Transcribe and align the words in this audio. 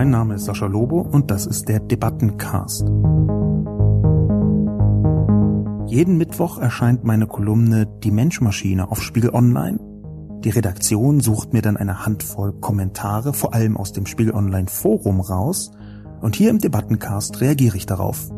mein 0.00 0.08
Name 0.08 0.36
ist 0.36 0.46
Sascha 0.46 0.64
Lobo 0.64 1.02
und 1.02 1.30
das 1.30 1.44
ist 1.44 1.68
der 1.68 1.78
Debattencast. 1.78 2.88
Jeden 5.84 6.16
Mittwoch 6.16 6.56
erscheint 6.56 7.04
meine 7.04 7.26
Kolumne 7.26 7.86
Die 8.02 8.10
Menschmaschine 8.10 8.90
auf 8.90 9.02
Spiegel 9.02 9.34
Online. 9.34 9.78
Die 10.42 10.48
Redaktion 10.48 11.20
sucht 11.20 11.52
mir 11.52 11.60
dann 11.60 11.76
eine 11.76 12.06
Handvoll 12.06 12.54
Kommentare, 12.62 13.34
vor 13.34 13.52
allem 13.52 13.76
aus 13.76 13.92
dem 13.92 14.06
Spiegel 14.06 14.32
Online 14.32 14.68
Forum 14.68 15.20
raus, 15.20 15.70
und 16.22 16.34
hier 16.34 16.48
im 16.48 16.60
Debattencast 16.60 17.42
reagiere 17.42 17.76
ich 17.76 17.84
darauf. 17.84 18.30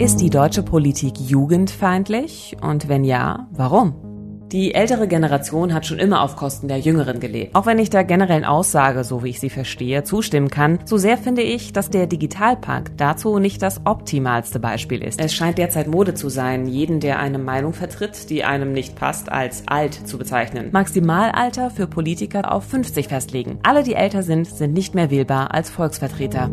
Ist 0.00 0.16
die 0.16 0.30
deutsche 0.30 0.64
Politik 0.64 1.20
jugendfeindlich? 1.20 2.56
Und 2.60 2.88
wenn 2.88 3.04
ja, 3.04 3.46
warum? 3.52 4.03
Die 4.54 4.72
ältere 4.72 5.08
Generation 5.08 5.74
hat 5.74 5.84
schon 5.84 5.98
immer 5.98 6.22
auf 6.22 6.36
Kosten 6.36 6.68
der 6.68 6.78
Jüngeren 6.78 7.18
gelebt. 7.18 7.56
Auch 7.56 7.66
wenn 7.66 7.80
ich 7.80 7.90
der 7.90 8.04
generellen 8.04 8.44
Aussage, 8.44 9.02
so 9.02 9.24
wie 9.24 9.30
ich 9.30 9.40
sie 9.40 9.50
verstehe, 9.50 10.04
zustimmen 10.04 10.48
kann, 10.48 10.78
so 10.84 10.96
sehr 10.96 11.18
finde 11.18 11.42
ich, 11.42 11.72
dass 11.72 11.90
der 11.90 12.06
Digitalpakt 12.06 12.92
dazu 12.98 13.40
nicht 13.40 13.62
das 13.62 13.80
optimalste 13.84 14.60
Beispiel 14.60 15.02
ist. 15.02 15.20
Es 15.20 15.34
scheint 15.34 15.58
derzeit 15.58 15.88
Mode 15.88 16.14
zu 16.14 16.28
sein, 16.28 16.68
jeden, 16.68 17.00
der 17.00 17.18
eine 17.18 17.38
Meinung 17.38 17.72
vertritt, 17.72 18.30
die 18.30 18.44
einem 18.44 18.70
nicht 18.70 18.94
passt, 18.94 19.28
als 19.28 19.64
alt 19.66 20.06
zu 20.06 20.18
bezeichnen. 20.18 20.68
Maximalalter 20.70 21.70
für 21.70 21.88
Politiker 21.88 22.52
auf 22.52 22.62
50 22.62 23.08
festlegen. 23.08 23.58
Alle, 23.64 23.82
die 23.82 23.94
älter 23.94 24.22
sind, 24.22 24.46
sind 24.46 24.72
nicht 24.72 24.94
mehr 24.94 25.10
wählbar 25.10 25.52
als 25.52 25.68
Volksvertreter. 25.68 26.48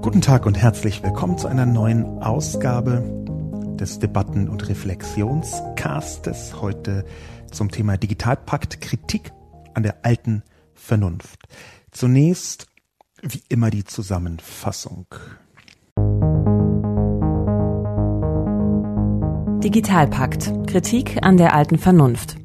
Guten 0.00 0.20
Tag 0.20 0.46
und 0.46 0.56
herzlich 0.56 1.02
willkommen 1.02 1.38
zu 1.38 1.48
einer 1.48 1.66
neuen 1.66 2.22
Ausgabe 2.22 3.25
des 3.76 3.98
Debatten- 3.98 4.48
und 4.48 4.68
Reflexionscastes 4.68 6.60
heute 6.60 7.04
zum 7.50 7.70
Thema 7.70 7.96
Digitalpakt 7.96 8.80
Kritik 8.80 9.32
an 9.74 9.82
der 9.82 10.04
alten 10.04 10.42
Vernunft. 10.74 11.40
Zunächst 11.90 12.66
wie 13.22 13.42
immer 13.48 13.70
die 13.70 13.84
Zusammenfassung. 13.84 15.06
Digitalpakt 19.62 20.68
Kritik 20.68 21.18
an 21.22 21.36
der 21.36 21.54
alten 21.54 21.78
Vernunft. 21.78 22.36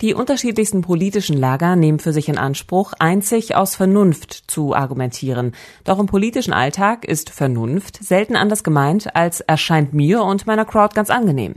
Die 0.00 0.14
unterschiedlichsten 0.14 0.80
politischen 0.80 1.36
Lager 1.36 1.74
nehmen 1.74 1.98
für 1.98 2.12
sich 2.12 2.28
in 2.28 2.38
Anspruch, 2.38 2.92
einzig 3.00 3.56
aus 3.56 3.74
Vernunft 3.74 4.44
zu 4.46 4.72
argumentieren. 4.72 5.56
Doch 5.82 5.98
im 5.98 6.06
politischen 6.06 6.52
Alltag 6.52 7.04
ist 7.04 7.30
Vernunft 7.30 8.04
selten 8.04 8.36
anders 8.36 8.62
gemeint 8.62 9.16
als 9.16 9.40
erscheint 9.40 9.94
mir 9.94 10.22
und 10.22 10.46
meiner 10.46 10.64
Crowd 10.64 10.94
ganz 10.94 11.10
angenehm. 11.10 11.56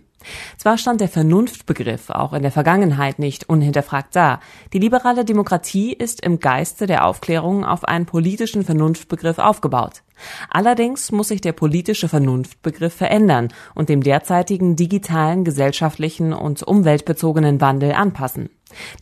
Zwar 0.58 0.78
stand 0.78 1.02
der 1.02 1.10
Vernunftbegriff 1.10 2.10
auch 2.10 2.34
in 2.34 2.42
der 2.42 2.52
Vergangenheit 2.52 3.20
nicht 3.20 3.50
unhinterfragt 3.50 4.16
da. 4.16 4.40
Die 4.74 4.80
liberale 4.80 5.26
Demokratie 5.26 5.94
ist 5.94 6.22
im 6.22 6.40
Geiste 6.40 6.88
der 6.88 7.06
Aufklärung 7.06 7.66
auf 7.66 7.84
einen 7.86 8.06
politischen 8.06 8.64
Vernunftbegriff 8.64 9.40
aufgebaut. 9.40 10.04
Allerdings 10.50 11.12
muss 11.12 11.30
sich 11.30 11.42
der 11.42 11.54
politische 11.54 12.08
Vernunftbegriff 12.08 12.94
verändern 12.94 13.50
und 13.74 13.90
dem 13.90 14.04
derzeitigen 14.04 14.76
digitalen, 14.76 15.44
gesellschaftlichen 15.44 16.34
und 16.34 16.64
umweltbezogenen 16.64 17.60
Wandel 17.62 17.94
anpassen. 17.94 18.50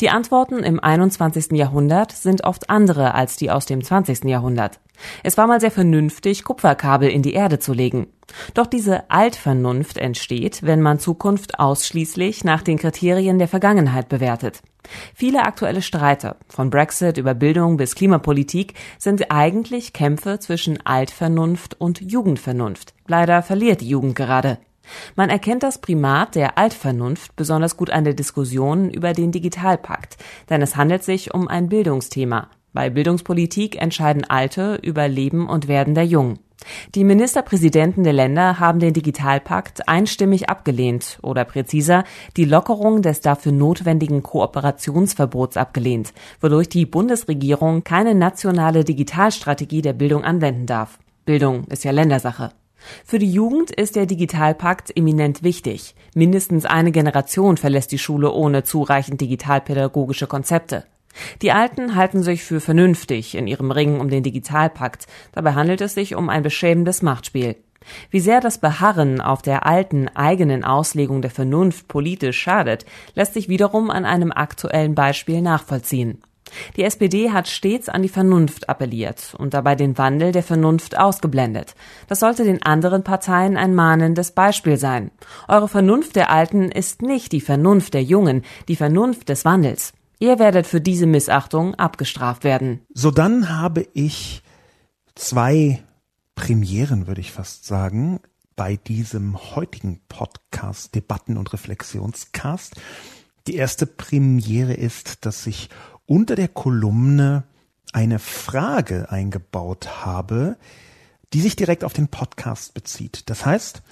Die 0.02 0.10
Antworten 0.10 0.60
im 0.60 0.80
21. 0.80 1.52
Jahrhundert 1.52 2.12
sind 2.12 2.44
oft 2.44 2.70
andere 2.70 3.14
als 3.14 3.36
die 3.36 3.52
aus 3.52 3.66
dem 3.66 3.84
20. 3.84 4.26
Jahrhundert. 4.26 4.80
Es 5.24 5.38
war 5.38 5.48
mal 5.48 5.62
sehr 5.62 5.72
vernünftig, 5.72 6.44
Kupferkabel 6.44 7.10
in 7.10 7.22
die 7.22 7.34
Erde 7.34 7.60
zu 7.60 7.74
legen. 7.74 8.08
Doch 8.54 8.68
diese 8.68 9.10
Altvernunft 9.10 9.98
entsteht, 9.98 10.64
wenn 10.64 10.82
man 10.82 11.00
Zukunft 11.00 11.60
ausschließlich 11.60 12.44
nach 12.44 12.62
den 12.62 12.78
Kriterien 12.78 13.40
der 13.40 13.48
Vergangenheit 13.48 14.10
bewertet. 14.10 14.62
Viele 15.14 15.44
aktuelle 15.44 15.82
Streite, 15.82 16.36
von 16.48 16.70
Brexit 16.70 17.18
über 17.18 17.34
Bildung 17.34 17.78
bis 17.78 17.96
Klimapolitik, 17.96 18.74
sind 18.98 19.32
eigentlich 19.32 19.94
Kämpfe 19.94 20.40
zwischen 20.40 20.86
Altvernunft 20.86 21.80
und 21.80 22.02
Jugendvernunft. 22.02 22.94
Leider 23.08 23.42
verliert 23.42 23.82
die 23.82 23.90
Jugend 23.90 24.16
gerade. 24.16 24.58
Man 25.16 25.30
erkennt 25.30 25.64
das 25.64 25.80
Primat 25.80 26.36
der 26.36 26.58
Altvernunft 26.58 27.36
besonders 27.36 27.78
gut 27.78 27.90
an 27.90 28.04
der 28.04 28.14
Diskussion 28.14 28.90
über 28.90 29.14
den 29.14 29.32
Digitalpakt, 29.32 30.18
denn 30.50 30.62
es 30.62 30.76
handelt 30.76 31.04
sich 31.04 31.34
um 31.34 31.48
ein 31.48 31.70
Bildungsthema. 31.70 32.50
Bei 32.74 32.90
Bildungspolitik 32.90 33.82
entscheiden 33.82 34.30
Alte 34.30 34.80
über 34.84 35.08
Leben 35.08 35.50
und 35.50 35.68
Werden 35.68 35.96
der 35.96 36.06
Jungen. 36.06 36.40
Die 36.94 37.04
Ministerpräsidenten 37.04 38.04
der 38.04 38.14
Länder 38.14 38.60
haben 38.60 38.80
den 38.80 38.94
Digitalpakt 38.94 39.88
einstimmig 39.88 40.50
abgelehnt 40.50 41.18
oder 41.22 41.46
präziser 41.46 42.04
die 42.36 42.46
Lockerung 42.46 43.02
des 43.02 43.22
dafür 43.22 43.52
notwendigen 43.52 44.24
Kooperationsverbots 44.24 45.58
abgelehnt, 45.58 46.14
wodurch 46.42 46.70
die 46.70 46.86
Bundesregierung 46.86 47.84
keine 47.84 48.14
nationale 48.14 48.84
Digitalstrategie 48.84 49.82
der 49.82 49.94
Bildung 49.94 50.24
anwenden 50.24 50.66
darf. 50.66 51.00
Bildung 51.26 51.66
ist 51.66 51.84
ja 51.84 51.92
Ländersache. 51.92 52.52
Für 53.06 53.20
die 53.20 53.32
Jugend 53.32 53.72
ist 53.72 53.96
der 53.96 54.06
Digitalpakt 54.06 54.96
eminent 54.96 55.44
wichtig. 55.44 55.96
Mindestens 56.16 56.66
eine 56.66 56.92
Generation 56.92 57.58
verlässt 57.58 57.92
die 57.92 57.98
Schule 57.98 58.32
ohne 58.32 58.64
zureichend 58.64 59.22
digitalpädagogische 59.22 60.28
Konzepte. 60.28 60.86
Die 61.42 61.52
Alten 61.52 61.96
halten 61.96 62.24
sich 62.24 62.44
für 62.44 62.60
vernünftig 62.60 63.36
in 63.36 63.48
ihrem 63.48 63.72
Ringen 63.72 64.00
um 64.00 64.10
den 64.10 64.24
Digitalpakt. 64.24 65.08
Dabei 65.32 65.54
handelt 65.54 65.82
es 65.82 65.94
sich 65.94 66.16
um 66.16 66.30
ein 66.30 66.44
beschämendes 66.44 67.02
Machtspiel. 67.02 67.56
Wie 68.12 68.20
sehr 68.20 68.42
das 68.42 68.60
Beharren 68.60 69.22
auf 69.22 69.42
der 69.42 69.66
alten 69.66 70.10
eigenen 70.10 70.64
Auslegung 70.64 71.22
der 71.22 71.32
Vernunft 71.32 71.88
politisch 71.88 72.40
schadet, 72.40 72.86
lässt 73.16 73.34
sich 73.34 73.50
wiederum 73.50 73.90
an 73.90 74.06
einem 74.06 74.32
aktuellen 74.32 74.96
Beispiel 74.96 75.42
nachvollziehen. 75.42 76.22
Die 76.78 76.84
SPD 76.84 77.32
hat 77.32 77.48
stets 77.48 77.90
an 77.90 78.02
die 78.02 78.10
Vernunft 78.10 78.70
appelliert 78.70 79.36
und 79.38 79.54
dabei 79.54 79.76
den 79.76 79.98
Wandel 79.98 80.32
der 80.32 80.44
Vernunft 80.44 80.98
ausgeblendet. 80.98 81.76
Das 82.08 82.20
sollte 82.20 82.44
den 82.44 82.64
anderen 82.64 83.04
Parteien 83.04 83.58
ein 83.58 83.76
mahnendes 83.76 84.32
Beispiel 84.32 84.78
sein. 84.78 85.12
Eure 85.48 85.68
Vernunft 85.68 86.16
der 86.16 86.30
Alten 86.32 86.72
ist 86.72 87.02
nicht 87.02 87.32
die 87.32 87.42
Vernunft 87.42 87.94
der 87.94 88.04
Jungen, 88.04 88.44
die 88.68 88.76
Vernunft 88.76 89.30
des 89.30 89.46
Wandels. 89.46 89.94
Ihr 90.20 90.38
werdet 90.38 90.68
für 90.68 90.82
diese 90.82 91.06
Missachtung 91.06 91.76
abgestraft 91.76 92.44
werden. 92.44 92.82
So 92.94 93.10
dann 93.10 93.58
habe 93.58 93.88
ich 93.94 94.44
zwei 95.16 95.82
Premieren, 96.36 97.08
würde 97.08 97.22
ich 97.22 97.32
fast 97.32 97.66
sagen, 97.66 98.20
bei 98.56 98.76
diesem 98.76 99.56
heutigen 99.56 100.02
Podcast 100.10 100.94
Debatten 100.94 101.38
und 101.38 101.54
Reflexionscast. 101.54 102.76
Die 103.48 103.56
erste 103.56 103.86
Premiere 103.86 104.74
ist, 104.74 105.26
dass 105.26 105.48
ich 105.48 105.70
unter 106.10 106.36
der 106.36 106.48
Kolumne 106.48 107.44
eine 107.94 108.18
Frage 108.18 109.12
eingebaut 109.12 110.04
habe, 110.04 110.58
die 111.34 111.42
sich 111.42 111.56
direkt 111.56 111.84
auf 111.84 111.94
den 111.94 112.08
Podcast 112.08 112.74
bezieht. 112.74 113.30
Das 113.30 113.46
heißt, 113.46 113.84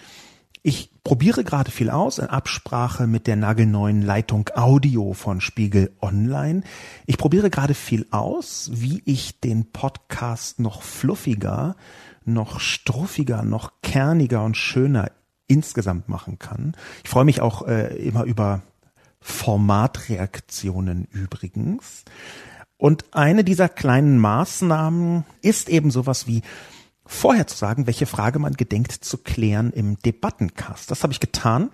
ich 0.63 0.89
probiere 1.03 1.43
gerade 1.43 1.69
viel 1.69 1.91
aus 1.91 2.17
in 2.17 2.25
Absprache 2.25 3.05
mit 3.05 3.27
der 3.27 3.35
nagelneuen 3.35 4.01
Leitung 4.01 4.49
Audio 4.55 5.13
von 5.13 5.41
Spiegel 5.41 5.91
Online. 6.01 6.63
Ich 7.05 7.19
probiere 7.19 7.51
gerade 7.51 7.75
viel 7.75 8.07
aus, 8.09 8.71
wie 8.73 9.03
ich 9.05 9.39
den 9.39 9.71
Podcast 9.71 10.59
noch 10.59 10.81
fluffiger, 10.81 11.75
noch 12.25 12.59
struffiger, 12.59 13.43
noch 13.43 13.73
kerniger 13.83 14.43
und 14.43 14.57
schöner 14.57 15.11
insgesamt 15.45 16.09
machen 16.09 16.39
kann. 16.39 16.75
Ich 17.03 17.11
freue 17.11 17.25
mich 17.25 17.41
auch 17.41 17.67
äh, 17.67 17.95
immer 17.95 18.23
über 18.23 18.63
Formatreaktionen 19.27 21.05
übrigens. 21.11 22.05
Und 22.77 23.05
eine 23.11 23.43
dieser 23.43 23.67
kleinen 23.67 24.19
Maßnahmen 24.19 25.25
ist 25.41 25.67
eben 25.67 25.91
sowas 25.91 26.27
wie 26.27 26.43
vorher 27.05 27.45
zu 27.45 27.57
sagen, 27.57 27.87
welche 27.87 28.05
Frage 28.05 28.39
man 28.39 28.53
gedenkt 28.53 28.93
zu 28.93 29.17
klären 29.17 29.71
im 29.71 29.99
Debattencast. 29.99 30.89
Das 30.91 31.03
habe 31.03 31.11
ich 31.11 31.19
getan. 31.19 31.71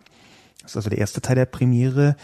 Das 0.62 0.72
ist 0.72 0.78
also 0.78 0.90
der 0.90 0.98
erste 0.98 1.22
Teil 1.22 1.36
der 1.36 1.46
Premiere. 1.46 2.16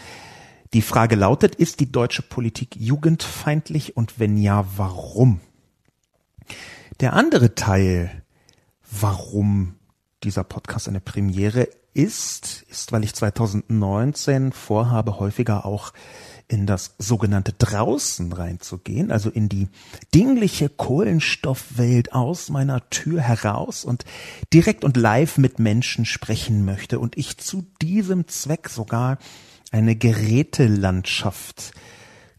Die 0.72 0.82
Frage 0.82 1.14
lautet, 1.14 1.54
ist 1.54 1.80
die 1.80 1.92
deutsche 1.92 2.22
Politik 2.22 2.74
jugendfeindlich 2.76 3.96
und 3.96 4.18
wenn 4.18 4.36
ja, 4.36 4.66
warum? 4.76 5.40
Der 6.98 7.12
andere 7.12 7.54
Teil, 7.54 8.22
warum 8.90 9.76
dieser 10.22 10.44
Podcast 10.44 10.88
eine 10.88 11.00
Premiere 11.00 11.68
ist, 11.92 12.64
ist, 12.68 12.92
weil 12.92 13.04
ich 13.04 13.14
2019 13.14 14.52
vorhabe, 14.52 15.18
häufiger 15.18 15.66
auch 15.66 15.92
in 16.46 16.66
das 16.66 16.94
sogenannte 16.98 17.52
Draußen 17.52 18.32
reinzugehen, 18.32 19.10
also 19.12 19.30
in 19.30 19.48
die 19.48 19.68
dingliche 20.14 20.68
Kohlenstoffwelt 20.68 22.12
aus 22.12 22.48
meiner 22.50 22.88
Tür 22.90 23.20
heraus 23.20 23.84
und 23.84 24.04
direkt 24.52 24.84
und 24.84 24.96
live 24.96 25.38
mit 25.38 25.58
Menschen 25.58 26.04
sprechen 26.04 26.64
möchte 26.64 26.98
und 26.98 27.16
ich 27.16 27.38
zu 27.38 27.66
diesem 27.80 28.26
Zweck 28.26 28.68
sogar 28.68 29.18
eine 29.70 29.94
Gerätelandschaft 29.94 31.72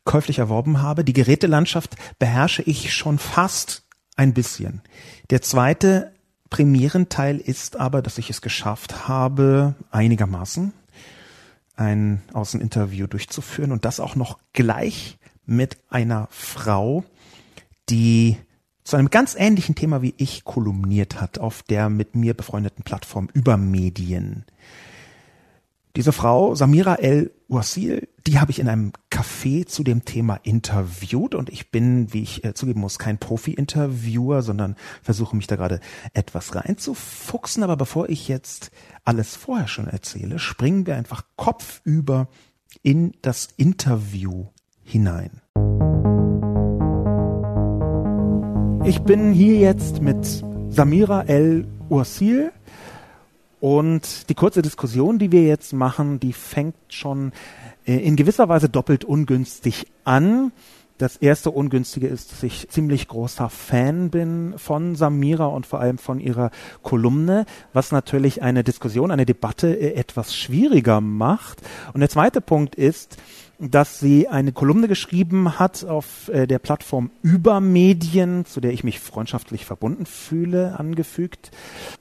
käuflich 0.04 0.40
erworben 0.40 0.82
habe. 0.82 1.06
Die 1.06 1.14
Gerätelandschaft 1.14 1.96
beherrsche 2.20 2.64
ich 2.64 2.94
schon 2.94 3.18
fast 3.18 3.84
ein 4.18 4.34
bisschen. 4.34 4.82
Der 5.30 5.42
zweite 5.42 6.12
Premierenteil 6.52 7.38
ist 7.38 7.78
aber, 7.78 8.04
dass 8.04 8.20
ich 8.20 8.30
es 8.30 8.42
geschafft 8.42 9.08
habe, 9.08 9.74
einigermaßen 9.90 10.74
ein 11.76 12.22
Außeninterview 12.34 13.08
durchzuführen 13.08 13.72
und 13.72 13.86
das 13.86 14.00
auch 14.00 14.16
noch 14.16 14.38
gleich 14.54 15.18
mit 15.46 15.78
einer 15.90 16.28
Frau, 16.30 17.04
die 17.90 18.38
zu 18.84 18.98
einem 18.98 19.10
ganz 19.10 19.36
ähnlichen 19.36 19.76
Thema 19.76 20.02
wie 20.02 20.14
ich 20.18 20.44
kolumniert 20.44 21.22
hat 21.22 21.40
auf 21.40 21.64
der 21.64 21.90
mit 21.90 22.16
mir 22.16 22.34
befreundeten 22.34 22.84
Plattform 22.84 23.30
über 23.34 23.58
Medien. 23.58 24.46
Diese 25.98 26.14
Frau, 26.14 26.56
Samira 26.56 26.96
El 26.96 27.32
Ursil, 27.50 28.08
die 28.26 28.40
habe 28.40 28.52
ich 28.52 28.60
in 28.60 28.70
einem 28.70 28.94
Café 29.12 29.66
zu 29.66 29.84
dem 29.84 30.06
Thema 30.06 30.40
interviewt 30.44 31.36
und 31.36 31.50
ich 31.50 31.70
bin, 31.70 32.14
wie 32.14 32.24
ich 32.24 32.46
äh, 32.46 32.54
zugeben 32.54 32.80
muss, 32.80 32.98
kein 32.98 33.18
Profi-Interviewer, 33.18 34.42
sondern 34.42 34.78
versuche 35.04 35.36
mich 35.36 35.48
da 35.48 35.58
gerade 35.58 35.82
etwas 36.14 36.56
reinzufuchsen. 36.56 37.64
Aber 37.64 37.76
bevor 37.76 38.08
ich 38.08 38.30
jetzt 38.30 38.72
alles 39.04 39.36
vorher 39.36 39.68
schon 39.68 39.88
erzähle, 39.88 40.40
springen 40.40 40.88
wir 40.88 40.96
einfach 40.96 41.26
kopfüber 41.36 42.30
in 42.84 43.12
das 43.22 43.50
Interview 43.58 44.46
hinein. 44.84 45.42
Ich 48.86 49.02
bin 49.02 49.34
hier 49.34 49.58
jetzt 49.58 50.02
mit 50.02 50.26
Samira 50.70 51.24
El 51.24 51.68
Ursil 51.90 52.54
und 53.62 54.28
die 54.28 54.34
kurze 54.34 54.64
Diskussion, 54.64 55.20
die 55.20 55.32
wir 55.32 55.44
jetzt 55.44 55.72
machen, 55.72 56.20
die 56.20 56.34
fängt 56.34 56.76
schon 56.90 57.32
äh, 57.86 57.96
in 57.96 58.16
gewisser 58.16 58.50
Weise 58.50 58.70
doppelt 58.70 59.06
ungünstig 59.06 59.86
an. 60.04 60.52
Das 60.98 61.16
erste 61.16 61.52
Ungünstige 61.52 62.08
ist, 62.08 62.32
dass 62.32 62.42
ich 62.42 62.70
ziemlich 62.70 63.08
großer 63.08 63.50
Fan 63.50 64.10
bin 64.10 64.56
von 64.58 64.96
Samira 64.96 65.46
und 65.46 65.68
vor 65.68 65.80
allem 65.80 66.00
von 66.00 66.20
ihrer 66.20 66.50
Kolumne, 66.82 67.46
was 67.72 67.92
natürlich 67.92 68.42
eine 68.42 68.64
Diskussion, 68.64 69.12
eine 69.12 69.28
Debatte 69.28 69.80
äh, 69.80 69.94
etwas 69.94 70.36
schwieriger 70.36 71.00
macht. 71.00 71.62
Und 71.94 72.00
der 72.00 72.10
zweite 72.10 72.42
Punkt 72.42 72.74
ist, 72.74 73.18
dass 73.62 74.00
sie 74.00 74.28
eine 74.28 74.52
Kolumne 74.52 74.88
geschrieben 74.88 75.60
hat 75.60 75.86
auf 75.86 76.30
äh, 76.30 76.48
der 76.48 76.60
Plattform 76.60 77.12
Übermedien, 77.22 78.46
zu 78.46 78.60
der 78.60 78.74
ich 78.74 78.84
mich 78.84 79.00
freundschaftlich 79.00 79.66
verbunden 79.66 80.06
fühle, 80.06 80.80
angefügt, 80.80 81.52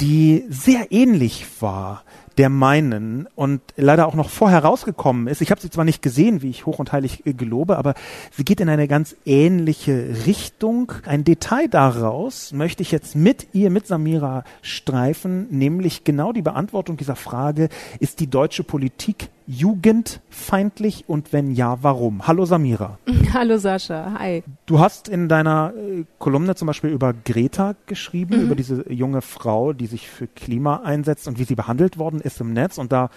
die 0.00 0.44
sehr 0.48 0.90
ähnlich 0.90 1.46
war 1.60 2.02
der 2.40 2.48
meinen 2.48 3.28
und 3.34 3.60
leider 3.76 4.06
auch 4.06 4.14
noch 4.14 4.30
vorher 4.30 4.64
rausgekommen 4.64 5.26
ist. 5.26 5.42
Ich 5.42 5.50
habe 5.50 5.60
sie 5.60 5.68
zwar 5.68 5.84
nicht 5.84 6.00
gesehen, 6.00 6.40
wie 6.40 6.48
ich 6.48 6.64
hoch 6.64 6.78
und 6.78 6.90
heilig 6.90 7.26
äh, 7.26 7.34
gelobe, 7.34 7.76
aber 7.76 7.92
sie 8.30 8.44
geht 8.44 8.60
in 8.60 8.70
eine 8.70 8.88
ganz 8.88 9.14
ähnliche 9.26 10.14
Richtung. 10.24 10.90
Ein 11.04 11.24
Detail 11.24 11.68
daraus 11.68 12.52
möchte 12.52 12.82
ich 12.82 12.92
jetzt 12.92 13.14
mit 13.14 13.48
ihr, 13.52 13.68
mit 13.68 13.86
Samira 13.86 14.44
streifen, 14.62 15.48
nämlich 15.50 16.04
genau 16.04 16.32
die 16.32 16.40
Beantwortung 16.40 16.96
dieser 16.96 17.16
Frage, 17.16 17.68
ist 17.98 18.20
die 18.20 18.28
deutsche 18.28 18.64
Politik 18.64 19.28
jugendfeindlich 19.50 21.05
und 21.08 21.32
wenn 21.32 21.50
ja, 21.50 21.79
warum? 21.82 22.29
Hallo 22.29 22.44
Samira. 22.44 22.99
Hallo 23.35 23.58
Sascha, 23.58 24.14
hi. 24.17 24.44
Du 24.67 24.79
hast 24.79 25.08
in 25.08 25.29
deiner 25.29 25.73
äh, 25.76 26.05
Kolumne 26.20 26.55
zum 26.55 26.67
Beispiel 26.67 26.91
über 26.91 27.12
Greta 27.12 27.75
geschrieben, 27.87 28.37
mhm. 28.37 28.43
über 28.44 28.55
diese 28.55 28.91
junge 28.93 29.23
Frau, 29.23 29.73
die 29.73 29.87
sich 29.87 30.08
für 30.08 30.29
Klima 30.29 30.82
einsetzt 30.85 31.26
und 31.26 31.41
wie 31.41 31.44
sie 31.44 31.56
behandelt 31.56 31.99
worden 31.99 32.20
ist 32.20 32.41
im 32.41 32.52
Netz 32.52 32.79
und 32.79 32.93
da 32.93 33.11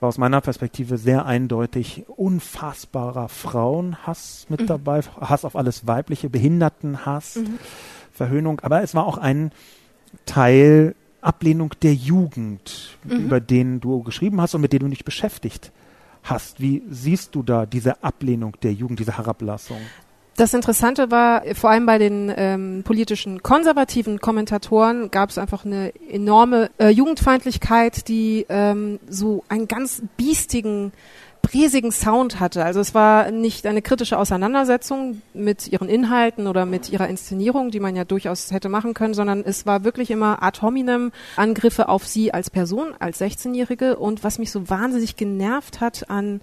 war 0.00 0.08
aus 0.08 0.16
meiner 0.16 0.40
Perspektive 0.40 0.96
sehr 0.96 1.26
eindeutig 1.26 2.04
unfassbarer 2.08 3.28
Frauenhass 3.28 4.46
mit 4.48 4.62
mhm. 4.62 4.66
dabei, 4.66 5.00
Hass 5.20 5.44
auf 5.44 5.54
alles 5.54 5.86
Weibliche, 5.86 6.30
Behindertenhass, 6.30 7.36
mhm. 7.36 7.58
Verhöhnung, 8.10 8.60
aber 8.60 8.82
es 8.82 8.94
war 8.94 9.06
auch 9.06 9.18
ein 9.18 9.52
Teil 10.24 10.94
Ablehnung 11.24 11.74
der 11.82 11.94
Jugend, 11.94 12.98
mhm. 13.04 13.26
über 13.26 13.40
den 13.40 13.80
du 13.80 14.02
geschrieben 14.02 14.40
hast 14.40 14.54
und 14.54 14.60
mit 14.60 14.72
denen 14.72 14.86
du 14.86 14.90
dich 14.90 15.04
beschäftigt 15.04 15.72
hast. 16.22 16.60
Wie 16.60 16.82
siehst 16.88 17.34
du 17.34 17.42
da 17.42 17.66
diese 17.66 18.02
Ablehnung 18.02 18.56
der 18.62 18.72
Jugend, 18.72 19.00
diese 19.00 19.16
Herablassung? 19.16 19.80
Das 20.36 20.52
Interessante 20.52 21.12
war, 21.12 21.42
vor 21.54 21.70
allem 21.70 21.86
bei 21.86 21.98
den 21.98 22.32
ähm, 22.36 22.82
politischen 22.84 23.44
konservativen 23.44 24.18
Kommentatoren 24.18 25.12
gab 25.12 25.30
es 25.30 25.38
einfach 25.38 25.64
eine 25.64 25.92
enorme 26.10 26.70
äh, 26.78 26.88
Jugendfeindlichkeit, 26.88 28.08
die 28.08 28.44
ähm, 28.48 28.98
so 29.08 29.44
einen 29.48 29.68
ganz 29.68 30.02
biestigen 30.16 30.90
riesigen 31.52 31.92
Sound 31.92 32.40
hatte. 32.40 32.64
Also 32.64 32.80
es 32.80 32.94
war 32.94 33.30
nicht 33.30 33.66
eine 33.66 33.82
kritische 33.82 34.18
Auseinandersetzung 34.18 35.22
mit 35.32 35.68
ihren 35.68 35.88
Inhalten 35.88 36.46
oder 36.46 36.66
mit 36.66 36.90
ihrer 36.90 37.08
Inszenierung, 37.08 37.70
die 37.70 37.80
man 37.80 37.96
ja 37.96 38.04
durchaus 38.04 38.50
hätte 38.52 38.68
machen 38.68 38.94
können, 38.94 39.14
sondern 39.14 39.42
es 39.44 39.66
war 39.66 39.84
wirklich 39.84 40.10
immer 40.10 40.42
ad 40.42 40.60
hominem 40.62 41.12
Angriffe 41.36 41.88
auf 41.88 42.06
sie 42.06 42.32
als 42.32 42.50
Person, 42.50 42.94
als 42.98 43.20
16-Jährige. 43.20 43.96
Und 43.96 44.24
was 44.24 44.38
mich 44.38 44.50
so 44.50 44.68
wahnsinnig 44.70 45.16
genervt 45.16 45.80
hat 45.80 46.10
an 46.10 46.40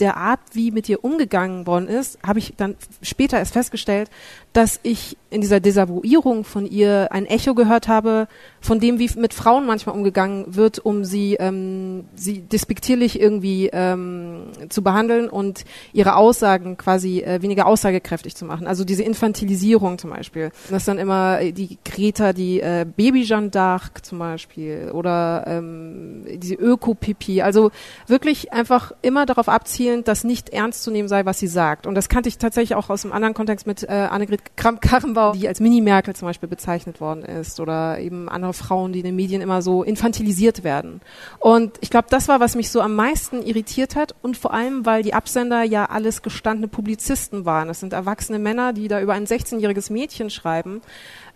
der 0.00 0.16
Art, 0.16 0.40
wie 0.52 0.70
mit 0.70 0.88
ihr 0.88 1.04
umgegangen 1.04 1.66
worden 1.66 1.88
ist, 1.88 2.18
habe 2.26 2.38
ich 2.38 2.54
dann 2.56 2.76
später 3.02 3.38
erst 3.38 3.52
festgestellt, 3.52 4.10
dass 4.52 4.80
ich 4.82 5.16
in 5.30 5.40
dieser 5.40 5.60
Desavouierung 5.60 6.44
von 6.44 6.66
ihr 6.66 7.08
ein 7.12 7.26
Echo 7.26 7.54
gehört 7.54 7.86
habe, 7.86 8.28
von 8.60 8.80
dem, 8.80 8.98
wie 8.98 9.10
mit 9.16 9.34
Frauen 9.34 9.66
manchmal 9.66 9.94
umgegangen 9.94 10.56
wird, 10.56 10.78
um 10.78 11.04
sie, 11.04 11.34
ähm, 11.34 12.06
sie 12.14 12.40
despektierlich 12.40 13.20
irgendwie 13.20 13.68
ähm, 13.72 14.44
zu 14.70 14.82
behandeln 14.82 15.28
und 15.28 15.64
ihre 15.92 16.16
Aussagen 16.16 16.76
quasi 16.78 17.20
äh, 17.20 17.42
weniger 17.42 17.66
aussagekräftig 17.66 18.36
zu 18.36 18.46
machen. 18.46 18.66
Also 18.66 18.84
diese 18.84 19.02
Infantilisierung 19.02 19.98
zum 19.98 20.10
Beispiel. 20.10 20.50
Das 20.70 20.82
ist 20.82 20.88
dann 20.88 20.98
immer 20.98 21.40
die 21.52 21.78
Greta, 21.84 22.32
die 22.32 22.60
äh, 22.60 22.86
Baby 22.96 23.24
Jeanne 23.24 23.48
d'Arc 23.48 24.02
zum 24.02 24.18
Beispiel 24.18 24.90
oder 24.92 25.44
ähm, 25.46 26.24
diese 26.36 26.54
Öko-Pipi. 26.54 27.42
Also 27.42 27.70
wirklich 28.06 28.52
einfach 28.52 28.92
immer 29.02 29.26
darauf 29.26 29.48
abzielend, 29.88 30.08
dass 30.08 30.24
nicht 30.24 30.50
ernst 30.50 30.82
zu 30.82 30.90
nehmen 30.90 31.08
sei, 31.08 31.24
was 31.24 31.38
sie 31.38 31.46
sagt. 31.46 31.86
Und 31.86 31.94
das 31.94 32.08
kannte 32.08 32.28
ich 32.28 32.38
tatsächlich 32.38 32.76
auch 32.76 32.90
aus 32.90 33.04
einem 33.04 33.12
anderen 33.12 33.34
Kontext 33.34 33.66
mit 33.66 33.84
äh, 33.84 33.86
Annegret 33.86 34.56
Kramp-Karrenbauer, 34.56 35.32
die 35.32 35.48
als 35.48 35.60
Mini-Merkel 35.60 36.14
zum 36.14 36.28
Beispiel 36.28 36.48
bezeichnet 36.48 37.00
worden 37.00 37.22
ist 37.22 37.60
oder 37.60 37.98
eben 37.98 38.28
andere 38.28 38.52
Frauen, 38.52 38.92
die 38.92 39.00
in 39.00 39.06
den 39.06 39.16
Medien 39.16 39.40
immer 39.40 39.62
so 39.62 39.82
infantilisiert 39.82 40.64
werden. 40.64 41.00
Und 41.38 41.78
ich 41.80 41.90
glaube, 41.90 42.08
das 42.10 42.28
war, 42.28 42.40
was 42.40 42.54
mich 42.54 42.70
so 42.70 42.80
am 42.80 42.94
meisten 42.94 43.42
irritiert 43.42 43.96
hat 43.96 44.14
und 44.22 44.36
vor 44.36 44.52
allem, 44.52 44.84
weil 44.84 45.02
die 45.02 45.14
Absender 45.14 45.62
ja 45.62 45.86
alles 45.86 46.22
gestandene 46.22 46.68
Publizisten 46.68 47.44
waren. 47.44 47.68
Das 47.68 47.80
sind 47.80 47.92
erwachsene 47.92 48.38
Männer, 48.38 48.72
die 48.72 48.88
da 48.88 49.00
über 49.00 49.14
ein 49.14 49.26
16-jähriges 49.26 49.92
Mädchen 49.92 50.30
schreiben 50.30 50.82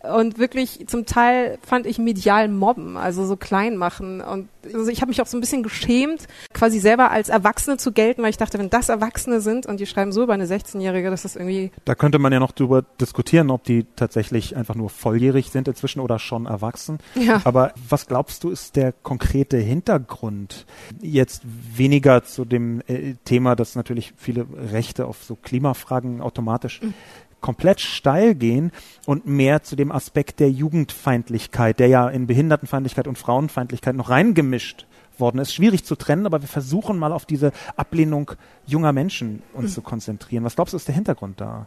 und 0.02 0.38
wirklich 0.38 0.87
zum 0.88 1.06
Teil 1.06 1.58
fand 1.64 1.87
ich 1.87 1.99
medial 1.99 2.49
mobben, 2.49 2.96
also 2.96 3.25
so 3.25 3.37
klein 3.37 3.76
machen. 3.76 4.20
Und 4.20 4.49
also 4.64 4.90
ich 4.90 5.00
habe 5.00 5.10
mich 5.10 5.22
auch 5.22 5.26
so 5.26 5.37
ein 5.37 5.40
bisschen 5.40 5.62
geschämt, 5.62 6.26
quasi 6.52 6.81
selber 6.81 7.10
als 7.10 7.28
Erwachsene 7.28 7.76
zu 7.76 7.93
gelten, 7.93 8.22
weil 8.22 8.31
ich 8.31 8.37
dachte, 8.37 8.58
wenn 8.58 8.70
das 8.70 8.88
Erwachsene 8.88 9.40
sind 9.40 9.66
und 9.66 9.78
die 9.78 9.86
schreiben 9.86 10.12
so 10.12 10.24
über 10.24 10.32
eine 10.32 10.46
16-Jährige, 10.46 11.10
das 11.10 11.24
ist 11.24 11.36
irgendwie. 11.36 11.70
Da 11.84 11.94
könnte 11.94 12.19
man 12.19 12.32
ja 12.32 12.41
noch 12.41 12.53
drüber 12.53 12.82
diskutieren, 13.00 13.50
ob 13.50 13.62
die 13.62 13.86
tatsächlich 13.94 14.56
einfach 14.56 14.74
nur 14.74 14.91
volljährig 14.91 15.50
sind 15.50 15.69
inzwischen 15.69 16.00
oder 16.00 16.19
schon 16.19 16.46
erwachsen. 16.46 16.98
Ja. 17.15 17.41
Aber 17.44 17.72
was 17.88 18.06
glaubst 18.06 18.43
du, 18.43 18.50
ist 18.50 18.74
der 18.74 18.93
konkrete 18.93 19.58
Hintergrund? 19.58 20.67
Jetzt 21.00 21.43
weniger 21.44 22.24
zu 22.24 22.44
dem 22.44 22.82
äh, 22.88 23.15
Thema, 23.24 23.55
dass 23.55 23.77
natürlich 23.77 24.15
viele 24.17 24.46
Rechte 24.72 25.06
auf 25.06 25.22
so 25.22 25.36
Klimafragen 25.36 26.20
automatisch 26.20 26.82
mhm 26.82 26.94
komplett 27.43 27.81
steil 27.81 28.34
gehen 28.34 28.72
und 29.05 29.27
mehr 29.27 29.63
zu 29.63 29.77
dem 29.77 29.93
Aspekt 29.93 30.41
der 30.41 30.51
Jugendfeindlichkeit, 30.51 31.79
der 31.79 31.89
ja 31.89 32.08
in 32.08 32.27
Behindertenfeindlichkeit 32.27 33.06
und 33.06 33.19
Frauenfeindlichkeit 33.19 33.94
noch 33.94 34.08
reingemischt 34.08 34.87
worden 35.19 35.39
ist. 35.39 35.53
Schwierig 35.53 35.84
zu 35.84 35.96
trennen, 35.96 36.25
aber 36.25 36.41
wir 36.41 36.49
versuchen 36.49 36.99
mal 36.99 37.13
auf 37.13 37.27
diese 37.27 37.53
Ablehnung 37.77 38.32
junger 38.65 38.93
Menschen 38.93 39.43
uns 39.53 39.70
mhm. 39.70 39.75
zu 39.75 39.82
konzentrieren. 39.82 40.44
Was 40.44 40.55
glaubst 40.55 40.72
du, 40.72 40.79
ist 40.79 40.89
der 40.89 40.94
Hintergrund 40.94 41.41
da? 41.41 41.67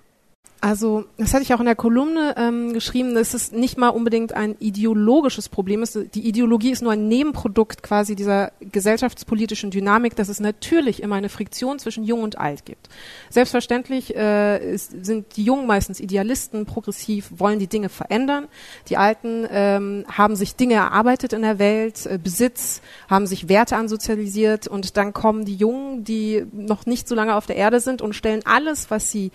Also, 0.66 1.06
das 1.18 1.32
hatte 1.32 1.44
ich 1.44 1.54
auch 1.54 1.60
in 1.60 1.68
der 1.68 1.76
Kolumne 1.76 2.34
ähm, 2.38 2.74
geschrieben, 2.74 3.14
dass 3.14 3.36
es 3.36 3.52
nicht 3.52 3.78
mal 3.78 3.90
unbedingt 3.90 4.34
ein 4.34 4.56
ideologisches 4.60 5.48
Problem 5.48 5.84
ist. 5.84 5.96
Die 6.16 6.28
Ideologie 6.28 6.72
ist 6.72 6.82
nur 6.82 6.94
ein 6.94 7.08
Nebenprodukt 7.08 7.84
quasi 7.84 8.16
dieser 8.16 8.52
gesellschaftspolitischen 8.62 9.70
Dynamik, 9.70 10.16
dass 10.16 10.28
es 10.28 10.40
natürlich 10.40 11.04
immer 11.04 11.18
eine 11.18 11.30
Friktion 11.30 11.78
zwischen 11.78 12.04
Jung 12.04 12.24
und 12.24 12.40
Alt 12.40 12.66
gibt. 12.66 12.90
Selbstverständlich 13.30 14.16
äh, 14.16 14.74
ist, 14.74 15.06
sind 15.06 15.38
die 15.38 15.44
Jungen 15.44 15.68
meistens 15.68 16.00
Idealisten, 16.00 16.66
progressiv, 16.66 17.30
wollen 17.36 17.60
die 17.60 17.68
Dinge 17.68 17.90
verändern. 17.90 18.48
Die 18.90 18.98
Alten 18.98 19.46
ähm, 19.52 20.06
haben 20.12 20.36
sich 20.36 20.56
Dinge 20.56 20.74
erarbeitet 20.74 21.34
in 21.34 21.44
der 21.44 21.60
Welt, 21.60 22.08
äh, 22.08 22.18
Besitz, 22.18 22.82
haben 23.08 23.28
sich 23.28 23.50
Werte 23.50 23.76
ansozialisiert 23.76 24.68
und 24.68 24.98
dann 24.98 25.14
kommen 25.14 25.46
die 25.46 25.58
Jungen, 25.58 26.04
die 26.04 26.44
noch 26.54 26.88
nicht 26.88 27.08
so 27.08 27.14
lange 27.14 27.36
auf 27.36 27.46
der 27.46 27.58
Erde 27.58 27.80
sind 27.82 28.02
und 28.02 28.16
stellen 28.16 28.42
alles, 28.46 28.90
was 28.90 29.12
sie 29.12 29.32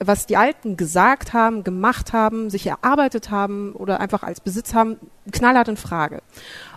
was 0.00 0.26
die 0.26 0.36
Alten 0.36 0.76
gesagt 0.76 1.32
haben, 1.32 1.64
gemacht 1.64 2.12
haben, 2.12 2.50
sich 2.50 2.66
erarbeitet 2.66 3.30
haben 3.30 3.72
oder 3.72 4.00
einfach 4.00 4.22
als 4.22 4.40
Besitz 4.40 4.74
haben, 4.74 4.96
knallhart 5.32 5.68
in 5.68 5.76
Frage. 5.76 6.22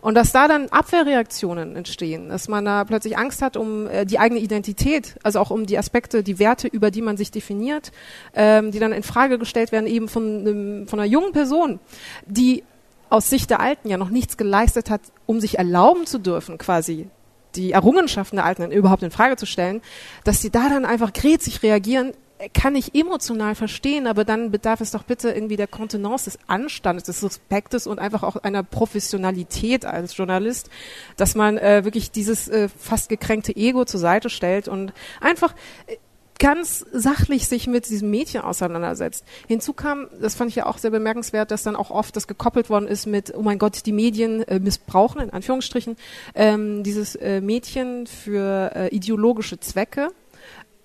Und 0.01 0.15
dass 0.15 0.31
da 0.31 0.47
dann 0.47 0.69
Abwehrreaktionen 0.69 1.75
entstehen, 1.75 2.29
dass 2.29 2.47
man 2.47 2.65
da 2.65 2.83
plötzlich 2.83 3.17
Angst 3.17 3.41
hat 3.41 3.57
um 3.57 3.87
äh, 3.87 4.05
die 4.05 4.17
eigene 4.17 4.41
Identität, 4.41 5.15
also 5.23 5.39
auch 5.39 5.51
um 5.51 5.65
die 5.65 5.77
Aspekte, 5.77 6.23
die 6.23 6.39
Werte, 6.39 6.67
über 6.67 6.89
die 6.89 7.01
man 7.01 7.17
sich 7.17 7.29
definiert, 7.29 7.91
ähm, 8.33 8.71
die 8.71 8.79
dann 8.79 8.91
in 8.91 9.03
Frage 9.03 9.37
gestellt 9.37 9.71
werden 9.71 9.87
eben 9.87 10.07
von, 10.07 10.39
einem, 10.39 10.87
von 10.87 10.99
einer 10.99 11.09
jungen 11.09 11.31
Person, 11.31 11.79
die 12.25 12.63
aus 13.09 13.29
Sicht 13.29 13.49
der 13.49 13.59
Alten 13.59 13.89
ja 13.89 13.97
noch 13.97 14.09
nichts 14.09 14.37
geleistet 14.37 14.89
hat, 14.89 15.01
um 15.25 15.39
sich 15.39 15.57
erlauben 15.57 16.05
zu 16.05 16.17
dürfen, 16.17 16.57
quasi 16.57 17.07
die 17.55 17.73
Errungenschaften 17.73 18.37
der 18.37 18.45
Alten 18.45 18.71
überhaupt 18.71 19.03
in 19.03 19.11
Frage 19.11 19.35
zu 19.35 19.45
stellen, 19.45 19.81
dass 20.23 20.39
die 20.39 20.49
da 20.49 20.69
dann 20.69 20.85
einfach 20.85 21.13
grätzig 21.13 21.63
reagieren, 21.63 22.13
kann 22.53 22.75
ich 22.75 22.95
emotional 22.95 23.55
verstehen, 23.55 24.07
aber 24.07 24.25
dann 24.25 24.51
bedarf 24.51 24.81
es 24.81 24.91
doch 24.91 25.03
bitte 25.03 25.31
irgendwie 25.31 25.57
der 25.57 25.67
Kontenance 25.67 26.25
des 26.25 26.39
Anstandes, 26.47 27.03
des 27.03 27.23
Respektes 27.23 27.87
und 27.87 27.99
einfach 27.99 28.23
auch 28.23 28.35
einer 28.37 28.63
Professionalität 28.63 29.85
als 29.85 30.15
Journalist, 30.15 30.69
dass 31.17 31.35
man 31.35 31.57
äh, 31.57 31.83
wirklich 31.83 32.11
dieses 32.11 32.47
äh, 32.47 32.69
fast 32.69 33.09
gekränkte 33.09 33.55
Ego 33.55 33.85
zur 33.85 33.99
Seite 33.99 34.29
stellt 34.29 34.67
und 34.67 34.93
einfach 35.19 35.53
äh, 35.87 35.97
ganz 36.41 36.83
sachlich 36.91 37.47
sich 37.47 37.67
mit 37.67 37.87
diesem 37.87 38.09
Mädchen 38.09 38.41
auseinandersetzt. 38.41 39.23
Hinzu 39.47 39.73
kam, 39.73 40.07
das 40.19 40.33
fand 40.33 40.49
ich 40.49 40.55
ja 40.55 40.65
auch 40.65 40.79
sehr 40.79 40.89
bemerkenswert, 40.89 41.51
dass 41.51 41.61
dann 41.61 41.75
auch 41.75 41.91
oft 41.91 42.15
das 42.15 42.25
gekoppelt 42.27 42.71
worden 42.71 42.87
ist 42.87 43.05
mit, 43.05 43.31
oh 43.35 43.43
mein 43.43 43.59
Gott, 43.59 43.85
die 43.85 43.91
Medien 43.91 44.41
äh, 44.47 44.59
missbrauchen, 44.59 45.21
in 45.21 45.29
Anführungsstrichen, 45.29 45.97
ähm, 46.33 46.81
dieses 46.81 47.15
äh, 47.15 47.41
Mädchen 47.41 48.07
für 48.07 48.71
äh, 48.75 48.87
ideologische 48.87 49.59
Zwecke. 49.59 50.09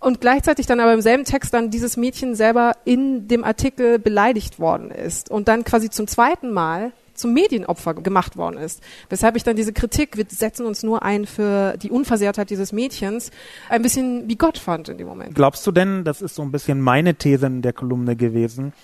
Und 0.06 0.20
gleichzeitig 0.20 0.66
dann 0.66 0.78
aber 0.78 0.94
im 0.94 1.00
selben 1.00 1.24
Text 1.24 1.52
dann 1.52 1.68
dieses 1.68 1.96
Mädchen 1.96 2.36
selber 2.36 2.74
in 2.84 3.26
dem 3.26 3.42
Artikel 3.42 3.98
beleidigt 3.98 4.60
worden 4.60 4.92
ist 4.92 5.32
und 5.32 5.48
dann 5.48 5.64
quasi 5.64 5.90
zum 5.90 6.06
zweiten 6.06 6.52
Mal 6.52 6.92
zum 7.14 7.32
Medienopfer 7.32 7.92
gemacht 7.94 8.36
worden 8.36 8.56
ist. 8.56 8.84
Weshalb 9.08 9.34
ich 9.34 9.42
dann 9.42 9.56
diese 9.56 9.72
Kritik, 9.72 10.16
wir 10.16 10.24
setzen 10.28 10.64
uns 10.64 10.84
nur 10.84 11.02
ein 11.02 11.26
für 11.26 11.76
die 11.76 11.90
Unversehrtheit 11.90 12.50
dieses 12.50 12.72
Mädchens, 12.72 13.32
ein 13.68 13.82
bisschen 13.82 14.28
wie 14.28 14.36
Gott 14.36 14.58
fand 14.58 14.88
in 14.88 14.96
dem 14.96 15.08
Moment. 15.08 15.34
Glaubst 15.34 15.66
du 15.66 15.72
denn, 15.72 16.04
das 16.04 16.22
ist 16.22 16.36
so 16.36 16.42
ein 16.42 16.52
bisschen 16.52 16.80
meine 16.80 17.16
These 17.16 17.46
in 17.46 17.62
der 17.62 17.72
Kolumne 17.72 18.14
gewesen, 18.14 18.74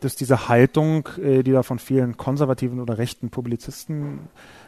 dass 0.00 0.16
diese 0.16 0.48
Haltung, 0.48 1.08
äh, 1.22 1.44
die 1.44 1.52
da 1.52 1.62
von 1.62 1.78
vielen 1.78 2.16
konservativen 2.16 2.80
oder 2.80 2.98
rechten 2.98 3.30
Publizisten 3.30 4.18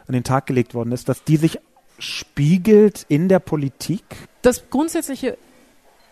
an 0.07 0.13
den 0.13 0.23
Tag 0.23 0.45
gelegt 0.45 0.75
worden 0.75 0.93
ist, 0.93 1.09
dass 1.09 1.25
die 1.25 1.35
sich 1.35 1.59
spiegelt 1.99 3.05
in 3.09 3.27
der 3.27 3.39
Politik? 3.39 4.05
Das 4.43 4.69
grundsätzliche 4.69 5.37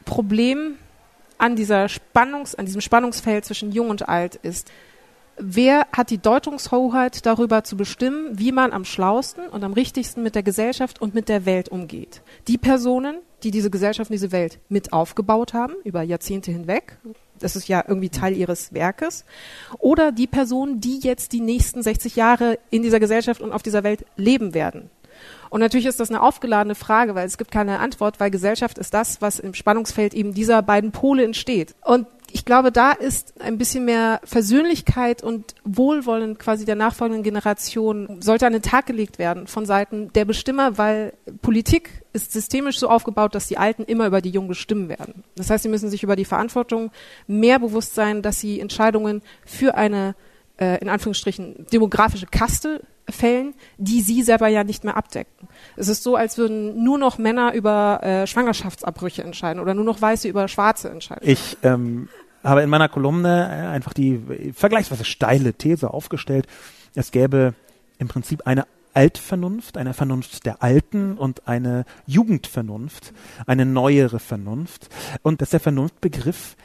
Problem 0.04 0.76
an 1.38 1.56
dieser 1.56 1.90
Spannungs, 1.90 2.56
an 2.56 2.66
diesem 2.66 2.82
Spannungsfeld 2.82 3.46
zwischen 3.46 3.72
Jung 3.72 3.90
und 3.90 4.08
Alt 4.08 4.36
ist, 4.36 4.72
wer 5.38 5.88
hat 5.92 6.10
die 6.10 6.18
Deutungshoheit 6.18 7.26
darüber 7.26 7.64
zu 7.64 7.76
bestimmen, 7.76 8.38
wie 8.38 8.52
man 8.52 8.72
am 8.72 8.86
schlausten 8.86 9.48
und 9.48 9.64
am 9.64 9.74
richtigsten 9.74 10.24
mit 10.24 10.36
der 10.36 10.44
Gesellschaft 10.44 11.02
und 11.02 11.14
mit 11.14 11.30
der 11.30 11.46
Welt 11.46 11.70
umgeht? 11.70 12.22
Die 12.48 12.58
Personen, 12.58 13.18
die 13.44 13.52
diese 13.52 13.70
Gesellschaft 13.70 14.10
und 14.10 14.14
diese 14.14 14.32
Welt 14.32 14.60
mit 14.70 14.94
aufgebaut 14.94 15.54
haben, 15.54 15.74
über 15.84 16.02
Jahrzehnte 16.02 16.52
hinweg, 16.52 16.98
das 17.40 17.56
ist 17.56 17.68
ja 17.68 17.84
irgendwie 17.86 18.10
Teil 18.10 18.38
ihres 18.38 18.74
Werkes, 18.74 19.26
oder 19.80 20.12
die 20.12 20.28
Personen, 20.28 20.80
die 20.80 21.00
jetzt 21.00 21.34
die 21.34 21.42
nächsten 21.42 21.84
60 21.84 22.16
Jahre 22.16 22.58
in 22.70 22.84
dieser 22.84 23.00
Gesellschaft 23.00 23.42
und 23.42 23.52
auf 23.52 23.64
dieser 23.64 23.84
Welt 23.84 24.06
leben 24.16 24.54
werden. 24.54 24.90
Und 25.54 25.60
natürlich 25.60 25.86
ist 25.86 26.00
das 26.00 26.10
eine 26.10 26.24
aufgeladene 26.24 26.74
Frage, 26.74 27.14
weil 27.14 27.28
es 27.28 27.38
gibt 27.38 27.52
keine 27.52 27.78
Antwort, 27.80 28.20
weil 28.20 28.32
Gesellschaft 28.32 28.80
ist 28.80 28.92
das, 28.92 29.22
was 29.22 29.38
im 29.38 29.54
Spannungsfeld 29.54 30.16
eben 30.16 30.34
dieser 30.34 30.64
beiden 30.64 30.92
Pole 30.92 31.24
entsteht. 31.24 31.76
Und 31.86 32.08
ich 32.32 32.44
glaube, 32.44 32.72
da 32.72 32.92
ist 32.92 33.40
ein 33.40 33.60
bisschen 33.60 33.86
mehr 33.86 34.20
Versöhnlichkeit 34.24 35.22
und 35.22 35.54
Wohlwollen 35.64 36.40
quasi 36.40 36.66
der 36.66 36.74
nachfolgenden 36.74 37.22
Generation 37.22 38.20
sollte 38.20 38.48
an 38.48 38.54
den 38.54 38.64
Tag 38.64 38.88
gelegt 38.88 39.20
werden 39.20 39.46
von 39.46 39.68
Seiten 39.68 40.12
der 40.14 40.26
Bestimmer, 40.26 40.80
weil 40.80 41.14
Politik 41.44 42.02
ist 42.14 42.32
systemisch 42.32 42.80
so 42.80 42.90
aufgebaut, 42.90 43.36
dass 43.36 43.46
die 43.46 43.60
Alten 43.60 43.84
immer 43.84 44.08
über 44.08 44.22
die 44.22 44.32
Jungen 44.32 44.48
bestimmen 44.48 44.90
werden. 44.90 45.24
Das 45.36 45.52
heißt, 45.52 45.62
sie 45.62 45.70
müssen 45.70 45.92
sich 45.92 46.02
über 46.02 46.16
die 46.16 46.26
Verantwortung 46.26 46.90
mehr 47.28 47.60
bewusst 47.60 47.94
sein, 47.94 48.24
dass 48.24 48.40
sie 48.40 48.60
Entscheidungen 48.60 49.22
für 49.46 49.76
eine 49.76 50.16
äh, 50.58 50.80
in 50.82 50.90
Anführungsstrichen 50.90 51.68
demografische 51.72 52.26
Kaste 52.26 52.82
fällen, 53.10 53.54
die 53.78 54.02
sie 54.02 54.24
selber 54.24 54.48
ja 54.48 54.64
nicht 54.64 54.84
mehr 54.84 54.98
abdecken. 54.98 55.48
Es 55.76 55.88
ist 55.88 56.04
so, 56.04 56.16
als 56.16 56.38
würden 56.38 56.84
nur 56.84 56.98
noch 56.98 57.18
Männer 57.18 57.54
über 57.54 58.02
äh, 58.04 58.28
Schwangerschaftsabbrüche 58.28 59.24
entscheiden 59.24 59.62
oder 59.62 59.74
nur 59.74 59.86
noch 59.86 60.02
Weiße 60.02 60.28
über 60.28 60.48
Schwarze 60.48 60.90
entscheiden. 60.90 61.28
Ich 61.28 61.58
ähm, 61.64 62.10
habe 62.44 62.62
in 62.62 62.70
meiner 62.70 62.90
Kolumne 62.90 63.50
äh, 63.50 63.68
einfach 63.68 63.94
die 63.94 64.54
vergleichsweise 64.54 65.06
steile 65.06 65.54
These 65.54 65.94
aufgestellt, 65.94 66.48
es 66.96 67.12
gäbe 67.12 67.54
im 67.98 68.08
Prinzip 68.08 68.46
eine 68.46 68.66
Altvernunft, 68.94 69.78
eine 69.78 69.94
Vernunft 69.94 70.46
der 70.46 70.62
Alten 70.62 71.18
und 71.18 71.48
eine 71.48 71.86
Jugendvernunft, 72.06 73.14
eine 73.48 73.66
neuere 73.66 74.20
Vernunft 74.20 74.90
und 75.24 75.42
dass 75.42 75.50
der 75.50 75.60
Vernunftbegriff 75.60 76.56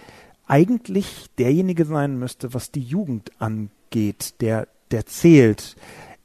eigentlich 0.47 1.26
derjenige 1.38 1.85
sein 1.85 2.18
müsste, 2.18 2.54
was 2.54 2.71
die 2.71 2.83
Jugend 2.83 3.30
angeht, 3.38 4.40
der, 4.40 4.68
der 4.90 5.07
zählt. 5.07 5.76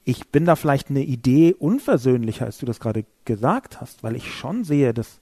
Ich 0.05 0.27
bin 0.29 0.45
da 0.45 0.55
vielleicht 0.55 0.89
eine 0.89 1.03
Idee 1.03 1.55
unversöhnlicher, 1.57 2.45
als 2.45 2.57
du 2.57 2.65
das 2.65 2.79
gerade 2.79 3.05
gesagt 3.25 3.79
hast, 3.79 4.03
weil 4.03 4.15
ich 4.15 4.33
schon 4.33 4.63
sehe, 4.63 4.93
dass 4.93 5.19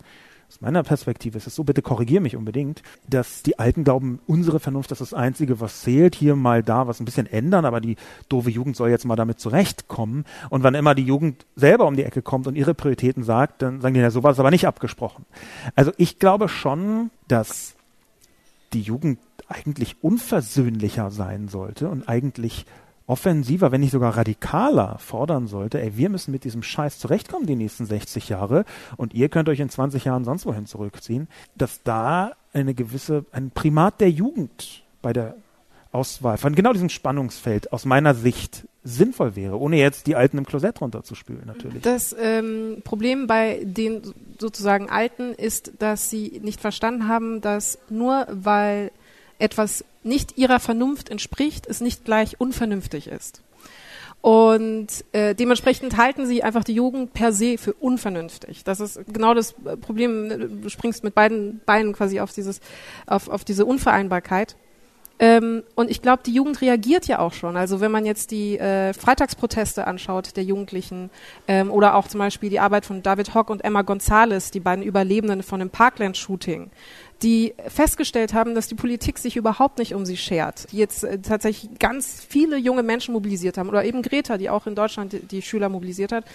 aus 0.51 0.59
meiner 0.59 0.83
Perspektive 0.83 1.37
ist 1.37 1.47
es 1.47 1.55
so, 1.55 1.63
bitte 1.63 1.81
korrigier 1.81 2.19
mich 2.19 2.35
unbedingt, 2.35 2.83
dass 3.07 3.41
die 3.41 3.57
Alten 3.57 3.85
glauben, 3.85 4.19
unsere 4.27 4.59
Vernunft 4.59 4.91
ist 4.91 4.99
das 4.99 5.13
Einzige, 5.13 5.61
was 5.61 5.81
zählt, 5.81 6.13
hier 6.13 6.35
mal 6.35 6.61
da 6.61 6.87
was 6.87 6.99
ein 6.99 7.05
bisschen 7.05 7.25
ändern, 7.25 7.63
aber 7.63 7.79
die 7.79 7.95
doofe 8.27 8.49
Jugend 8.49 8.75
soll 8.75 8.89
jetzt 8.89 9.05
mal 9.05 9.15
damit 9.15 9.39
zurechtkommen. 9.39 10.25
Und 10.49 10.63
wann 10.63 10.75
immer 10.75 10.93
die 10.93 11.05
Jugend 11.05 11.45
selber 11.55 11.87
um 11.87 11.95
die 11.95 12.03
Ecke 12.03 12.21
kommt 12.21 12.47
und 12.47 12.55
ihre 12.55 12.73
Prioritäten 12.73 13.23
sagt, 13.23 13.61
dann 13.61 13.79
sagen 13.79 13.93
die, 13.93 14.01
ja, 14.01 14.11
sowas 14.11 14.39
aber 14.41 14.51
nicht 14.51 14.67
abgesprochen. 14.67 15.25
Also 15.75 15.93
ich 15.95 16.19
glaube 16.19 16.49
schon, 16.49 17.11
dass 17.29 17.75
die 18.73 18.81
Jugend 18.81 19.19
eigentlich 19.47 20.03
unversöhnlicher 20.03 21.11
sein 21.11 21.47
sollte 21.47 21.87
und 21.87 22.09
eigentlich 22.09 22.65
offensiver, 23.11 23.73
wenn 23.73 23.81
nicht 23.81 23.91
sogar 23.91 24.15
radikaler 24.15 24.97
fordern 24.97 25.45
sollte, 25.45 25.81
ey, 25.81 25.97
wir 25.97 26.07
müssen 26.07 26.31
mit 26.31 26.45
diesem 26.45 26.63
Scheiß 26.63 26.97
zurechtkommen 26.97 27.45
die 27.45 27.57
nächsten 27.57 27.85
60 27.85 28.29
Jahre 28.29 28.63
und 28.95 29.13
ihr 29.13 29.27
könnt 29.27 29.49
euch 29.49 29.59
in 29.59 29.69
20 29.69 30.05
Jahren 30.05 30.23
sonst 30.23 30.45
wohin 30.45 30.65
zurückziehen, 30.65 31.27
dass 31.55 31.83
da 31.83 32.31
eine 32.53 32.73
gewisse, 32.73 33.25
ein 33.33 33.51
Primat 33.51 33.99
der 33.99 34.09
Jugend 34.09 34.83
bei 35.01 35.11
der 35.11 35.35
Auswahl 35.91 36.37
von 36.37 36.55
genau 36.55 36.71
diesem 36.71 36.87
Spannungsfeld 36.87 37.73
aus 37.73 37.83
meiner 37.83 38.15
Sicht 38.15 38.65
sinnvoll 38.85 39.35
wäre, 39.35 39.59
ohne 39.59 39.75
jetzt 39.75 40.07
die 40.07 40.15
Alten 40.15 40.37
im 40.37 40.45
Klosett 40.45 40.79
runterzuspülen, 40.79 41.45
natürlich. 41.45 41.81
Das 41.81 42.15
ähm, 42.17 42.77
Problem 42.85 43.27
bei 43.27 43.59
den 43.63 44.01
sozusagen 44.39 44.89
Alten 44.89 45.33
ist, 45.33 45.73
dass 45.79 46.09
sie 46.09 46.39
nicht 46.41 46.61
verstanden 46.61 47.09
haben, 47.09 47.41
dass 47.41 47.77
nur 47.89 48.25
weil 48.31 48.91
etwas 49.41 49.83
nicht 50.03 50.37
ihrer 50.37 50.59
Vernunft 50.59 51.09
entspricht, 51.09 51.67
es 51.67 51.81
nicht 51.81 52.05
gleich 52.05 52.39
unvernünftig 52.39 53.07
ist. 53.07 53.41
Und 54.21 54.87
äh, 55.13 55.33
dementsprechend 55.33 55.97
halten 55.97 56.27
sie 56.27 56.43
einfach 56.43 56.63
die 56.63 56.75
Jugend 56.75 57.13
per 57.13 57.33
se 57.33 57.57
für 57.57 57.73
unvernünftig. 57.73 58.63
Das 58.63 58.79
ist 58.79 58.99
genau 59.11 59.33
das 59.33 59.55
Problem. 59.81 60.61
Du 60.61 60.69
springst 60.69 61.03
mit 61.03 61.15
beiden 61.15 61.59
Beinen 61.65 61.93
quasi 61.93 62.19
auf 62.19 62.31
dieses, 62.31 62.61
auf, 63.07 63.29
auf 63.29 63.43
diese 63.43 63.65
Unvereinbarkeit. 63.65 64.55
Ähm, 65.17 65.63
und 65.75 65.91
ich 65.91 66.01
glaube, 66.01 66.23
die 66.25 66.33
Jugend 66.33 66.61
reagiert 66.61 67.07
ja 67.07 67.19
auch 67.19 67.33
schon. 67.33 67.55
Also 67.55 67.79
wenn 67.79 67.91
man 67.91 68.07
jetzt 68.07 68.31
die 68.31 68.57
äh, 68.57 68.93
Freitagsproteste 68.93 69.85
anschaut 69.85 70.35
der 70.35 70.43
Jugendlichen 70.43 71.11
ähm, 71.47 71.71
oder 71.71 71.95
auch 71.95 72.07
zum 72.07 72.19
Beispiel 72.19 72.49
die 72.49 72.59
Arbeit 72.59 72.85
von 72.85 73.03
David 73.03 73.35
Hock 73.35 73.51
und 73.51 73.63
Emma 73.63 73.83
Gonzalez, 73.83 74.49
die 74.49 74.59
beiden 74.59 74.83
Überlebenden 74.83 75.43
von 75.43 75.59
dem 75.59 75.69
Parkland-Shooting, 75.69 76.71
die 77.23 77.53
festgestellt 77.67 78.33
haben, 78.33 78.55
dass 78.55 78.67
die 78.67 78.75
Politik 78.75 79.19
sich 79.19 79.35
überhaupt 79.35 79.77
nicht 79.77 79.93
um 79.93 80.05
sie 80.05 80.17
schert, 80.17 80.71
die 80.71 80.77
jetzt 80.77 81.03
äh, 81.03 81.19
tatsächlich 81.19 81.77
ganz 81.79 82.25
viele 82.27 82.57
junge 82.57 82.83
Menschen 82.83 83.13
mobilisiert 83.13 83.57
haben 83.57 83.69
oder 83.69 83.85
eben 83.85 84.01
Greta, 84.01 84.37
die 84.37 84.49
auch 84.49 84.67
in 84.67 84.75
Deutschland 84.75 85.13
die, 85.13 85.19
die 85.19 85.41
Schüler 85.41 85.69
mobilisiert 85.69 86.11
hat, 86.11 86.25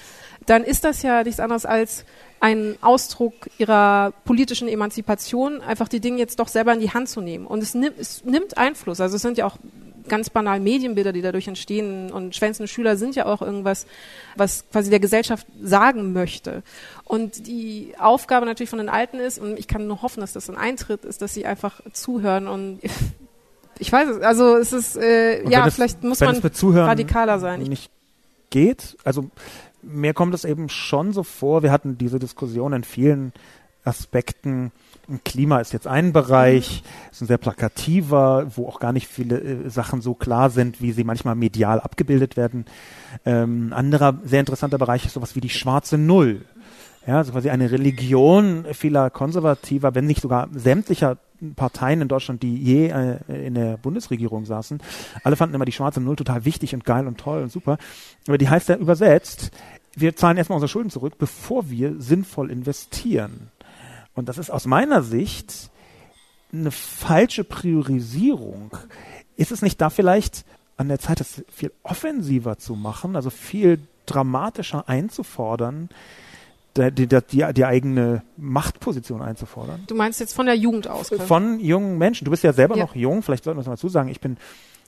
dann 0.46 0.62
ist 0.62 0.84
das 0.84 1.02
ja 1.02 1.24
nichts 1.24 1.40
anderes 1.40 1.66
als 1.66 2.04
ein 2.38 2.76
Ausdruck 2.82 3.34
ihrer 3.58 4.12
politischen 4.24 4.68
Emanzipation, 4.68 5.60
einfach 5.60 5.88
die 5.88 6.00
Dinge 6.00 6.18
jetzt 6.18 6.38
doch 6.38 6.48
selber 6.48 6.72
in 6.72 6.80
die 6.80 6.92
Hand 6.92 7.08
zu 7.08 7.20
nehmen. 7.20 7.46
Und 7.46 7.62
es 7.62 7.74
nimmt, 7.74 7.98
es 7.98 8.24
nimmt 8.24 8.58
Einfluss. 8.58 9.00
Also 9.00 9.16
es 9.16 9.22
sind 9.22 9.38
ja 9.38 9.46
auch 9.46 9.56
ganz 10.08 10.30
banal 10.30 10.60
Medienbilder, 10.60 11.12
die 11.12 11.22
dadurch 11.22 11.48
entstehen. 11.48 12.10
Und 12.10 12.34
schwänzende 12.34 12.68
Schüler 12.68 12.96
sind 12.96 13.16
ja 13.16 13.26
auch 13.26 13.42
irgendwas, 13.42 13.86
was 14.36 14.64
quasi 14.70 14.90
der 14.90 15.00
Gesellschaft 15.00 15.46
sagen 15.62 16.12
möchte. 16.12 16.62
Und 17.04 17.46
die 17.46 17.94
Aufgabe 17.98 18.46
natürlich 18.46 18.70
von 18.70 18.78
den 18.78 18.88
Alten 18.88 19.18
ist, 19.18 19.38
und 19.38 19.58
ich 19.58 19.68
kann 19.68 19.86
nur 19.86 20.02
hoffen, 20.02 20.20
dass 20.20 20.32
das 20.32 20.48
ein 20.50 20.56
Eintritt 20.56 21.04
ist, 21.04 21.22
dass 21.22 21.34
sie 21.34 21.46
einfach 21.46 21.80
zuhören 21.92 22.48
und 22.48 22.80
ich 23.78 23.92
weiß 23.92 24.08
es, 24.08 24.22
also 24.22 24.56
es 24.56 24.72
ist, 24.72 24.96
äh, 24.96 25.48
ja, 25.48 25.66
es, 25.66 25.74
vielleicht 25.74 26.02
muss 26.02 26.20
man 26.20 26.36
radikaler 26.36 27.38
sein. 27.38 27.62
Nicht 27.62 27.90
geht, 28.50 28.96
also 29.04 29.30
mir 29.82 30.14
kommt 30.14 30.34
es 30.34 30.44
eben 30.44 30.68
schon 30.68 31.12
so 31.12 31.22
vor, 31.22 31.62
wir 31.62 31.70
hatten 31.70 31.98
diese 31.98 32.18
Diskussion 32.18 32.72
in 32.72 32.84
vielen 32.84 33.32
Aspekten 33.86 34.72
Klima 35.24 35.60
ist 35.60 35.72
jetzt 35.72 35.86
ein 35.86 36.12
Bereich, 36.12 36.82
ist 37.12 37.22
ein 37.22 37.28
sehr 37.28 37.38
plakativer, 37.38 38.46
wo 38.56 38.66
auch 38.66 38.80
gar 38.80 38.92
nicht 38.92 39.06
viele 39.06 39.40
äh, 39.40 39.70
Sachen 39.70 40.00
so 40.00 40.14
klar 40.14 40.50
sind, 40.50 40.80
wie 40.80 40.92
sie 40.92 41.04
manchmal 41.04 41.36
medial 41.36 41.80
abgebildet 41.80 42.36
werden. 42.36 42.64
Ähm, 43.24 43.72
anderer 43.72 44.18
sehr 44.24 44.40
interessanter 44.40 44.78
Bereich 44.78 45.06
ist 45.06 45.12
sowas 45.12 45.36
wie 45.36 45.40
die 45.40 45.48
schwarze 45.48 45.96
Null. 45.96 46.44
Ja, 47.06 47.18
also 47.18 47.30
quasi 47.30 47.50
eine 47.50 47.70
Religion 47.70 48.66
vieler 48.72 49.10
konservativer, 49.10 49.94
wenn 49.94 50.06
nicht 50.06 50.22
sogar 50.22 50.48
sämtlicher 50.52 51.18
Parteien 51.54 52.00
in 52.00 52.08
Deutschland, 52.08 52.42
die 52.42 52.56
je 52.56 52.88
äh, 52.88 53.46
in 53.46 53.54
der 53.54 53.76
Bundesregierung 53.76 54.44
saßen, 54.44 54.80
alle 55.22 55.36
fanden 55.36 55.54
immer 55.54 55.66
die 55.66 55.72
schwarze 55.72 56.00
Null 56.00 56.16
total 56.16 56.44
wichtig 56.44 56.74
und 56.74 56.84
geil 56.84 57.06
und 57.06 57.18
toll 57.18 57.44
und 57.44 57.52
super. 57.52 57.78
Aber 58.26 58.38
die 58.38 58.48
heißt 58.48 58.68
ja 58.70 58.76
übersetzt, 58.76 59.52
wir 59.94 60.16
zahlen 60.16 60.36
erstmal 60.36 60.56
unsere 60.56 60.68
Schulden 60.68 60.90
zurück, 60.90 61.14
bevor 61.16 61.70
wir 61.70 61.94
sinnvoll 62.00 62.50
investieren. 62.50 63.50
Und 64.16 64.28
das 64.28 64.38
ist 64.38 64.50
aus 64.50 64.66
meiner 64.66 65.02
Sicht 65.02 65.70
eine 66.52 66.72
falsche 66.72 67.44
Priorisierung. 67.44 68.76
Ist 69.36 69.52
es 69.52 69.62
nicht 69.62 69.80
da 69.80 69.90
vielleicht 69.90 70.44
an 70.76 70.88
der 70.88 70.98
Zeit, 70.98 71.20
das 71.20 71.44
viel 71.48 71.72
offensiver 71.82 72.58
zu 72.58 72.74
machen, 72.74 73.14
also 73.14 73.30
viel 73.30 73.78
dramatischer 74.06 74.88
einzufordern, 74.88 75.90
die, 76.76 76.90
die, 76.90 77.06
die, 77.06 77.52
die, 77.54 77.64
eigene 77.64 78.22
Machtposition 78.36 79.22
einzufordern. 79.22 79.84
Du 79.86 79.94
meinst 79.94 80.20
jetzt 80.20 80.34
von 80.34 80.46
der 80.46 80.56
Jugend 80.56 80.88
aus? 80.88 81.08
Von 81.26 81.58
jungen 81.58 81.96
Menschen. 81.96 82.26
Du 82.26 82.30
bist 82.30 82.44
ja 82.44 82.52
selber 82.52 82.76
ja. 82.76 82.84
noch 82.84 82.94
jung, 82.94 83.22
vielleicht 83.22 83.44
sollten 83.44 83.58
wir 83.58 83.62
es 83.62 83.66
mal 83.66 83.78
zusagen. 83.78 84.10
Ich 84.10 84.20
bin 84.20 84.36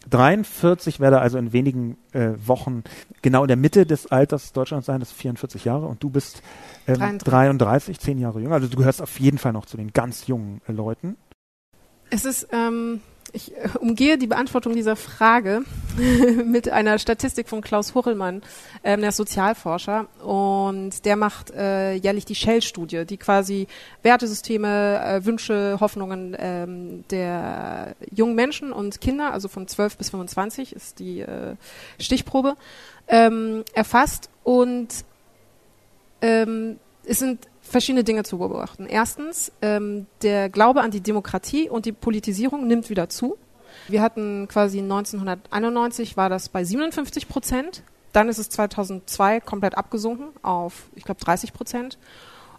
43, 0.09 1.01
werde 1.01 1.21
also 1.21 1.39
in 1.39 1.53
wenigen 1.53 1.97
äh, 2.13 2.31
Wochen 2.45 2.85
genau 3.23 3.43
in 3.43 3.49
der 3.49 3.57
Mitte 3.57 3.87
des 3.87 4.07
Alters 4.07 4.53
Deutschlands 4.53 4.87
sein, 4.87 5.01
das 5.01 5.11
ist 5.11 5.19
44 5.19 5.65
Jahre, 5.65 5.87
und 5.87 6.03
du 6.03 6.11
bist 6.11 6.43
ähm, 6.87 6.97
33. 6.97 7.29
33, 7.29 8.01
zehn 8.01 8.19
Jahre 8.19 8.41
jünger. 8.41 8.55
Also 8.55 8.69
du 8.69 8.77
gehörst 8.77 9.03
auf 9.03 9.19
jeden 9.21 9.39
Fall 9.39 9.53
noch 9.53 9.67
zu 9.67 9.77
den 9.77 9.93
ganz 9.93 10.27
jungen 10.27 10.61
äh, 10.67 10.73
Leuten. 10.73 11.17
Es 12.11 12.25
ist, 12.25 12.49
ähm, 12.53 13.01
ich 13.33 13.57
äh, 13.57 13.69
umgehe 13.81 14.19
die 14.19 14.27
Beantwortung 14.27 14.75
dieser 14.75 14.97
Frage 14.97 15.63
mit 16.45 16.69
einer 16.69 16.99
Statistik 16.99 17.49
von 17.49 17.61
Klaus 17.61 17.95
Huchelmann, 17.95 18.43
ähm, 18.85 19.01
der 19.01 19.11
ist 19.11 19.17
Sozialforscher 19.17 20.07
und 20.25 21.05
der 21.05 21.17
macht 21.17 21.51
äh, 21.51 21.95
jährlich 21.95 22.25
die 22.25 22.35
Shell-Studie, 22.35 23.05
die 23.05 23.17
quasi 23.17 23.67
Wertesysteme, 24.03 25.01
äh, 25.05 25.25
Wünsche, 25.25 25.79
Hoffnungen 25.81 26.37
ähm, 26.39 27.05
der 27.11 27.95
jungen 28.11 28.35
Menschen 28.35 28.73
und 28.73 29.01
Kinder, 29.01 29.33
also 29.33 29.49
von 29.49 29.67
12 29.67 29.97
bis 29.97 30.11
25 30.11 30.75
ist 30.75 30.99
die 30.99 31.21
äh, 31.21 31.57
Stichprobe, 31.99 32.57
ähm, 33.09 33.65
erfasst. 33.75 34.31
Und 34.45 35.05
ähm, 36.21 36.79
es 37.05 37.19
sind 37.19 37.49
verschiedene 37.69 38.05
Dinge 38.05 38.25
zu 38.25 38.39
beobachten. 38.39 38.87
Erstens, 38.87 39.53
ähm, 39.63 40.07
der 40.23 40.49
Glaube 40.49 40.81
an 40.81 40.91
die 40.91 41.01
Demokratie 41.01 41.69
und 41.69 41.87
die 41.87 41.93
Politisierung 41.93 42.67
nimmt 42.67 42.91
wieder 42.91 43.09
zu. 43.09 43.37
Wir 43.89 44.03
hatten 44.03 44.49
quasi 44.49 44.79
1991 44.79 46.17
war 46.17 46.29
das 46.29 46.49
bei 46.49 46.65
57 46.65 47.29
Prozent. 47.29 47.83
Dann 48.13 48.29
ist 48.29 48.39
es 48.39 48.49
2002 48.49 49.41
komplett 49.41 49.77
abgesunken 49.77 50.29
auf, 50.43 50.87
ich 50.95 51.05
glaube, 51.05 51.21
30 51.21 51.53
Prozent. 51.53 51.99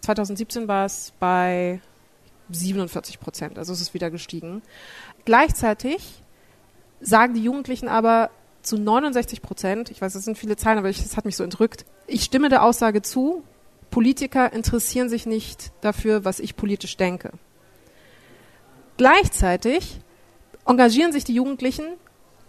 2017 0.02 0.68
war 0.68 0.86
es 0.86 1.12
bei 1.18 1.80
47 2.50 3.20
Prozent, 3.20 3.58
also 3.58 3.72
es 3.72 3.80
ist 3.80 3.94
wieder 3.94 4.10
gestiegen. 4.10 4.62
Gleichzeitig 5.24 6.22
sagen 7.00 7.34
die 7.34 7.42
Jugendlichen 7.42 7.88
aber 7.88 8.30
zu 8.62 8.76
69 8.76 9.42
Prozent, 9.42 9.90
ich 9.90 10.00
weiß, 10.00 10.12
das 10.12 10.24
sind 10.24 10.36
viele 10.36 10.56
Zahlen, 10.56 10.78
aber 10.78 10.88
es 10.88 11.16
hat 11.16 11.24
mich 11.24 11.36
so 11.36 11.44
entrückt, 11.44 11.84
ich 12.06 12.24
stimme 12.24 12.48
der 12.48 12.62
Aussage 12.62 13.02
zu, 13.02 13.42
Politiker 13.90 14.52
interessieren 14.52 15.08
sich 15.08 15.26
nicht 15.26 15.72
dafür, 15.80 16.24
was 16.24 16.40
ich 16.40 16.56
politisch 16.56 16.96
denke. 16.96 17.32
Gleichzeitig 18.96 20.00
engagieren 20.66 21.12
sich 21.12 21.24
die 21.24 21.34
Jugendlichen 21.34 21.84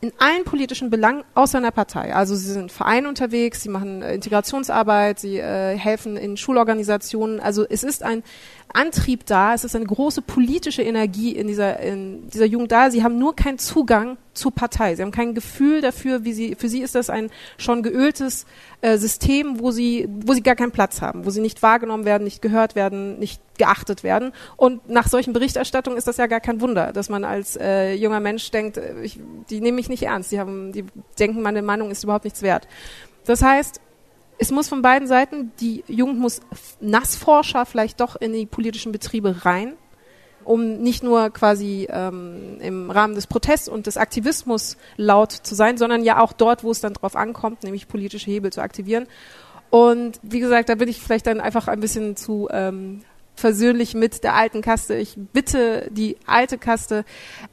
in 0.01 0.11
allen 0.17 0.43
politischen 0.43 0.89
Belangen 0.89 1.23
außer 1.35 1.59
einer 1.59 1.71
Partei. 1.71 2.13
Also 2.15 2.35
sie 2.35 2.51
sind 2.51 2.71
Verein 2.71 3.05
unterwegs, 3.05 3.61
sie 3.61 3.69
machen 3.69 4.01
äh, 4.01 4.15
Integrationsarbeit, 4.15 5.19
sie 5.19 5.37
äh, 5.37 5.77
helfen 5.77 6.17
in 6.17 6.37
Schulorganisationen. 6.37 7.39
Also 7.39 7.65
es 7.69 7.83
ist 7.83 8.01
ein 8.01 8.23
Antrieb 8.73 9.27
da, 9.27 9.53
es 9.53 9.63
ist 9.63 9.75
eine 9.75 9.85
große 9.85 10.23
politische 10.23 10.81
Energie 10.81 11.31
in 11.31 11.45
dieser, 11.45 11.79
in 11.79 12.27
dieser 12.29 12.45
Jugend 12.45 12.71
da. 12.71 12.89
Sie 12.89 13.03
haben 13.03 13.19
nur 13.19 13.35
keinen 13.35 13.59
Zugang 13.59 14.17
zur 14.33 14.51
Partei. 14.51 14.95
Sie 14.95 15.01
haben 15.01 15.11
kein 15.11 15.33
Gefühl 15.33 15.81
dafür, 15.81 16.23
wie 16.23 16.33
sie, 16.33 16.55
für 16.55 16.69
sie 16.69 16.81
ist 16.81 16.95
das 16.95 17.09
ein 17.09 17.29
schon 17.57 17.83
geöltes 17.83 18.45
äh, 18.81 18.97
System, 18.97 19.59
wo 19.59 19.71
sie, 19.71 20.07
wo 20.09 20.33
sie 20.33 20.41
gar 20.41 20.55
keinen 20.55 20.71
Platz 20.71 21.01
haben, 21.01 21.25
wo 21.25 21.29
sie 21.29 21.41
nicht 21.41 21.61
wahrgenommen 21.61 22.05
werden, 22.05 22.23
nicht 22.23 22.41
gehört 22.41 22.75
werden, 22.75 23.19
nicht 23.19 23.41
geachtet 23.57 24.03
werden. 24.03 24.31
Und 24.55 24.89
nach 24.89 25.07
solchen 25.07 25.33
Berichterstattungen 25.33 25.97
ist 25.97 26.07
das 26.07 26.17
ja 26.17 26.27
gar 26.27 26.39
kein 26.39 26.61
Wunder, 26.61 26.93
dass 26.93 27.09
man 27.09 27.25
als 27.25 27.57
äh, 27.57 27.93
junger 27.93 28.19
Mensch 28.19 28.49
denkt, 28.51 28.77
äh, 28.77 29.01
ich, 29.01 29.19
die 29.49 29.59
nehme 29.61 29.79
ich 29.79 29.89
nicht 29.89 30.03
ernst, 30.03 30.31
die 30.31 30.39
haben, 30.39 30.71
die 30.71 30.85
denken, 31.19 31.41
meine 31.41 31.61
Meinung 31.61 31.91
ist 31.91 32.03
überhaupt 32.03 32.25
nichts 32.25 32.41
wert. 32.41 32.67
Das 33.25 33.41
heißt, 33.41 33.81
es 34.37 34.49
muss 34.49 34.67
von 34.67 34.81
beiden 34.81 35.07
Seiten, 35.07 35.51
die 35.59 35.83
Jugend 35.87 36.19
muss 36.19 36.41
Nassforscher 36.79 37.65
vielleicht 37.65 37.99
doch 37.99 38.15
in 38.15 38.33
die 38.33 38.47
politischen 38.47 38.91
Betriebe 38.91 39.45
rein, 39.45 39.73
um 40.43 40.81
nicht 40.81 41.03
nur 41.03 41.29
quasi 41.29 41.87
ähm, 41.89 42.57
im 42.59 42.91
Rahmen 42.91 43.15
des 43.15 43.27
Protests 43.27 43.67
und 43.67 43.87
des 43.87 43.97
Aktivismus 43.97 44.77
laut 44.97 45.31
zu 45.31 45.55
sein, 45.55 45.77
sondern 45.77 46.03
ja 46.03 46.19
auch 46.19 46.33
dort, 46.33 46.63
wo 46.63 46.71
es 46.71 46.81
dann 46.81 46.93
drauf 46.93 47.15
ankommt, 47.15 47.63
nämlich 47.63 47.87
politische 47.87 48.29
Hebel 48.29 48.51
zu 48.51 48.61
aktivieren. 48.61 49.07
Und 49.69 50.19
wie 50.21 50.39
gesagt, 50.41 50.69
da 50.69 50.75
bin 50.75 50.89
ich 50.89 51.01
vielleicht 51.01 51.27
dann 51.27 51.39
einfach 51.39 51.67
ein 51.67 51.79
bisschen 51.79 52.17
zu 52.17 52.49
ähm, 52.51 53.03
versöhnlich 53.35 53.93
mit 53.93 54.23
der 54.23 54.35
alten 54.35 54.61
Kaste. 54.61 54.95
Ich 54.95 55.17
bitte 55.17 55.89
die 55.91 56.17
alte 56.25 56.57
Kaste, 56.57 57.05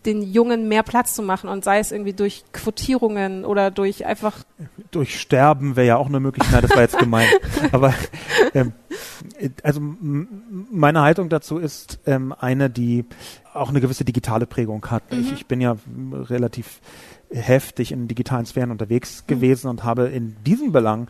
den 0.05 0.23
Jungen 0.23 0.69
mehr 0.69 0.83
Platz 0.83 1.14
zu 1.14 1.23
machen 1.23 1.49
und 1.49 1.64
sei 1.64 1.79
es 1.79 1.93
irgendwie 1.93 2.12
durch 2.12 2.45
Quotierungen 2.53 3.45
oder 3.45 3.71
durch 3.71 4.05
einfach. 4.05 4.45
Durch 4.91 5.19
Sterben 5.21 5.77
wäre 5.77 5.87
ja 5.87 5.97
auch 5.97 6.09
eine 6.09 6.21
Möglichkeit, 6.21 6.64
das 6.64 6.71
war 6.71 6.83
jetzt 6.83 6.99
gemeint. 6.99 7.31
Aber 7.73 7.95
ähm, 8.55 8.73
also 9.62 9.81
meine 9.81 11.01
Haltung 11.01 11.29
dazu 11.29 11.59
ist 11.59 12.01
ähm, 12.07 12.35
eine, 12.38 12.71
die 12.71 13.05
auch 13.55 13.71
eine 13.71 13.81
gewisse 13.81 14.05
digitale 14.05 14.47
Prägung 14.47 14.85
hat. 14.91 15.11
Mhm. 15.12 15.21
Ich, 15.21 15.33
ich 15.33 15.47
bin 15.47 15.61
ja 15.61 15.77
relativ 16.12 16.81
heftig 17.31 17.93
in 17.93 18.09
digitalen 18.09 18.47
Sphären 18.47 18.71
unterwegs 18.71 19.23
mhm. 19.23 19.35
gewesen 19.35 19.69
und 19.69 19.85
habe 19.85 20.09
in 20.09 20.37
diesem 20.45 20.73
Belang 20.73 21.09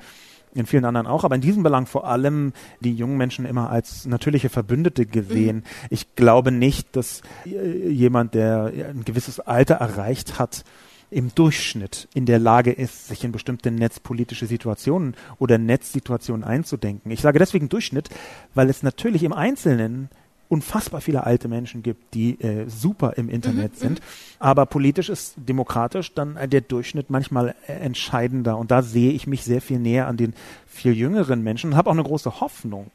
in 0.54 0.66
vielen 0.66 0.84
anderen 0.84 1.06
auch, 1.06 1.24
aber 1.24 1.34
in 1.34 1.40
diesem 1.40 1.62
Belang 1.62 1.86
vor 1.86 2.06
allem 2.06 2.52
die 2.80 2.94
jungen 2.94 3.16
Menschen 3.16 3.44
immer 3.44 3.70
als 3.70 4.06
natürliche 4.06 4.48
Verbündete 4.48 5.06
gesehen. 5.06 5.56
Mhm. 5.56 5.62
Ich 5.90 6.14
glaube 6.14 6.50
nicht, 6.52 6.96
dass 6.96 7.22
äh, 7.46 7.88
jemand, 7.88 8.34
der 8.34 8.72
ein 8.90 9.04
gewisses 9.04 9.40
Alter 9.40 9.76
erreicht 9.76 10.38
hat, 10.38 10.64
im 11.10 11.34
Durchschnitt 11.34 12.08
in 12.14 12.26
der 12.26 12.38
Lage 12.38 12.70
ist, 12.70 13.08
sich 13.08 13.24
in 13.24 13.32
bestimmte 13.32 13.70
netzpolitische 13.70 14.46
Situationen 14.46 15.16
oder 15.38 15.56
Netzsituationen 15.56 16.44
einzudenken. 16.44 17.10
Ich 17.10 17.22
sage 17.22 17.38
deswegen 17.38 17.68
Durchschnitt, 17.68 18.10
weil 18.54 18.68
es 18.68 18.82
natürlich 18.82 19.22
im 19.22 19.32
Einzelnen 19.32 20.10
unfassbar 20.48 21.00
viele 21.00 21.24
alte 21.24 21.48
Menschen 21.48 21.82
gibt, 21.82 22.14
die 22.14 22.40
äh, 22.40 22.68
super 22.68 23.14
im 23.16 23.28
Internet 23.28 23.74
mhm, 23.74 23.78
sind. 23.78 24.00
Mhm. 24.00 24.04
Aber 24.38 24.66
politisch 24.66 25.08
ist 25.08 25.34
demokratisch 25.36 26.14
dann 26.14 26.36
äh, 26.36 26.48
der 26.48 26.62
Durchschnitt 26.62 27.10
manchmal 27.10 27.54
äh, 27.66 27.72
entscheidender. 27.72 28.56
Und 28.56 28.70
da 28.70 28.82
sehe 28.82 29.12
ich 29.12 29.26
mich 29.26 29.44
sehr 29.44 29.60
viel 29.60 29.78
näher 29.78 30.06
an 30.06 30.16
den 30.16 30.34
viel 30.66 30.92
jüngeren 30.92 31.42
Menschen 31.42 31.70
und 31.70 31.76
habe 31.76 31.90
auch 31.90 31.94
eine 31.94 32.02
große 32.02 32.40
Hoffnung. 32.40 32.90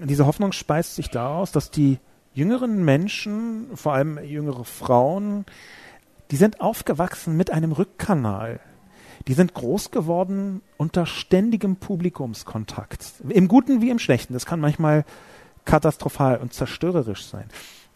Und 0.00 0.08
diese 0.08 0.26
Hoffnung 0.26 0.52
speist 0.52 0.94
sich 0.94 1.10
daraus, 1.10 1.52
dass 1.52 1.70
die 1.70 1.98
jüngeren 2.34 2.84
Menschen, 2.84 3.68
vor 3.74 3.94
allem 3.94 4.18
jüngere 4.22 4.64
Frauen, 4.64 5.44
die 6.30 6.36
sind 6.36 6.60
aufgewachsen 6.60 7.36
mit 7.36 7.50
einem 7.50 7.72
Rückkanal. 7.72 8.60
Die 9.26 9.34
sind 9.34 9.54
groß 9.54 9.90
geworden 9.90 10.60
unter 10.76 11.06
ständigem 11.06 11.76
Publikumskontakt. 11.76 13.14
Im 13.28 13.48
Guten 13.48 13.80
wie 13.80 13.90
im 13.90 13.98
Schlechten. 13.98 14.34
Das 14.34 14.46
kann 14.46 14.60
manchmal 14.60 15.04
katastrophal 15.66 16.38
und 16.38 16.54
zerstörerisch 16.54 17.26
sein. 17.26 17.44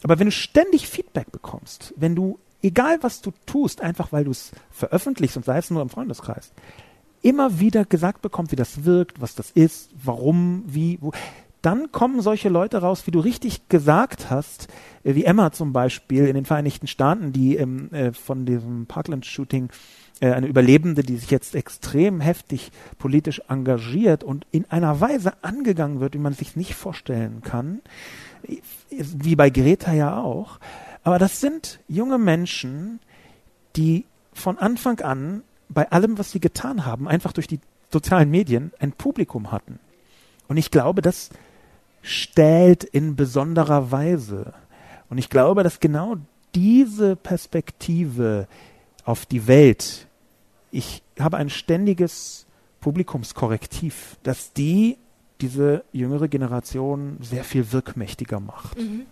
Aber 0.02 0.18
wenn 0.18 0.26
du 0.26 0.33
ständig 0.33 0.88
Feedback 0.88 1.33
bekommst, 1.33 1.94
wenn 1.96 2.14
du, 2.14 2.38
egal 2.62 2.98
was 3.02 3.22
du 3.22 3.33
tust, 3.46 3.80
einfach 3.80 4.12
weil 4.12 4.24
du 4.24 4.30
es 4.33 4.50
veröffentlichst 4.70 5.37
und 5.37 5.44
sei 5.44 5.59
es 5.59 5.70
nur 5.70 5.83
im 5.83 5.88
Freundeskreis, 5.88 6.52
immer 7.22 7.61
wieder 7.61 7.85
gesagt 7.85 8.22
bekommst, 8.22 8.52
wie 8.52 8.56
das 8.56 8.85
wirkt, 8.85 9.20
was 9.20 9.35
das 9.35 9.50
ist, 9.50 9.90
warum, 10.02 10.64
wie, 10.66 10.98
wo, 11.00 11.12
dann 11.62 11.92
kommen 11.92 12.22
solche 12.22 12.48
Leute 12.48 12.78
raus, 12.78 13.06
wie 13.06 13.11
du 13.11 13.20
richtig 13.20 13.68
gesagt 13.68 14.30
hast, 14.30 14.68
äh, 15.04 15.14
wie 15.14 15.24
Emma 15.24 15.52
zum 15.52 15.72
Beispiel 15.72 16.26
in 16.26 16.35
den 16.35 16.46
Vereinigten 16.46 16.87
Staaten, 16.87 17.33
die 17.33 17.56
ähm, 17.56 17.92
äh, 17.92 18.12
von 18.12 18.46
diesem 18.46 18.87
Parkland-Shooting 18.87 19.70
äh, 20.20 20.33
eine 20.33 20.46
Überlebende, 20.46 21.02
die 21.02 21.16
sich 21.16 21.30
jetzt 21.30 21.54
extrem 21.54 22.20
heftig 22.20 22.70
politisch 22.98 23.42
engagiert 23.48 24.22
und 24.22 24.46
in 24.52 24.70
einer 24.70 25.00
Weise 25.00 25.33
angegangen 25.42 26.00
wird, 26.00 26.14
wie 26.14 26.18
man 26.18 26.35
sich 26.35 26.56
nicht 26.56 26.74
vorstellen 26.74 27.42
kann, 27.42 27.80
wie 28.98 29.37
bei 29.37 29.50
Greta 29.50 29.92
ja 29.92 30.20
auch. 30.20 30.59
Aber 31.02 31.18
das 31.18 31.40
sind 31.40 31.80
junge 31.88 32.18
Menschen, 32.18 33.00
die 33.76 34.04
von 34.33 34.59
Anfang 34.59 35.00
an 35.00 35.42
bei 35.68 35.90
allem, 35.90 36.18
was 36.18 36.33
sie 36.33 36.40
getan 36.40 36.85
haben, 36.85 37.09
einfach 37.09 37.33
durch 37.33 37.46
die 37.46 37.61
sozialen 37.90 38.30
Medien 38.30 38.72
ein 38.78 38.92
Publikum 38.92 39.52
hatten. 39.52 39.78
Und 40.48 40.56
ich 40.56 40.70
glaube, 40.70 41.02
das 41.02 41.30
stählt 42.02 42.85
in 42.85 43.16
besonderer 43.16 43.90
Weise. 43.90 44.52
Und 45.09 45.18
ich 45.18 45.28
glaube, 45.28 45.62
dass 45.62 45.80
genau 45.80 46.16
diese 46.54 47.16
Perspektive 47.16 48.48
auf 49.04 49.26
die 49.26 49.46
Welt, 49.46 50.06
ich 50.70 51.02
habe 51.18 51.37
ein 51.37 51.50
ständiges 51.50 52.46
Publikumskorrektiv, 52.80 54.16
dass 54.22 54.52
die 54.52 54.98
diese 55.40 55.85
jüngere 55.92 56.28
Generation 56.28 57.18
sehr 57.20 57.44
viel 57.44 57.72
wirkmächtiger 57.72 58.40
macht. 58.40 58.78
Mhm. 58.78 59.06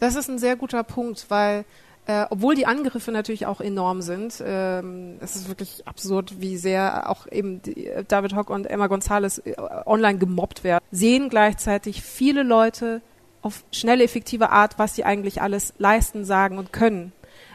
Das 0.00 0.14
ist 0.16 0.28
ein 0.28 0.38
sehr 0.38 0.56
guter 0.56 0.84
Punkt, 0.84 1.26
weil 1.28 1.64
Äh, 2.08 2.26
obwohl 2.30 2.54
die 2.54 2.66
Angriffe 2.66 3.10
natürlich 3.10 3.46
auch 3.46 3.60
enorm 3.60 4.00
sind. 4.00 4.40
Ähm, 4.46 5.16
es 5.18 5.34
ist 5.34 5.48
wirklich 5.48 5.88
absurd, 5.88 6.40
wie 6.40 6.56
sehr 6.56 7.10
auch 7.10 7.26
eben 7.26 7.62
die, 7.62 7.88
äh, 7.88 8.04
David 8.06 8.36
Hock 8.36 8.48
und 8.48 8.66
Emma 8.66 8.86
Gonzalez 8.86 9.42
äh, 9.44 9.56
online 9.86 10.18
gemobbt 10.18 10.62
werden. 10.62 10.84
Sehen 10.92 11.30
gleichzeitig 11.30 12.02
viele 12.02 12.44
Leute 12.44 13.02
auf 13.42 13.64
schnelle, 13.72 14.04
effektive 14.04 14.50
Art, 14.50 14.78
was 14.78 14.94
sie 14.94 15.02
eigentlich 15.02 15.42
alles 15.42 15.74
leisten, 15.78 16.24
sagen 16.24 16.58
und 16.58 16.72
können. 16.72 17.10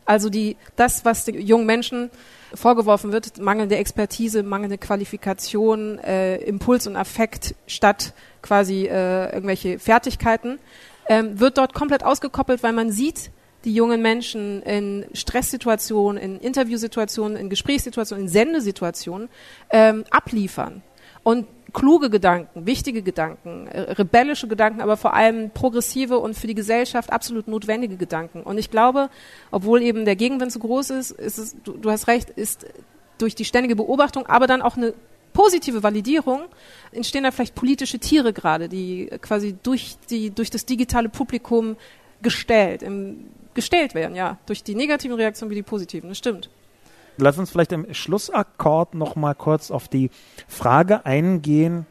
Also 0.06 0.30
die, 0.30 0.58
das, 0.76 1.06
was 1.06 1.26
den 1.26 1.40
jungen 1.40 1.66
Menschen 1.66 2.10
vorgeworfen 2.54 3.12
wird, 3.12 3.40
mangelnde 3.40 3.78
Expertise, 3.78 4.44
mangelnde 4.44 4.78
Qualifikation, 4.78 6.00
äh, 6.00 6.38
Impuls 6.38 6.88
und 6.88 6.96
Affekt 6.96 7.56
statt 7.68 8.14
quasi 8.42 8.88
äh, 8.88 9.34
irgendwelche 9.34 9.80
Fertigkeiten, 9.80 10.60
ähm, 11.08 11.40
wird 11.40 11.58
dort 11.58 11.74
komplett 11.74 12.04
ausgekoppelt, 12.04 12.64
weil 12.64 12.74
man 12.74 12.92
sieht, 12.92 13.32
die 13.64 13.74
jungen 13.74 14.02
Menschen 14.02 14.64
in 14.64 15.06
Stresssituationen, 15.14 16.22
in 16.22 16.40
Interviewsituationen, 16.40 17.38
in 17.38 17.50
Gesprächssituationen, 17.50 18.26
in 18.26 18.30
Sendesituationen 18.30 19.30
ähm, 19.70 20.04
abliefern. 20.10 20.82
Und 21.24 21.46
kluge 21.74 22.10
Gedanken, 22.10 22.66
wichtige 22.66 23.02
Gedanken, 23.02 23.68
äh, 23.68 23.94
rebellische 23.94 24.48
Gedanken, 24.48 24.82
aber 24.82 24.98
vor 24.98 25.14
allem 25.14 25.52
progressive 25.52 26.20
und 26.20 26.36
für 26.36 26.48
die 26.48 26.56
Gesellschaft 26.56 27.12
absolut 27.12 27.48
notwendige 27.48 27.98
Gedanken. 27.98 28.44
Und 28.44 28.58
ich 28.58 28.72
glaube, 28.72 29.10
obwohl 29.52 29.82
eben 29.82 30.06
der 30.06 30.16
Gegenwind 30.16 30.52
so 30.52 30.60
groß 30.60 30.90
ist, 30.92 31.12
ist 31.12 31.38
es, 31.38 31.56
du, 31.64 31.74
du 31.74 31.90
hast 31.90 32.08
recht, 32.08 32.30
ist 32.30 32.66
durch 33.18 33.36
die 33.36 33.46
ständige 33.46 33.76
Beobachtung, 33.76 34.26
aber 34.26 34.48
dann 34.48 34.62
auch 34.62 34.78
eine 34.78 34.94
positive 35.34 35.84
Validierung 35.84 36.42
entstehen 36.92 37.24
da 37.24 37.32
vielleicht 37.32 37.56
politische 37.56 38.00
Tiere 38.00 38.34
gerade, 38.34 38.68
die 38.68 39.10
quasi 39.22 39.56
durch 39.64 39.96
die 40.10 40.30
durch 40.30 40.50
das 40.50 40.66
digitale 40.66 41.08
Publikum 41.08 41.78
gestellt 42.22 42.84
im 42.84 43.28
gestellt 43.54 43.96
werden, 43.96 44.16
ja, 44.16 44.38
durch 44.46 44.64
die 44.64 44.76
negativen 44.76 45.18
Reaktionen 45.18 45.52
wie 45.52 45.56
die 45.56 45.64
positiven. 45.64 46.10
Das 46.10 46.18
stimmt. 46.18 46.50
Lass 47.18 47.38
uns 47.38 47.52
vielleicht 47.52 47.72
im 47.72 47.94
Schlussakkord 47.94 48.96
noch 48.96 49.16
mal 49.16 49.36
kurz 49.36 49.72
auf 49.72 49.88
die 49.88 50.10
Frage 50.48 51.06
eingehen. 51.06 51.86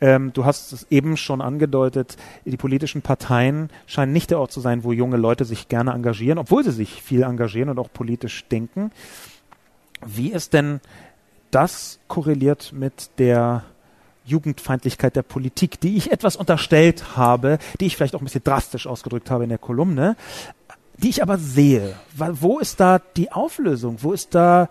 Ähm, 0.00 0.32
du 0.32 0.44
hast 0.44 0.72
es 0.72 0.86
eben 0.90 1.16
schon 1.16 1.40
angedeutet, 1.40 2.16
die 2.44 2.56
politischen 2.56 3.02
Parteien 3.02 3.70
scheinen 3.86 4.12
nicht 4.12 4.30
der 4.30 4.38
Ort 4.38 4.52
zu 4.52 4.60
sein, 4.60 4.84
wo 4.84 4.92
junge 4.92 5.16
Leute 5.16 5.44
sich 5.44 5.68
gerne 5.68 5.92
engagieren, 5.92 6.38
obwohl 6.38 6.62
sie 6.62 6.70
sich 6.70 7.02
viel 7.02 7.22
engagieren 7.22 7.68
und 7.68 7.78
auch 7.78 7.92
politisch 7.92 8.44
denken. 8.46 8.92
Wie 10.06 10.30
ist 10.30 10.52
denn 10.52 10.80
das 11.50 11.98
korreliert 12.06 12.72
mit 12.72 13.10
der 13.18 13.64
Jugendfeindlichkeit 14.24 15.16
der 15.16 15.22
Politik, 15.22 15.80
die 15.80 15.96
ich 15.96 16.12
etwas 16.12 16.36
unterstellt 16.36 17.16
habe, 17.16 17.58
die 17.80 17.86
ich 17.86 17.96
vielleicht 17.96 18.14
auch 18.14 18.20
ein 18.20 18.24
bisschen 18.24 18.44
drastisch 18.44 18.86
ausgedrückt 18.86 19.30
habe 19.30 19.44
in 19.44 19.48
der 19.48 19.58
Kolumne 19.58 20.16
die 20.98 21.08
ich 21.08 21.22
aber 21.22 21.38
sehe. 21.38 21.94
Wo 22.14 22.58
ist 22.58 22.80
da 22.80 23.00
die 23.16 23.32
Auflösung? 23.32 23.98
Wo 24.00 24.12
ist 24.12 24.34
da 24.34 24.68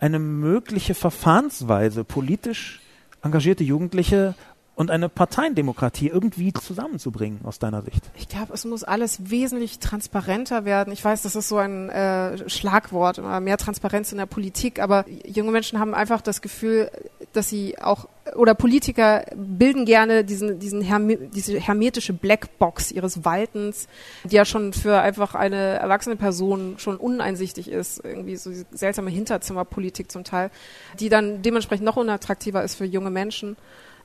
eine 0.00 0.18
mögliche 0.18 0.94
Verfahrensweise, 0.94 2.04
politisch 2.04 2.80
engagierte 3.22 3.64
Jugendliche 3.64 4.34
und 4.78 4.92
eine 4.92 5.08
Parteiendemokratie 5.08 6.06
irgendwie 6.06 6.52
zusammenzubringen 6.52 7.40
aus 7.42 7.58
deiner 7.58 7.82
Sicht? 7.82 8.00
Ich 8.14 8.28
glaube, 8.28 8.54
es 8.54 8.64
muss 8.64 8.84
alles 8.84 9.28
wesentlich 9.28 9.80
transparenter 9.80 10.64
werden. 10.64 10.92
Ich 10.92 11.04
weiß, 11.04 11.22
das 11.22 11.34
ist 11.34 11.48
so 11.48 11.56
ein 11.56 11.88
äh, 11.88 12.48
Schlagwort, 12.48 13.20
mehr 13.42 13.56
Transparenz 13.58 14.12
in 14.12 14.18
der 14.18 14.26
Politik, 14.26 14.80
aber 14.80 15.04
junge 15.26 15.50
Menschen 15.50 15.80
haben 15.80 15.94
einfach 15.94 16.20
das 16.20 16.42
Gefühl, 16.42 16.92
dass 17.32 17.48
sie 17.48 17.76
auch 17.80 18.08
oder 18.36 18.54
Politiker 18.54 19.24
bilden 19.34 19.84
gerne 19.84 20.22
diesen, 20.22 20.60
diesen 20.60 20.80
Herme, 20.82 21.16
diese 21.16 21.58
hermetische 21.58 22.12
Blackbox 22.12 22.92
ihres 22.92 23.24
Waltens, 23.24 23.88
die 24.22 24.36
ja 24.36 24.44
schon 24.44 24.72
für 24.72 25.00
einfach 25.00 25.34
eine 25.34 25.56
erwachsene 25.56 26.14
Person 26.14 26.76
schon 26.78 26.98
uneinsichtig 26.98 27.68
ist, 27.68 28.04
irgendwie 28.04 28.36
so 28.36 28.52
seltsame 28.70 29.10
Hinterzimmerpolitik 29.10 30.12
zum 30.12 30.22
Teil, 30.22 30.52
die 31.00 31.08
dann 31.08 31.42
dementsprechend 31.42 31.84
noch 31.84 31.96
unattraktiver 31.96 32.62
ist 32.62 32.76
für 32.76 32.84
junge 32.84 33.10
Menschen. 33.10 33.56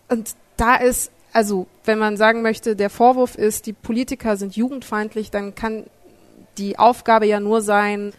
Und 0.09 0.35
da 0.63 0.75
ist, 0.75 1.11
also 1.33 1.67
wenn 1.83 1.99
man 1.99 2.15
sagen 2.15 2.41
möchte, 2.41 2.77
der 2.77 2.89
Vorwurf 2.89 3.35
ist, 3.35 3.65
die 3.65 3.73
Politiker 3.73 4.37
sind 4.37 4.55
jugendfeindlich, 4.55 5.29
dann 5.29 5.55
kann 5.55 5.83
die 6.57 6.79
Aufgabe 6.79 7.25
ja 7.25 7.41
nur 7.41 7.61
sein, 7.61 8.13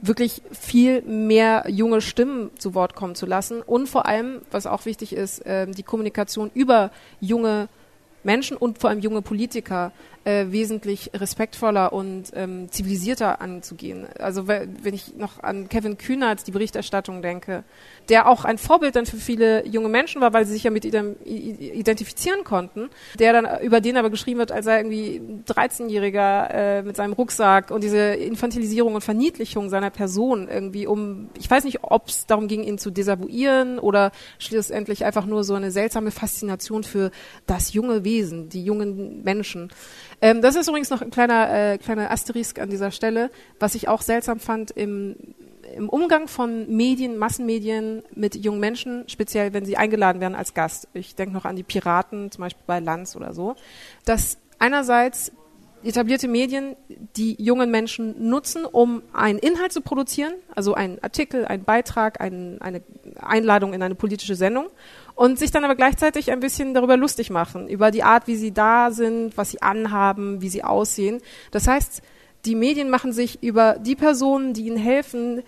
wirklich 0.00 0.40
viel 0.52 1.02
mehr 1.02 1.64
junge 1.68 2.00
Stimmen 2.00 2.50
zu 2.58 2.74
Wort 2.74 2.94
kommen 2.94 3.14
zu 3.14 3.26
lassen 3.26 3.60
und 3.60 3.88
vor 3.88 4.06
allem, 4.06 4.40
was 4.50 4.66
auch 4.66 4.86
wichtig 4.86 5.12
ist, 5.12 5.42
ähm, 5.44 5.72
die 5.72 5.82
Kommunikation 5.82 6.50
über 6.54 6.90
junge 7.20 7.68
Menschen 8.24 8.56
und 8.56 8.78
vor 8.78 8.88
allem 8.88 9.00
junge 9.00 9.20
Politiker 9.20 9.92
äh, 10.26 10.50
wesentlich 10.50 11.12
respektvoller 11.14 11.92
und 11.92 12.32
ähm, 12.34 12.68
zivilisierter 12.72 13.40
anzugehen. 13.40 14.08
Also 14.18 14.48
wenn 14.48 14.92
ich 14.92 15.16
noch 15.16 15.40
an 15.40 15.68
Kevin 15.68 15.98
Kühnert, 15.98 16.44
die 16.48 16.50
Berichterstattung 16.50 17.22
denke, 17.22 17.62
der 18.08 18.28
auch 18.28 18.44
ein 18.44 18.58
Vorbild 18.58 18.96
dann 18.96 19.06
für 19.06 19.18
viele 19.18 19.64
junge 19.68 19.88
Menschen 19.88 20.20
war, 20.20 20.32
weil 20.32 20.44
sie 20.44 20.54
sich 20.54 20.64
ja 20.64 20.72
mit 20.72 20.84
ihm 20.84 21.14
identifizieren 21.22 22.42
konnten, 22.42 22.90
der 23.20 23.32
dann 23.32 23.62
über 23.62 23.80
den 23.80 23.96
aber 23.96 24.10
geschrieben 24.10 24.40
wird, 24.40 24.50
als 24.50 24.66
er 24.66 24.78
irgendwie 24.78 25.22
13-Jähriger 25.46 26.50
äh, 26.50 26.82
mit 26.82 26.96
seinem 26.96 27.12
Rucksack 27.12 27.70
und 27.70 27.84
diese 27.84 27.98
Infantilisierung 27.98 28.96
und 28.96 29.02
Verniedlichung 29.02 29.68
seiner 29.68 29.90
Person 29.90 30.48
irgendwie 30.48 30.88
um, 30.88 31.30
ich 31.38 31.48
weiß 31.48 31.62
nicht, 31.62 31.84
ob 31.84 32.08
es 32.08 32.26
darum 32.26 32.48
ging, 32.48 32.64
ihn 32.64 32.78
zu 32.78 32.90
desavouieren 32.90 33.78
oder 33.78 34.10
schlussendlich 34.40 35.04
einfach 35.04 35.24
nur 35.24 35.44
so 35.44 35.54
eine 35.54 35.70
seltsame 35.70 36.10
Faszination 36.10 36.82
für 36.82 37.12
das 37.46 37.74
junge 37.74 38.02
Wesen, 38.02 38.48
die 38.48 38.64
jungen 38.64 39.22
Menschen. 39.22 39.70
Ähm, 40.20 40.40
das 40.40 40.56
ist 40.56 40.68
übrigens 40.68 40.90
noch 40.90 41.02
ein 41.02 41.10
kleiner, 41.10 41.72
äh, 41.72 41.78
kleiner 41.78 42.10
Asterisk 42.10 42.58
an 42.58 42.70
dieser 42.70 42.90
Stelle, 42.90 43.30
was 43.58 43.74
ich 43.74 43.88
auch 43.88 44.02
seltsam 44.02 44.40
fand 44.40 44.70
im, 44.70 45.16
im 45.74 45.88
Umgang 45.88 46.28
von 46.28 46.74
Medien, 46.74 47.18
Massenmedien 47.18 48.02
mit 48.14 48.34
jungen 48.36 48.60
Menschen, 48.60 49.08
speziell 49.08 49.52
wenn 49.52 49.64
sie 49.64 49.76
eingeladen 49.76 50.20
werden 50.20 50.34
als 50.34 50.54
Gast. 50.54 50.88
Ich 50.94 51.14
denke 51.14 51.34
noch 51.34 51.44
an 51.44 51.56
die 51.56 51.62
Piraten, 51.62 52.30
zum 52.30 52.42
Beispiel 52.42 52.64
bei 52.66 52.80
Lanz 52.80 53.16
oder 53.16 53.34
so, 53.34 53.56
dass 54.04 54.38
einerseits 54.58 55.32
etablierte 55.86 56.28
Medien 56.28 56.76
die 57.16 57.40
jungen 57.42 57.70
Menschen 57.70 58.28
nutzen, 58.28 58.64
um 58.64 59.02
einen 59.12 59.38
Inhalt 59.38 59.72
zu 59.72 59.80
produzieren, 59.80 60.34
also 60.54 60.74
einen 60.74 61.02
Artikel, 61.02 61.44
einen 61.44 61.64
Beitrag, 61.64 62.20
ein, 62.20 62.60
eine 62.60 62.82
Einladung 63.20 63.72
in 63.72 63.82
eine 63.82 63.94
politische 63.94 64.34
Sendung 64.34 64.68
und 65.14 65.38
sich 65.38 65.50
dann 65.50 65.64
aber 65.64 65.74
gleichzeitig 65.74 66.30
ein 66.30 66.40
bisschen 66.40 66.74
darüber 66.74 66.96
lustig 66.96 67.30
machen, 67.30 67.68
über 67.68 67.90
die 67.90 68.02
Art, 68.02 68.26
wie 68.26 68.36
sie 68.36 68.52
da 68.52 68.90
sind, 68.90 69.36
was 69.36 69.50
sie 69.50 69.62
anhaben, 69.62 70.42
wie 70.42 70.48
sie 70.48 70.64
aussehen. 70.64 71.20
Das 71.50 71.66
heißt, 71.66 72.02
die 72.44 72.54
Medien 72.54 72.90
machen 72.90 73.12
sich 73.12 73.42
über 73.42 73.76
die 73.78 73.96
Personen, 73.96 74.54
die 74.54 74.66
ihnen 74.66 74.76
helfen, 74.76 75.42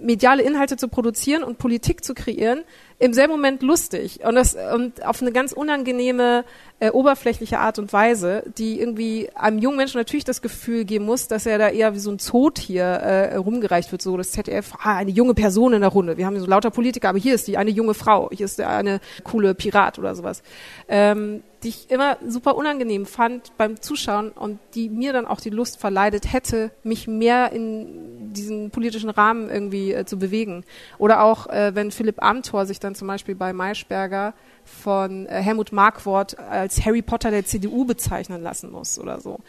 mediale 0.00 0.42
Inhalte 0.42 0.76
zu 0.76 0.88
produzieren 0.88 1.42
und 1.42 1.58
Politik 1.58 2.04
zu 2.04 2.14
kreieren, 2.14 2.64
im 3.00 3.12
selben 3.12 3.32
Moment 3.32 3.62
lustig 3.62 4.20
und 4.24 4.34
das 4.34 4.56
und 4.74 5.04
auf 5.04 5.22
eine 5.22 5.30
ganz 5.30 5.52
unangenehme 5.52 6.44
äh, 6.80 6.90
oberflächliche 6.90 7.58
Art 7.58 7.78
und 7.78 7.92
Weise, 7.92 8.42
die 8.58 8.80
irgendwie 8.80 9.30
einem 9.34 9.58
jungen 9.58 9.76
Menschen 9.76 9.98
natürlich 9.98 10.24
das 10.24 10.42
Gefühl 10.42 10.84
geben 10.84 11.04
muss, 11.04 11.28
dass 11.28 11.46
er 11.46 11.58
da 11.58 11.68
eher 11.68 11.94
wie 11.94 12.00
so 12.00 12.10
ein 12.10 12.18
Zot 12.18 12.58
hier 12.58 12.84
äh, 12.84 13.36
rumgereicht 13.36 13.92
wird, 13.92 14.02
so 14.02 14.16
das 14.16 14.32
ZDF, 14.32 14.74
ah, 14.80 14.96
eine 14.96 15.10
junge 15.10 15.34
Person 15.34 15.74
in 15.74 15.80
der 15.80 15.90
Runde. 15.90 16.16
Wir 16.16 16.26
haben 16.26 16.34
hier 16.34 16.42
so 16.42 16.48
lauter 16.48 16.70
Politiker, 16.70 17.10
aber 17.10 17.18
hier 17.18 17.34
ist 17.34 17.46
die 17.46 17.56
eine 17.56 17.70
junge 17.70 17.94
Frau, 17.94 18.30
hier 18.32 18.46
ist 18.46 18.58
der 18.58 18.70
eine 18.70 19.00
coole 19.22 19.54
Pirat 19.54 19.98
oder 19.98 20.14
sowas. 20.14 20.42
Ähm, 20.88 21.42
die 21.62 21.68
ich 21.68 21.90
immer 21.90 22.18
super 22.26 22.56
unangenehm 22.56 23.06
fand 23.06 23.56
beim 23.56 23.80
Zuschauen 23.80 24.30
und 24.30 24.60
die 24.74 24.88
mir 24.88 25.12
dann 25.12 25.26
auch 25.26 25.40
die 25.40 25.50
Lust 25.50 25.80
verleidet 25.80 26.32
hätte, 26.32 26.70
mich 26.84 27.08
mehr 27.08 27.52
in 27.52 28.07
diesen 28.38 28.70
politischen 28.70 29.10
Rahmen 29.10 29.50
irgendwie 29.50 29.92
äh, 29.92 30.04
zu 30.04 30.18
bewegen. 30.18 30.64
Oder 30.98 31.22
auch, 31.22 31.46
äh, 31.48 31.74
wenn 31.74 31.90
Philipp 31.90 32.22
Amthor 32.22 32.66
sich 32.66 32.80
dann 32.80 32.94
zum 32.94 33.08
Beispiel 33.08 33.34
bei 33.34 33.52
Maischberger 33.52 34.34
von 34.64 35.26
äh, 35.26 35.42
Helmut 35.42 35.72
Markwort 35.72 36.38
als 36.38 36.84
Harry 36.84 37.02
Potter 37.02 37.30
der 37.30 37.44
CDU 37.44 37.84
bezeichnen 37.84 38.42
lassen 38.42 38.70
muss 38.70 38.98
oder 38.98 39.20
so. 39.20 39.40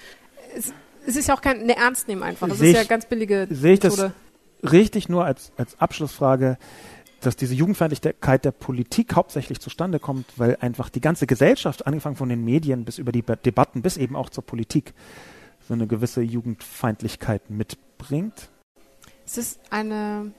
Es, 0.55 0.73
es 1.05 1.15
ist 1.15 1.27
ja 1.27 1.35
auch 1.35 1.41
kein 1.41 1.65
ne, 1.65 1.77
Ernst 1.77 2.07
nehmen 2.07 2.23
einfach. 2.23 2.47
Das 2.47 2.59
seh 2.59 2.71
ist 2.71 2.77
ja 2.77 2.83
ganz 2.83 3.05
billige 3.05 3.47
Sehe 3.49 3.73
ich 3.73 3.79
das 3.79 4.11
richtig 4.63 5.09
nur 5.09 5.25
als, 5.25 5.51
als 5.57 5.79
Abschlussfrage, 5.79 6.57
dass 7.21 7.35
diese 7.35 7.53
Jugendfeindlichkeit 7.53 8.45
der 8.45 8.51
Politik 8.51 9.15
hauptsächlich 9.15 9.59
zustande 9.59 9.99
kommt, 9.99 10.25
weil 10.37 10.57
einfach 10.61 10.89
die 10.89 11.01
ganze 11.01 11.27
Gesellschaft, 11.27 11.85
angefangen 11.85 12.15
von 12.15 12.29
den 12.29 12.43
Medien 12.43 12.85
bis 12.85 12.97
über 12.97 13.11
die 13.11 13.23
Debatten 13.23 13.81
bis 13.81 13.97
eben 13.97 14.15
auch 14.15 14.29
zur 14.29 14.45
Politik, 14.45 14.93
so 15.67 15.73
eine 15.73 15.87
gewisse 15.87 16.21
Jugendfeindlichkeit 16.21 17.49
mitbringt? 17.49 18.49
Es 19.31 19.37
ist 19.37 19.59
eine 19.69 20.31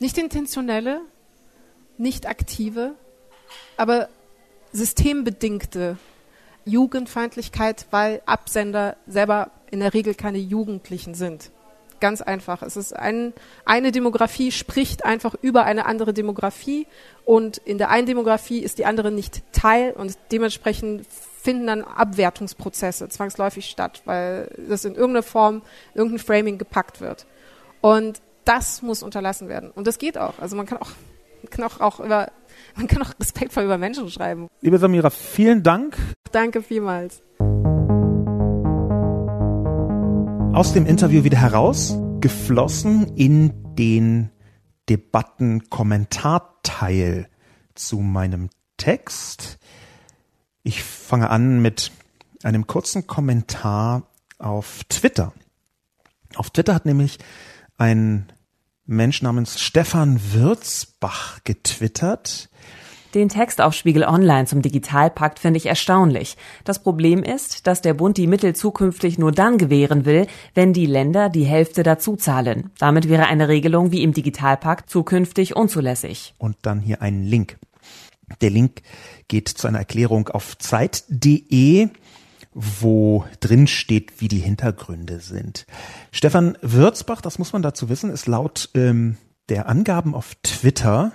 nicht 0.00 0.18
intentionelle, 0.18 1.00
nicht 1.96 2.28
aktive, 2.28 2.94
aber 3.78 4.10
systembedingte 4.70 5.96
Jugendfeindlichkeit, 6.66 7.86
weil 7.90 8.20
Absender 8.26 8.98
selber 9.06 9.50
in 9.70 9.80
der 9.80 9.94
Regel 9.94 10.14
keine 10.14 10.36
Jugendlichen 10.36 11.14
sind. 11.14 11.50
Ganz 12.00 12.20
einfach. 12.20 12.60
Es 12.60 12.76
ist 12.76 12.94
ein, 12.94 13.32
eine 13.64 13.92
Demografie 13.92 14.52
spricht 14.52 15.06
einfach 15.06 15.34
über 15.40 15.64
eine 15.64 15.86
andere 15.86 16.12
Demografie 16.12 16.86
und 17.24 17.56
in 17.56 17.78
der 17.78 17.88
einen 17.88 18.06
Demografie 18.06 18.58
ist 18.58 18.76
die 18.76 18.84
andere 18.84 19.10
nicht 19.10 19.40
Teil 19.52 19.92
und 19.92 20.18
dementsprechend 20.32 21.06
finden 21.40 21.66
dann 21.66 21.82
Abwertungsprozesse 21.82 23.08
zwangsläufig 23.08 23.70
statt, 23.70 24.02
weil 24.04 24.54
das 24.68 24.84
in 24.84 24.96
irgendeiner 24.96 25.22
Form, 25.22 25.62
irgendein 25.94 26.18
Framing 26.18 26.58
gepackt 26.58 27.00
wird. 27.00 27.24
Und 27.80 28.20
das 28.44 28.82
muss 28.82 29.02
unterlassen 29.02 29.48
werden. 29.48 29.70
Und 29.70 29.86
das 29.86 29.96
geht 29.98 30.18
auch. 30.18 30.38
Also 30.38 30.54
man 30.56 30.66
kann 30.66 30.78
auch, 30.78 30.90
kann 31.50 31.64
auch, 31.64 31.80
auch 31.80 32.00
über, 32.00 32.30
man 32.76 32.88
kann 32.88 33.02
auch 33.02 33.12
respektvoll 33.20 33.64
über 33.64 33.78
Menschen 33.78 34.10
schreiben. 34.10 34.48
Liebe 34.60 34.78
Samira, 34.78 35.08
vielen 35.10 35.62
Dank. 35.62 35.96
Danke 36.32 36.62
vielmals. 36.62 37.22
Aus 40.54 40.72
dem 40.72 40.86
Interview 40.86 41.24
wieder 41.24 41.38
herausgeflossen 41.38 43.16
in 43.16 43.74
den 43.76 44.30
Debattenkommentarteil 44.88 47.28
zu 47.74 47.98
meinem 47.98 48.48
Text. 48.76 49.58
Ich 50.64 50.82
fange 50.82 51.30
an 51.30 51.62
mit 51.62 51.92
einem 52.42 52.66
kurzen 52.66 53.06
Kommentar 53.06 54.02
auf 54.38 54.82
Twitter. 54.88 55.32
Auf 56.34 56.50
Twitter 56.50 56.74
hat 56.74 56.86
nämlich 56.86 57.18
ein 57.78 58.26
Mensch 58.84 59.22
namens 59.22 59.60
Stefan 59.60 60.20
Würzbach 60.32 61.38
getwittert. 61.44 62.50
Den 63.14 63.30
Text 63.30 63.62
auf 63.62 63.72
Spiegel 63.72 64.04
Online 64.04 64.46
zum 64.46 64.60
Digitalpakt 64.60 65.38
finde 65.38 65.56
ich 65.56 65.64
erstaunlich. 65.64 66.36
Das 66.64 66.82
Problem 66.82 67.22
ist, 67.22 67.66
dass 67.66 67.80
der 67.80 67.94
Bund 67.94 68.18
die 68.18 68.26
Mittel 68.26 68.54
zukünftig 68.54 69.18
nur 69.18 69.32
dann 69.32 69.56
gewähren 69.56 70.04
will, 70.04 70.26
wenn 70.52 70.74
die 70.74 70.84
Länder 70.84 71.30
die 71.30 71.44
Hälfte 71.44 71.82
dazu 71.82 72.16
zahlen. 72.16 72.70
Damit 72.78 73.08
wäre 73.08 73.26
eine 73.26 73.48
Regelung 73.48 73.92
wie 73.92 74.02
im 74.02 74.12
Digitalpakt 74.12 74.90
zukünftig 74.90 75.56
unzulässig. 75.56 76.34
Und 76.36 76.56
dann 76.62 76.80
hier 76.80 77.00
ein 77.00 77.24
Link. 77.24 77.56
Der 78.42 78.50
Link 78.50 78.82
geht 79.28 79.48
zu 79.48 79.66
einer 79.66 79.78
Erklärung 79.78 80.28
auf 80.28 80.58
Zeit.de, 80.58 81.88
wo 82.54 83.24
drin 83.40 83.66
steht, 83.66 84.20
wie 84.20 84.28
die 84.28 84.38
Hintergründe 84.38 85.20
sind. 85.20 85.66
Stefan 86.12 86.56
Würzbach, 86.62 87.20
das 87.20 87.38
muss 87.38 87.52
man 87.52 87.62
dazu 87.62 87.88
wissen, 87.88 88.10
ist 88.10 88.26
laut 88.26 88.70
ähm, 88.74 89.16
der 89.48 89.68
Angaben 89.68 90.14
auf 90.14 90.34
Twitter 90.42 91.12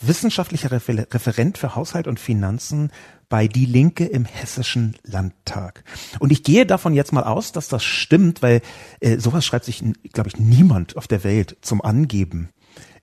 wissenschaftlicher 0.00 0.70
Referent 0.70 1.58
für 1.58 1.74
Haushalt 1.74 2.06
und 2.06 2.20
Finanzen 2.20 2.92
bei 3.28 3.48
Die 3.48 3.66
Linke 3.66 4.06
im 4.06 4.24
Hessischen 4.24 4.96
Landtag. 5.02 5.84
Und 6.18 6.30
ich 6.30 6.44
gehe 6.44 6.66
davon 6.66 6.94
jetzt 6.94 7.12
mal 7.12 7.24
aus, 7.24 7.52
dass 7.52 7.68
das 7.68 7.84
stimmt, 7.84 8.40
weil 8.40 8.62
äh, 9.00 9.18
sowas 9.18 9.44
schreibt 9.44 9.64
sich, 9.64 9.82
glaube 10.12 10.28
ich, 10.28 10.38
niemand 10.38 10.96
auf 10.96 11.08
der 11.08 11.24
Welt 11.24 11.56
zum 11.60 11.82
Angeben 11.82 12.50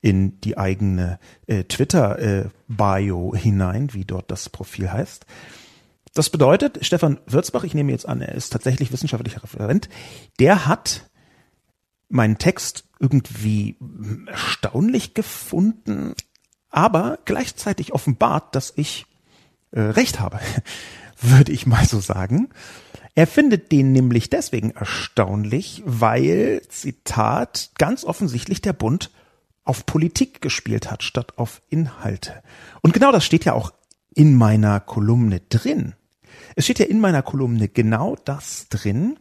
in 0.02 0.40
die 0.42 0.58
eigene 0.58 1.20
äh, 1.48 1.64
Twitter-Bio 1.64 3.34
äh, 3.34 3.38
hinein, 3.38 3.94
wie 3.94 4.06
dort 4.06 4.32
das 4.32 4.50
Profil 4.50 4.92
heißt. 4.92 5.26
Das 6.16 6.30
bedeutet, 6.30 6.80
Stefan 6.86 7.20
Würzbach, 7.28 7.66
ich 7.66 7.74
nehme 7.74 7.92
jetzt 7.92 8.08
an, 8.08 8.22
er 8.22 8.34
ist 8.36 8.52
tatsächlich 8.52 8.94
wissenschaftlicher 8.94 9.44
Referent, 9.44 9.90
der 10.40 10.66
hat 10.66 11.10
meinen 12.08 12.38
Text 12.38 12.86
irgendwie 13.00 13.76
erstaunlich 14.26 15.14
gefunden, 15.14 16.14
aber 16.70 17.20
gleichzeitig 17.26 17.92
offenbart, 17.92 18.56
dass 18.56 18.72
ich 18.78 19.08
äh, 19.72 19.82
recht 19.82 20.22
habe, 20.22 20.40
würde 21.20 21.52
ich 21.52 21.68
mal 21.68 21.86
so 21.86 22.00
sagen. 22.00 22.48
Er 23.14 23.28
findet 23.28 23.74
den 23.74 23.92
nämlich 23.92 24.30
deswegen 24.30 24.72
erstaunlich, 24.72 25.84
weil, 25.86 26.62
Zitat, 26.70 27.72
ganz 27.78 28.06
offensichtlich 28.06 28.62
der 28.62 28.74
Bund 28.74 29.12
auf 29.66 29.86
Politik 29.86 30.42
gespielt 30.42 30.90
hat, 30.90 31.04
statt 31.04 31.38
auf 31.38 31.62
Inhalte. 31.68 32.42
Und 32.82 32.94
genau 32.94 33.12
das 33.12 33.26
steht 33.26 33.44
ja 33.44 33.52
auch 33.52 33.74
in 34.14 34.34
meiner 34.36 34.80
Kolumne 34.80 35.42
drin. 35.42 35.94
Es 36.56 36.66
steht 36.66 36.80
ja 36.80 36.86
in 36.86 37.00
meiner 37.00 37.22
Kolumne 37.22 37.68
genau 37.68 38.16
das 38.24 38.68
drin. 38.70 39.18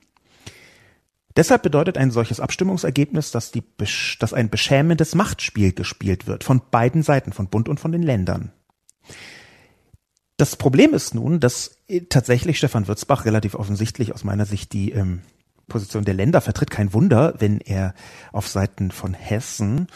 Deshalb 1.37 1.63
bedeutet 1.63 1.99
ein 1.99 2.13
solches 2.13 2.39
Abstimmungsergebnis, 2.39 3.33
dass, 3.33 3.51
die, 3.51 3.65
dass 4.21 4.33
ein 4.33 4.51
beschämendes 4.51 5.17
Machtspiel 5.17 5.73
gespielt 5.73 6.29
wird 6.29 6.45
von 6.45 6.63
beiden 6.71 7.03
Seiten, 7.03 7.33
von 7.33 7.49
Bund 7.49 7.69
und 7.69 7.81
von 7.81 7.91
den 7.91 8.03
Ländern. 8.03 8.53
Das 10.37 10.57
Problem 10.57 10.95
ist 10.95 11.15
nun, 11.15 11.41
dass 11.41 11.79
tatsächlich 12.09 12.59
Stefan 12.59 12.87
Würzbach 12.87 13.25
relativ 13.25 13.55
offensichtlich 13.55 14.13
aus 14.15 14.25
meiner 14.25 14.47
Sicht 14.47 14.73
die 14.73 14.93
ähm, 14.93 15.23
Position 15.69 16.05
der 16.05 16.15
Länder 16.15 16.41
vertritt. 16.41 16.71
Kein 16.71 16.93
Wunder, 16.93 17.35
wenn 17.39 17.61
er 17.61 17.95
auf 18.33 18.49
Seiten 18.49 18.91
von 18.91 19.15
Hessen 19.15 19.87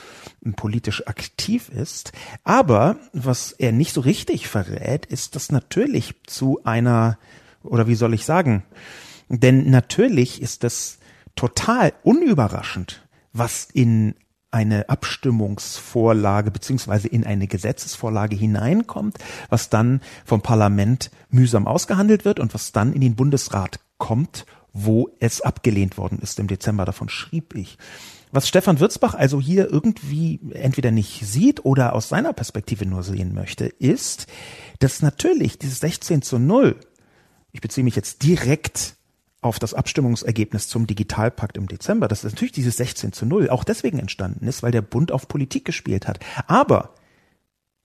politisch 0.57 1.07
aktiv 1.07 1.69
ist. 1.69 2.13
Aber 2.45 2.97
was 3.13 3.53
er 3.53 3.73
nicht 3.73 3.93
so 3.93 4.01
richtig 4.01 4.49
verrät, 4.49 5.07
ist, 5.07 5.37
dass 5.37 5.53
natürlich 5.53 6.15
zu 6.27 6.61
einer, 6.65 7.19
oder 7.63 7.87
wie 7.87 7.95
soll 7.95 8.15
ich 8.15 8.25
sagen, 8.25 8.65
denn 9.29 9.71
natürlich 9.71 10.41
ist 10.41 10.65
es 10.65 10.99
total 11.37 11.93
unüberraschend, 12.03 13.07
was 13.33 13.69
in 13.73 14.15
eine 14.51 14.89
Abstimmungsvorlage 14.89 16.51
beziehungsweise 16.51 17.09
in 17.09 17.25
eine 17.25 17.47
Gesetzesvorlage 17.47 18.35
hineinkommt, 18.35 19.19
was 19.51 19.69
dann 19.69 20.01
vom 20.25 20.41
Parlament 20.41 21.11
mühsam 21.29 21.67
ausgehandelt 21.67 22.25
wird 22.25 22.41
und 22.41 22.55
was 22.55 22.73
dann 22.73 22.95
in 22.95 23.03
den 23.03 23.15
Bundesrat 23.15 23.81
kommt 23.99 24.47
wo 24.73 25.11
es 25.21 25.41
abgelehnt 25.41 25.99
worden 25.99 26.19
ist 26.21 26.39
im 26.39 26.47
Dezember. 26.47 26.85
Davon 26.85 27.09
schrieb 27.09 27.55
ich. 27.55 27.79
Was 28.31 28.47
Stefan 28.47 28.79
Würzbach 28.81 29.15
also 29.15 29.41
hier 29.41 29.71
irgendwie 29.71 30.39
entweder 30.53 30.91
nicht 30.91 31.25
sieht 31.25 31.65
oder 31.65 31.95
aus 31.95 32.09
seiner 32.09 32.33
Perspektive 32.33 32.85
nur 32.85 33.03
sehen 33.03 33.35
möchte, 33.35 33.67
ist, 33.67 34.27
dass 34.81 35.01
natürlich 35.01 35.59
dieses 35.59 35.81
16 35.81 36.23
zu 36.23 36.39
0, 36.39 36.77
ich 37.53 37.61
beziehe 37.61 37.85
mich 37.85 37.97
jetzt 37.97 38.23
direkt 38.23 38.97
auf 39.41 39.59
das 39.59 39.73
Abstimmungsergebnis 39.73 40.69
zum 40.69 40.87
Digitalpakt 40.87 41.57
im 41.57 41.69
Dezember, 41.69 42.09
dass 42.09 42.25
natürlich 42.25 42.53
dieses 42.53 42.77
16 42.77 43.13
zu 43.13 43.25
0 43.25 43.49
auch 43.49 43.65
deswegen 43.65 43.99
entstanden 43.99 44.47
ist, 44.47 44.63
weil 44.63 44.73
der 44.73 44.83
Bund 44.83 45.13
auf 45.13 45.29
Politik 45.29 45.65
gespielt 45.65 46.07
hat. 46.07 46.19
Aber 46.47 46.95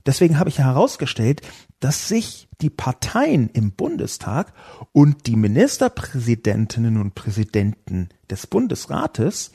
Deswegen 0.05 0.37
habe 0.37 0.49
ich 0.49 0.59
herausgestellt, 0.59 1.41
dass 1.83 2.07
sich 2.07 2.47
die 2.61 2.69
Parteien 2.69 3.49
im 3.49 3.73
Bundestag 3.73 4.53
und 4.93 5.27
die 5.27 5.35
Ministerpräsidentinnen 5.35 6.95
und 6.95 7.13
Präsidenten 7.13 8.07
des 8.29 8.47
Bundesrates, 8.47 9.51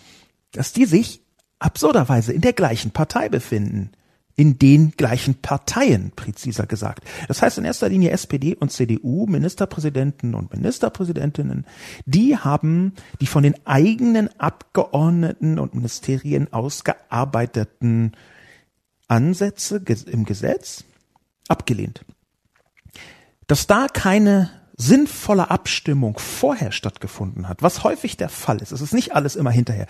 dass 0.53 0.75
die 0.75 0.85
sich 0.85 1.23
absurderweise 1.59 2.35
in 2.35 2.43
der 2.43 2.53
gleichen 2.53 2.91
Partei 2.91 3.31
befinden. 3.31 3.93
In 4.37 4.59
den 4.59 4.91
gleichen 4.91 5.37
Parteien, 5.37 6.13
präziser 6.15 6.67
gesagt. 6.67 7.03
Das 7.29 7.41
heißt 7.41 7.57
in 7.57 7.65
erster 7.65 7.89
Linie 7.89 8.11
SPD 8.11 8.55
und 8.55 8.71
CDU, 8.71 9.25
Ministerpräsidenten 9.27 10.35
und 10.35 10.53
Ministerpräsidentinnen, 10.53 11.65
die 12.05 12.37
haben 12.37 12.93
die 13.23 13.27
von 13.27 13.43
den 13.43 13.55
eigenen 13.67 14.29
Abgeordneten 14.39 15.59
und 15.59 15.75
Ministerien 15.75 16.53
ausgearbeiteten 16.53 18.13
Ansätze 19.09 19.83
im 20.07 20.27
Gesetz 20.27 20.85
abgelehnt. 21.49 22.05
Dass 23.49 23.67
da 23.67 23.89
keine 23.89 24.51
sinnvolle 24.77 25.51
Abstimmung 25.51 26.19
vorher 26.19 26.71
stattgefunden 26.71 27.49
hat, 27.49 27.63
was 27.63 27.83
häufig 27.83 28.17
der 28.17 28.29
Fall 28.29 28.59
ist, 28.59 28.73
es 28.73 28.81
ist 28.81 28.95
nicht 28.95 29.15
alles 29.17 29.35
immer 29.37 29.51
hinterher, 29.51 29.87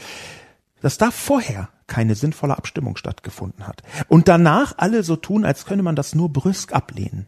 dass 0.80 0.96
da 0.96 1.10
vorher 1.10 1.68
keine 1.88 2.14
sinnvolle 2.14 2.56
Abstimmung 2.56 2.96
stattgefunden 2.96 3.66
hat 3.66 3.82
und 4.08 4.28
danach 4.28 4.74
alle 4.78 5.02
so 5.02 5.16
tun, 5.16 5.44
als 5.44 5.66
könne 5.66 5.82
man 5.82 5.96
das 5.96 6.14
nur 6.14 6.32
brüsk 6.32 6.72
ablehnen. 6.72 7.26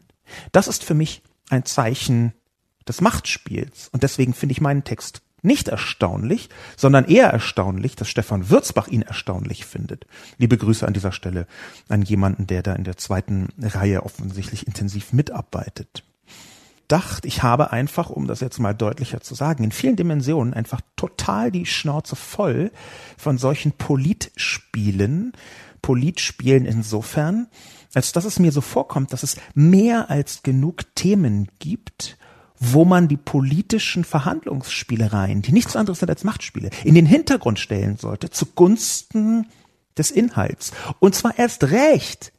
Das 0.51 0.67
ist 0.67 0.83
für 0.83 0.93
mich 0.93 1.21
ein 1.49 1.65
Zeichen 1.65 2.33
des 2.87 3.01
Machtspiels 3.01 3.89
und 3.91 4.01
deswegen 4.01 4.33
finde 4.33 4.53
ich 4.53 4.61
meinen 4.61 4.83
Text 4.83 5.21
nicht 5.43 5.67
erstaunlich, 5.67 6.49
sondern 6.77 7.05
eher 7.05 7.27
erstaunlich, 7.27 7.95
dass 7.95 8.07
Stefan 8.07 8.49
Würzbach 8.49 8.87
ihn 8.87 9.01
erstaunlich 9.01 9.65
findet. 9.65 10.05
Liebe 10.37 10.57
Grüße 10.57 10.87
an 10.87 10.93
dieser 10.93 11.11
Stelle 11.11 11.45
an 11.89 12.03
jemanden, 12.03 12.47
der 12.47 12.63
da 12.63 12.73
in 12.73 12.83
der 12.83 12.97
zweiten 12.97 13.49
Reihe 13.59 14.03
offensichtlich 14.03 14.67
intensiv 14.67 15.13
mitarbeitet. 15.13 16.03
Dacht, 16.91 17.25
ich 17.25 17.41
habe 17.41 17.71
einfach, 17.71 18.09
um 18.09 18.27
das 18.27 18.41
jetzt 18.41 18.59
mal 18.59 18.73
deutlicher 18.73 19.21
zu 19.21 19.33
sagen, 19.33 19.63
in 19.63 19.71
vielen 19.71 19.95
Dimensionen 19.95 20.53
einfach 20.53 20.81
total 20.97 21.49
die 21.49 21.65
Schnauze 21.65 22.17
voll 22.17 22.71
von 23.17 23.37
solchen 23.37 23.71
Politspielen, 23.71 25.31
Politspielen 25.81 26.65
insofern, 26.65 27.47
als 27.93 28.11
dass 28.11 28.25
es 28.25 28.39
mir 28.39 28.51
so 28.51 28.59
vorkommt, 28.59 29.13
dass 29.13 29.23
es 29.23 29.37
mehr 29.53 30.09
als 30.09 30.43
genug 30.43 30.83
Themen 30.95 31.47
gibt, 31.59 32.17
wo 32.59 32.83
man 32.83 33.07
die 33.07 33.17
politischen 33.17 34.03
Verhandlungsspielereien, 34.03 35.41
die 35.41 35.53
nichts 35.53 35.77
anderes 35.77 35.99
sind 35.99 36.09
als 36.09 36.25
Machtspiele, 36.25 36.71
in 36.83 36.93
den 36.93 37.05
Hintergrund 37.05 37.57
stellen 37.57 37.95
sollte, 37.95 38.29
zugunsten 38.29 39.47
des 39.97 40.11
Inhalts. 40.11 40.71
Und 40.99 41.15
zwar 41.15 41.39
erst 41.39 41.63
recht, 41.63 42.33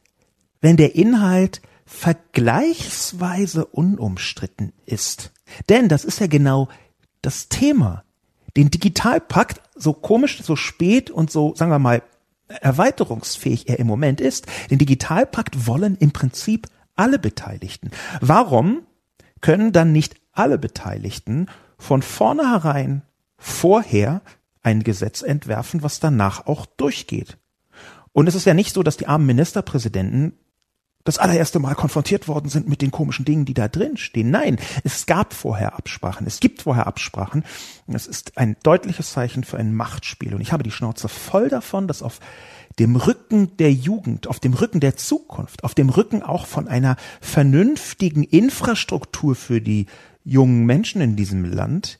wenn 0.61 0.77
der 0.77 0.95
Inhalt 0.95 1.61
vergleichsweise 1.93 3.65
unumstritten 3.65 4.73
ist. 4.85 5.31
Denn 5.69 5.87
das 5.87 6.03
ist 6.03 6.19
ja 6.19 6.27
genau 6.27 6.67
das 7.21 7.49
Thema. 7.49 8.03
den 8.55 8.69
Digitalpakt, 8.69 9.61
so 9.75 9.93
komisch, 9.93 10.41
so 10.43 10.55
spät 10.55 11.09
und 11.09 11.31
so, 11.31 11.55
sagen 11.55 11.71
wir 11.71 11.79
mal, 11.79 12.03
erweiterungsfähig 12.47 13.67
er 13.67 13.79
im 13.79 13.87
Moment 13.87 14.21
ist, 14.21 14.45
den 14.69 14.77
Digitalpakt 14.77 15.65
wollen 15.65 15.95
im 15.95 16.11
Prinzip 16.11 16.67
alle 16.95 17.17
Beteiligten. 17.17 17.89
Warum 18.21 18.83
können 19.41 19.71
dann 19.71 19.91
nicht 19.91 20.15
alle 20.33 20.59
Beteiligten 20.59 21.47
von 21.77 22.01
vornherein 22.01 23.01
vorher 23.37 24.21
ein 24.61 24.83
Gesetz 24.83 25.21
entwerfen, 25.21 25.81
was 25.81 25.99
danach 25.99 26.45
auch 26.45 26.65
durchgeht? 26.65 27.37
Und 28.11 28.27
es 28.27 28.35
ist 28.35 28.45
ja 28.45 28.53
nicht 28.53 28.73
so, 28.73 28.83
dass 28.83 28.97
die 28.97 29.07
armen 29.07 29.25
Ministerpräsidenten 29.25 30.37
das 31.03 31.17
allererste 31.17 31.59
Mal 31.59 31.75
konfrontiert 31.75 32.27
worden 32.27 32.49
sind 32.49 32.69
mit 32.69 32.81
den 32.81 32.91
komischen 32.91 33.25
Dingen, 33.25 33.45
die 33.45 33.53
da 33.53 33.67
drin 33.67 33.97
stehen. 33.97 34.31
Nein, 34.31 34.57
es 34.83 35.05
gab 35.05 35.33
vorher 35.33 35.75
Absprachen. 35.75 36.25
Es 36.25 36.39
gibt 36.39 36.61
vorher 36.61 36.87
Absprachen. 36.87 37.43
Es 37.87 38.07
ist 38.07 38.37
ein 38.37 38.55
deutliches 38.63 39.11
Zeichen 39.11 39.43
für 39.43 39.57
ein 39.57 39.75
Machtspiel. 39.75 40.33
Und 40.33 40.41
ich 40.41 40.53
habe 40.53 40.63
die 40.63 40.71
Schnauze 40.71 41.09
voll 41.09 41.49
davon, 41.49 41.87
dass 41.87 42.01
auf 42.01 42.19
dem 42.79 42.95
Rücken 42.95 43.55
der 43.57 43.71
Jugend, 43.71 44.27
auf 44.27 44.39
dem 44.39 44.53
Rücken 44.53 44.79
der 44.79 44.95
Zukunft, 44.95 45.63
auf 45.63 45.75
dem 45.75 45.89
Rücken 45.89 46.23
auch 46.23 46.45
von 46.45 46.67
einer 46.67 46.95
vernünftigen 47.21 48.23
Infrastruktur 48.23 49.35
für 49.35 49.61
die 49.61 49.87
jungen 50.23 50.65
Menschen 50.65 51.01
in 51.01 51.15
diesem 51.15 51.45
Land, 51.45 51.99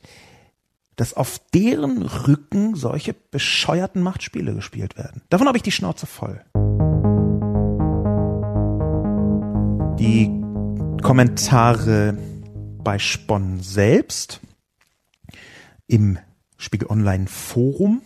dass 0.96 1.14
auf 1.14 1.40
deren 1.52 2.02
Rücken 2.02 2.74
solche 2.74 3.14
bescheuerten 3.14 4.02
Machtspiele 4.02 4.54
gespielt 4.54 4.96
werden. 4.96 5.22
Davon 5.28 5.46
habe 5.46 5.58
ich 5.58 5.62
die 5.62 5.72
Schnauze 5.72 6.06
voll. 6.06 6.42
Die 10.04 10.28
Kommentare 11.02 12.18
bei 12.82 12.98
Spon 12.98 13.60
selbst 13.60 14.38
im 15.86 16.18
Spiegel 16.58 16.90
Online 16.90 17.26
Forum. 17.26 18.02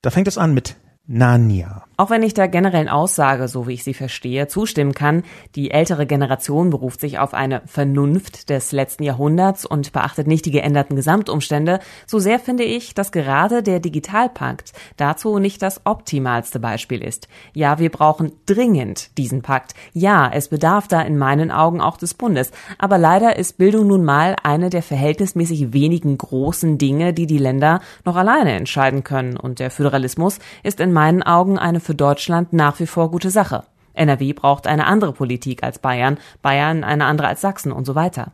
Da 0.00 0.10
fängt 0.10 0.28
es 0.28 0.38
an 0.38 0.54
mit 0.54 0.76
Narnia. 1.08 1.87
Auch 2.00 2.10
wenn 2.10 2.22
ich 2.22 2.32
der 2.32 2.46
generellen 2.46 2.88
Aussage, 2.88 3.48
so 3.48 3.66
wie 3.66 3.72
ich 3.72 3.82
sie 3.82 3.92
verstehe, 3.92 4.46
zustimmen 4.46 4.94
kann, 4.94 5.24
die 5.56 5.72
ältere 5.72 6.06
Generation 6.06 6.70
beruft 6.70 7.00
sich 7.00 7.18
auf 7.18 7.34
eine 7.34 7.60
Vernunft 7.66 8.50
des 8.50 8.70
letzten 8.70 9.02
Jahrhunderts 9.02 9.66
und 9.66 9.92
beachtet 9.92 10.28
nicht 10.28 10.46
die 10.46 10.52
geänderten 10.52 10.94
Gesamtumstände, 10.94 11.80
so 12.06 12.20
sehr 12.20 12.38
finde 12.38 12.62
ich, 12.62 12.94
dass 12.94 13.10
gerade 13.10 13.64
der 13.64 13.80
Digitalpakt 13.80 14.74
dazu 14.96 15.40
nicht 15.40 15.60
das 15.60 15.80
optimalste 15.86 16.60
Beispiel 16.60 17.02
ist. 17.02 17.26
Ja, 17.52 17.80
wir 17.80 17.90
brauchen 17.90 18.30
dringend 18.46 19.18
diesen 19.18 19.42
Pakt. 19.42 19.74
Ja, 19.92 20.30
es 20.32 20.46
bedarf 20.46 20.86
da 20.86 21.02
in 21.02 21.18
meinen 21.18 21.50
Augen 21.50 21.80
auch 21.80 21.96
des 21.96 22.14
Bundes. 22.14 22.52
Aber 22.78 22.98
leider 22.98 23.34
ist 23.34 23.58
Bildung 23.58 23.88
nun 23.88 24.04
mal 24.04 24.36
eine 24.44 24.70
der 24.70 24.84
verhältnismäßig 24.84 25.72
wenigen 25.72 26.16
großen 26.16 26.78
Dinge, 26.78 27.12
die 27.12 27.26
die 27.26 27.38
Länder 27.38 27.80
noch 28.04 28.14
alleine 28.14 28.52
entscheiden 28.52 29.02
können. 29.02 29.36
Und 29.36 29.58
der 29.58 29.72
Föderalismus 29.72 30.38
ist 30.62 30.78
in 30.78 30.92
meinen 30.92 31.24
Augen 31.24 31.58
eine 31.58 31.80
für 31.88 31.94
Deutschland 31.94 32.52
nach 32.52 32.80
wie 32.80 32.86
vor 32.86 33.10
gute 33.10 33.30
Sache. 33.30 33.64
NRW 33.94 34.34
braucht 34.34 34.66
eine 34.66 34.86
andere 34.86 35.14
Politik 35.14 35.62
als 35.62 35.78
Bayern, 35.78 36.18
Bayern 36.42 36.84
eine 36.84 37.06
andere 37.06 37.28
als 37.28 37.40
Sachsen 37.40 37.72
und 37.72 37.86
so 37.86 37.94
weiter. 37.94 38.32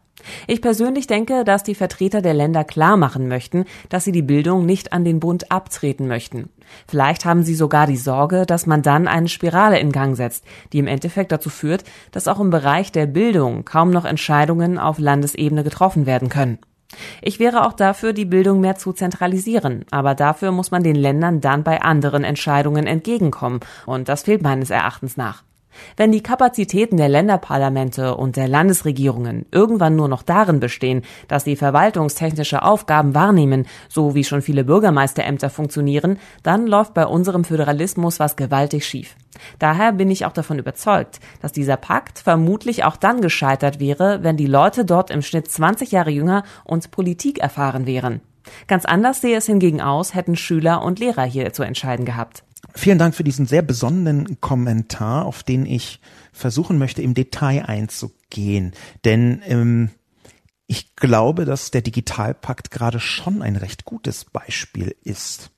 Ich 0.48 0.60
persönlich 0.60 1.06
denke, 1.06 1.44
dass 1.44 1.62
die 1.62 1.76
Vertreter 1.76 2.20
der 2.20 2.34
Länder 2.34 2.64
klar 2.64 2.96
machen 2.96 3.28
möchten, 3.28 3.64
dass 3.90 4.02
sie 4.02 4.10
die 4.10 4.22
Bildung 4.22 4.66
nicht 4.66 4.92
an 4.92 5.04
den 5.04 5.20
Bund 5.20 5.52
abtreten 5.52 6.08
möchten. 6.08 6.50
Vielleicht 6.88 7.24
haben 7.24 7.44
sie 7.44 7.54
sogar 7.54 7.86
die 7.86 7.96
Sorge, 7.96 8.44
dass 8.44 8.66
man 8.66 8.82
dann 8.82 9.06
eine 9.06 9.28
Spirale 9.28 9.78
in 9.78 9.92
Gang 9.92 10.16
setzt, 10.16 10.44
die 10.72 10.80
im 10.80 10.88
Endeffekt 10.88 11.30
dazu 11.30 11.48
führt, 11.48 11.84
dass 12.10 12.26
auch 12.26 12.40
im 12.40 12.50
Bereich 12.50 12.90
der 12.90 13.06
Bildung 13.06 13.64
kaum 13.64 13.90
noch 13.90 14.04
Entscheidungen 14.04 14.80
auf 14.80 14.98
Landesebene 14.98 15.62
getroffen 15.62 16.06
werden 16.06 16.28
können. 16.28 16.58
Ich 17.22 17.38
wäre 17.38 17.66
auch 17.66 17.72
dafür, 17.72 18.12
die 18.12 18.24
Bildung 18.24 18.60
mehr 18.60 18.76
zu 18.76 18.92
zentralisieren, 18.92 19.84
aber 19.90 20.14
dafür 20.14 20.52
muss 20.52 20.70
man 20.70 20.82
den 20.82 20.96
Ländern 20.96 21.40
dann 21.40 21.64
bei 21.64 21.82
anderen 21.82 22.24
Entscheidungen 22.24 22.86
entgegenkommen, 22.86 23.60
und 23.86 24.08
das 24.08 24.24
fehlt 24.24 24.42
meines 24.42 24.70
Erachtens 24.70 25.16
nach. 25.16 25.42
Wenn 25.96 26.12
die 26.12 26.22
Kapazitäten 26.22 26.96
der 26.96 27.08
Länderparlamente 27.08 28.16
und 28.16 28.36
der 28.36 28.48
Landesregierungen 28.48 29.46
irgendwann 29.50 29.96
nur 29.96 30.08
noch 30.08 30.22
darin 30.22 30.60
bestehen, 30.60 31.02
dass 31.28 31.44
sie 31.44 31.56
verwaltungstechnische 31.56 32.62
Aufgaben 32.62 33.14
wahrnehmen, 33.14 33.66
so 33.88 34.14
wie 34.14 34.24
schon 34.24 34.42
viele 34.42 34.64
Bürgermeisterämter 34.64 35.50
funktionieren, 35.50 36.18
dann 36.42 36.66
läuft 36.66 36.94
bei 36.94 37.06
unserem 37.06 37.44
Föderalismus 37.44 38.20
was 38.20 38.36
gewaltig 38.36 38.86
schief. 38.86 39.16
Daher 39.58 39.92
bin 39.92 40.10
ich 40.10 40.26
auch 40.26 40.32
davon 40.32 40.58
überzeugt, 40.58 41.20
dass 41.42 41.52
dieser 41.52 41.76
Pakt 41.76 42.18
vermutlich 42.18 42.84
auch 42.84 42.96
dann 42.96 43.20
gescheitert 43.20 43.80
wäre, 43.80 44.22
wenn 44.22 44.36
die 44.36 44.46
Leute 44.46 44.84
dort 44.84 45.10
im 45.10 45.22
Schnitt 45.22 45.50
20 45.50 45.92
Jahre 45.92 46.10
jünger 46.10 46.44
und 46.64 46.90
Politik 46.90 47.38
erfahren 47.38 47.86
wären. 47.86 48.20
Ganz 48.66 48.84
anders 48.84 49.20
sehe 49.20 49.36
es 49.36 49.46
hingegen 49.46 49.80
aus, 49.80 50.14
hätten 50.14 50.36
Schüler 50.36 50.82
und 50.82 50.98
Lehrer 50.98 51.24
hier 51.24 51.52
zu 51.52 51.62
entscheiden 51.62 52.04
gehabt. 52.04 52.44
Vielen 52.76 52.98
Dank 52.98 53.14
für 53.14 53.24
diesen 53.24 53.46
sehr 53.46 53.62
besonnenen 53.62 54.40
Kommentar, 54.40 55.26
auf 55.26 55.44
den 55.44 55.64
ich 55.64 56.00
versuchen 56.32 56.76
möchte, 56.76 57.02
im 57.02 57.14
Detail 57.14 57.66
einzugehen. 57.66 58.72
Denn 59.04 59.42
ähm, 59.46 59.90
ich 60.66 60.96
glaube, 60.96 61.44
dass 61.44 61.70
der 61.70 61.82
Digitalpakt 61.82 62.72
gerade 62.72 62.98
schon 62.98 63.42
ein 63.42 63.54
recht 63.54 63.84
gutes 63.84 64.24
Beispiel 64.24 64.96
ist. 65.04 65.50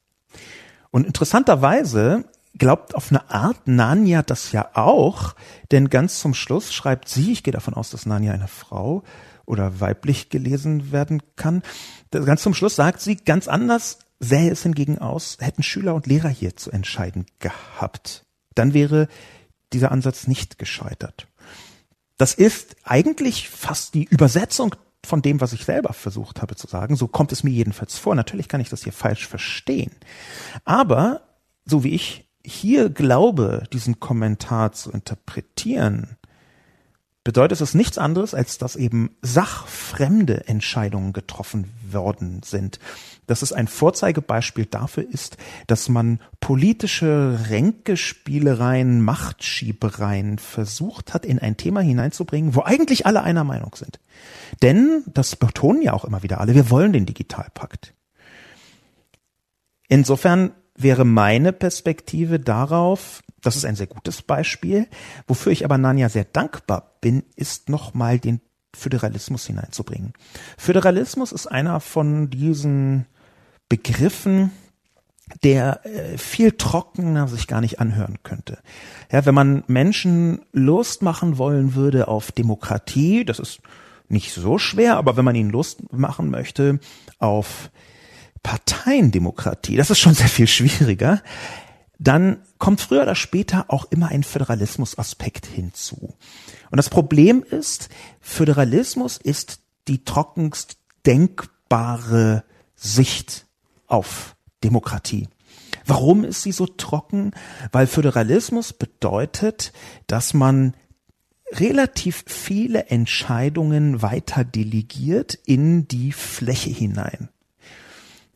Und 0.91 1.07
interessanterweise 1.07 2.27
glaubt 2.59 2.95
auf 2.95 3.11
eine 3.11 3.31
Art 3.31 3.67
Nanya 3.67 4.23
das 4.23 4.53
ja 4.53 4.71
auch, 4.75 5.35
denn 5.71 5.89
ganz 5.89 6.21
zum 6.21 6.35
Schluss 6.35 6.73
schreibt 6.73 7.09
sie, 7.09 7.33
ich 7.33 7.43
gehe 7.43 7.53
davon 7.53 7.75
aus, 7.75 7.91
dass 7.91 8.07
Nanya 8.07 8.33
eine 8.33 8.49
Frau 8.49 9.05
oder 9.47 9.81
weiblich 9.81 10.29
gelesen 10.29 10.93
werden 10.93 11.23
kann, 11.37 11.63
ganz 12.11 12.43
zum 12.43 12.55
Schluss 12.55 12.77
sagt 12.77 13.01
sie 13.01 13.17
ganz 13.17 13.49
anders 13.49 13.99
sähe 14.19 14.51
es 14.51 14.63
hingegen 14.63 14.99
aus, 14.99 15.37
hätten 15.41 15.63
Schüler 15.63 15.95
und 15.95 16.07
Lehrer 16.07 16.29
hier 16.29 16.57
zu 16.57 16.71
entscheiden 16.71 17.27
gehabt. 17.39 18.25
Dann 18.55 18.75
wäre 18.75 19.09
dieser 19.73 19.93
Ansatz 19.93 20.27
nicht 20.27 20.59
gescheitert. 20.59 21.29
Das 22.17 22.33
ist 22.33 22.77
eigentlich 22.85 23.49
fast 23.51 23.95
die 23.95 24.05
Übersetzung 24.05 24.75
von 25.05 25.23
dem, 25.23 25.41
was 25.41 25.53
ich 25.53 25.65
selber 25.65 25.93
versucht 25.93 26.41
habe 26.41 26.57
zu 26.57 26.67
sagen. 26.67 26.97
So 26.97 27.09
kommt 27.09 27.33
es 27.33 27.45
mir 27.45 27.51
jedenfalls 27.51 27.99
vor. 27.99 28.15
Natürlich 28.15 28.49
kann 28.49 28.61
ich 28.61 28.71
das 28.71 28.85
hier 28.85 28.93
falsch 28.93 29.27
verstehen. 29.27 29.93
Aber 30.65 31.23
so 31.65 31.85
wie 31.85 31.95
ich 31.95 32.29
hier 32.45 32.89
glaube, 32.91 33.65
diesen 33.73 34.01
Kommentar 34.01 34.73
zu 34.73 34.91
interpretieren, 34.91 36.17
bedeutet 37.27 37.61
es 37.61 37.75
nichts 37.75 37.99
anderes, 37.99 38.35
als 38.35 38.57
dass 38.57 38.77
eben 38.77 39.11
sachfremde 39.21 40.47
Entscheidungen 40.47 41.13
getroffen 41.13 41.73
worden 41.91 42.43
sind. 42.45 42.79
Dass 43.27 43.43
es 43.43 43.53
ein 43.53 43.67
Vorzeigebeispiel 43.67 44.67
dafür 44.67 45.05
ist, 45.11 45.37
dass 45.67 45.89
man 45.89 46.21
politische 46.39 47.41
Ränkespielereien, 47.51 49.01
Machtschiebereien 49.01 50.39
versucht 50.39 51.15
hat, 51.15 51.27
in 51.27 51.41
ein 51.41 51.57
Thema 51.57 51.81
hineinzubringen, 51.81 52.55
wo 52.55 52.63
eigentlich 52.63 53.07
alle 53.07 53.25
einer 53.25 53.43
Meinung 53.43 53.75
sind. 53.75 53.99
Denn, 54.63 55.03
das 55.13 55.35
betonen 55.35 55.83
ja 55.83 55.95
auch 55.95 56.05
immer 56.05 56.23
wieder 56.23 56.41
alle, 56.41 56.55
wir 56.55 56.71
wollen 56.71 56.93
den 56.93 57.07
Digitalpakt. 57.07 57.93
Insofern 59.89 60.53
wäre 60.77 61.05
meine 61.05 61.53
Perspektive 61.53 62.39
darauf, 62.39 63.25
das 63.43 63.57
ist 63.57 63.65
ein 63.65 63.77
sehr 63.77 63.87
gutes 63.87 64.23
Beispiel. 64.23 64.89
Wofür 65.27 65.53
ich 65.53 65.65
aber 65.65 65.79
Nanja 65.79 66.09
sehr 66.09 66.25
dankbar 66.25 66.97
bin, 67.01 67.23
ist 67.37 67.69
nochmal 67.69 68.19
den 68.19 68.41
Föderalismus 68.75 69.47
hineinzubringen. 69.47 70.13
Föderalismus 70.59 71.33
ist 71.33 71.47
einer 71.47 71.81
von 71.81 72.31
diesen 72.31 73.07
Begriffen, 73.69 74.53
der 75.43 75.85
äh, 75.85 76.19
viel 76.19 76.53
trockener 76.53 77.27
sich 77.27 77.47
gar 77.47 77.61
nicht 77.61 77.81
anhören 77.81 78.19
könnte. 78.23 78.59
Ja, 79.11 79.27
wenn 79.27 79.35
man 79.35 79.65
Menschen 79.67 80.41
Lust 80.53 81.03
machen 81.03 81.39
wollen 81.39 81.75
würde 81.75 82.09
auf 82.09 82.33
Demokratie, 82.33 83.25
das 83.25 83.39
ist 83.39 83.61
nicht 84.09 84.33
so 84.33 84.59
schwer, 84.59 84.97
aber 84.97 85.17
wenn 85.17 85.25
man 85.25 85.35
ihnen 85.35 85.51
Lust 85.51 85.93
machen 85.93 86.31
möchte 86.31 86.79
auf 87.19 87.71
Parteiendemokratie, 88.45 89.77
das 89.77 89.91
ist 89.91 89.99
schon 89.99 90.15
sehr 90.15 90.29
viel 90.29 90.47
schwieriger, 90.47 91.23
dann 91.99 92.43
kommt 92.59 92.81
früher 92.81 93.03
oder 93.03 93.15
später 93.15 93.67
auch 93.69 93.87
immer 93.91 94.09
ein 94.09 94.23
Föderalismusaspekt 94.23 95.47
hinzu. 95.47 96.15
Und 96.71 96.77
das 96.77 96.91
Problem 96.91 97.43
ist, 97.43 97.89
Föderalismus 98.21 99.17
ist 99.17 99.61
die 99.89 100.05
trockenst 100.05 100.79
denkbare 101.07 102.45
Sicht 102.75 103.47
auf 103.87 104.37
Demokratie. 104.65 105.29
Warum 105.87 106.25
ist 106.25 106.43
sie 106.43 106.53
so 106.53 106.67
trocken? 106.67 107.31
Weil 107.71 107.87
Föderalismus 107.87 108.73
bedeutet, 108.73 109.73
dass 110.09 110.35
man 110.35 110.75
relativ 111.53 112.25
viele 112.27 112.87
Entscheidungen 112.87 114.03
weiter 114.03 114.43
delegiert 114.45 115.35
in 115.35 115.87
die 115.87 116.11
Fläche 116.11 116.71
hinein. 116.71 117.29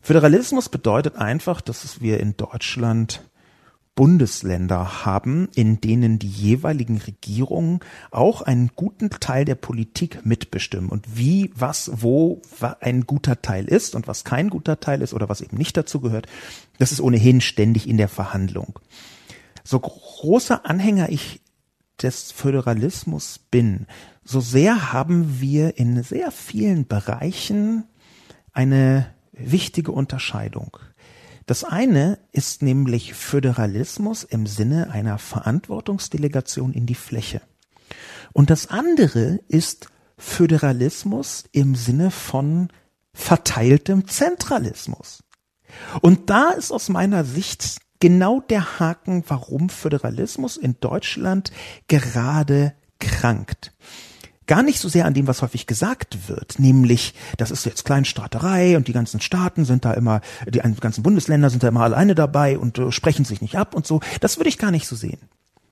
Föderalismus 0.00 0.68
bedeutet 0.68 1.16
einfach, 1.16 1.60
dass 1.60 2.00
wir 2.00 2.20
in 2.20 2.36
Deutschland 2.36 3.22
Bundesländer 4.00 5.04
haben, 5.04 5.50
in 5.54 5.82
denen 5.82 6.18
die 6.18 6.26
jeweiligen 6.26 6.96
Regierungen 6.96 7.80
auch 8.10 8.40
einen 8.40 8.70
guten 8.74 9.10
Teil 9.10 9.44
der 9.44 9.56
Politik 9.56 10.24
mitbestimmen 10.24 10.88
und 10.88 11.18
wie, 11.18 11.50
was, 11.54 11.90
wo 11.96 12.40
ein 12.80 13.02
guter 13.02 13.42
Teil 13.42 13.66
ist 13.66 13.94
und 13.94 14.08
was 14.08 14.24
kein 14.24 14.48
guter 14.48 14.80
Teil 14.80 15.02
ist 15.02 15.12
oder 15.12 15.28
was 15.28 15.42
eben 15.42 15.58
nicht 15.58 15.76
dazu 15.76 16.00
gehört, 16.00 16.28
das 16.78 16.92
ist 16.92 17.02
ohnehin 17.02 17.42
ständig 17.42 17.86
in 17.86 17.98
der 17.98 18.08
Verhandlung. 18.08 18.78
So 19.64 19.78
großer 19.78 20.64
Anhänger 20.64 21.10
ich 21.10 21.42
des 22.00 22.32
Föderalismus 22.32 23.38
bin, 23.38 23.86
so 24.24 24.40
sehr 24.40 24.94
haben 24.94 25.42
wir 25.42 25.76
in 25.76 26.02
sehr 26.02 26.30
vielen 26.30 26.86
Bereichen 26.86 27.84
eine 28.54 29.12
wichtige 29.32 29.92
Unterscheidung. 29.92 30.78
Das 31.50 31.64
eine 31.64 32.20
ist 32.30 32.62
nämlich 32.62 33.12
Föderalismus 33.14 34.22
im 34.22 34.46
Sinne 34.46 34.92
einer 34.92 35.18
Verantwortungsdelegation 35.18 36.72
in 36.72 36.86
die 36.86 36.94
Fläche. 36.94 37.42
Und 38.32 38.50
das 38.50 38.68
andere 38.68 39.40
ist 39.48 39.88
Föderalismus 40.16 41.42
im 41.50 41.74
Sinne 41.74 42.12
von 42.12 42.68
verteiltem 43.12 44.06
Zentralismus. 44.06 45.24
Und 46.00 46.30
da 46.30 46.50
ist 46.50 46.70
aus 46.70 46.88
meiner 46.88 47.24
Sicht 47.24 47.78
genau 47.98 48.38
der 48.38 48.78
Haken, 48.78 49.24
warum 49.26 49.70
Föderalismus 49.70 50.56
in 50.56 50.76
Deutschland 50.78 51.50
gerade 51.88 52.74
krankt 53.00 53.72
gar 54.50 54.64
nicht 54.64 54.80
so 54.80 54.88
sehr 54.88 55.06
an 55.06 55.14
dem, 55.14 55.28
was 55.28 55.42
häufig 55.42 55.68
gesagt 55.68 56.28
wird, 56.28 56.58
nämlich, 56.58 57.14
das 57.36 57.52
ist 57.52 57.64
jetzt 57.66 57.84
Kleinstaaterei 57.84 58.76
und 58.76 58.88
die 58.88 58.92
ganzen 58.92 59.20
Staaten 59.20 59.64
sind 59.64 59.84
da 59.84 59.92
immer, 59.92 60.22
die 60.48 60.58
ganzen 60.58 61.04
Bundesländer 61.04 61.50
sind 61.50 61.62
da 61.62 61.68
immer 61.68 61.82
alleine 61.82 62.16
dabei 62.16 62.58
und 62.58 62.76
äh, 62.76 62.90
sprechen 62.90 63.24
sich 63.24 63.40
nicht 63.40 63.56
ab 63.56 63.76
und 63.76 63.86
so. 63.86 64.00
Das 64.18 64.38
würde 64.38 64.48
ich 64.48 64.58
gar 64.58 64.72
nicht 64.72 64.88
so 64.88 64.96
sehen. 64.96 65.20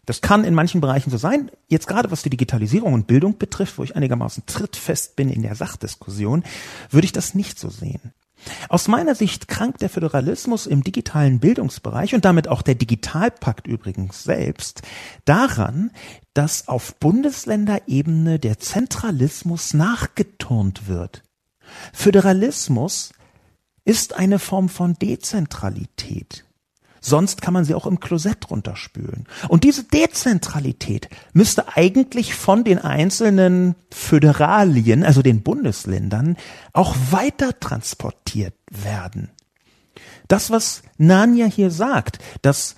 Das 0.07 0.21
kann 0.21 0.45
in 0.45 0.55
manchen 0.55 0.81
Bereichen 0.81 1.11
so 1.11 1.17
sein. 1.17 1.51
Jetzt 1.67 1.89
gerade 1.89 2.13
was 2.13 2.23
die 2.23 2.31
Digitalisierung 2.31 2.93
und 2.93 3.09
Bildung 3.09 3.37
betrifft, 3.37 3.79
wo 3.79 3.83
ich 3.83 3.97
einigermaßen 3.97 4.45
trittfest 4.47 5.17
bin 5.17 5.29
in 5.29 5.43
der 5.43 5.57
Sachdiskussion, 5.57 6.45
würde 6.91 7.05
ich 7.05 7.13
das 7.13 7.35
nicht 7.35 7.59
so 7.59 7.71
sehen. 7.71 8.13
Aus 8.69 8.89
meiner 8.89 9.15
Sicht 9.15 9.49
krankt 9.49 9.83
der 9.83 9.91
Föderalismus 9.91 10.67
im 10.67 10.83
digitalen 10.83 11.41
Bildungsbereich 11.41 12.15
und 12.15 12.25
damit 12.25 12.49
auch 12.49 12.63
der 12.63 12.75
Digitalpakt 12.75 13.67
übrigens 13.67 14.23
selbst 14.25 14.83
daran, 15.25 15.91
dass 16.35 16.69
auf 16.69 16.95
Bundesländerebene 16.97 18.39
der 18.39 18.59
Zentralismus 18.59 19.75
nachgeturnt 19.75 20.87
wird. 20.87 21.23
Föderalismus 21.93 23.13
ist 23.85 24.15
eine 24.15 24.39
Form 24.39 24.69
von 24.69 24.95
Dezentralität. 24.95 26.45
Sonst 27.09 27.43
kann 27.43 27.55
man 27.55 27.65
sie 27.65 27.75
auch 27.75 27.87
im 27.87 28.01
Klosett 28.01 28.51
runterspülen. 28.51 29.27
Und 29.49 29.65
diese 29.65 29.85
Dezentralität 29.85 31.09
müsste 31.33 31.77
eigentlich 31.77 32.35
von 32.35 32.65
den 32.65 32.79
einzelnen 32.79 33.75
Föderalien, 33.91 35.05
also 35.05 35.23
den 35.23 35.43
Bundesländern, 35.43 36.37
auch 36.73 36.95
weiter 37.11 37.59
transportiert 37.59 38.55
werden. 38.71 39.31
Das, 40.29 40.51
was 40.51 40.83
Nanja 40.99 41.47
hier 41.47 41.71
sagt, 41.71 42.19
dass 42.43 42.77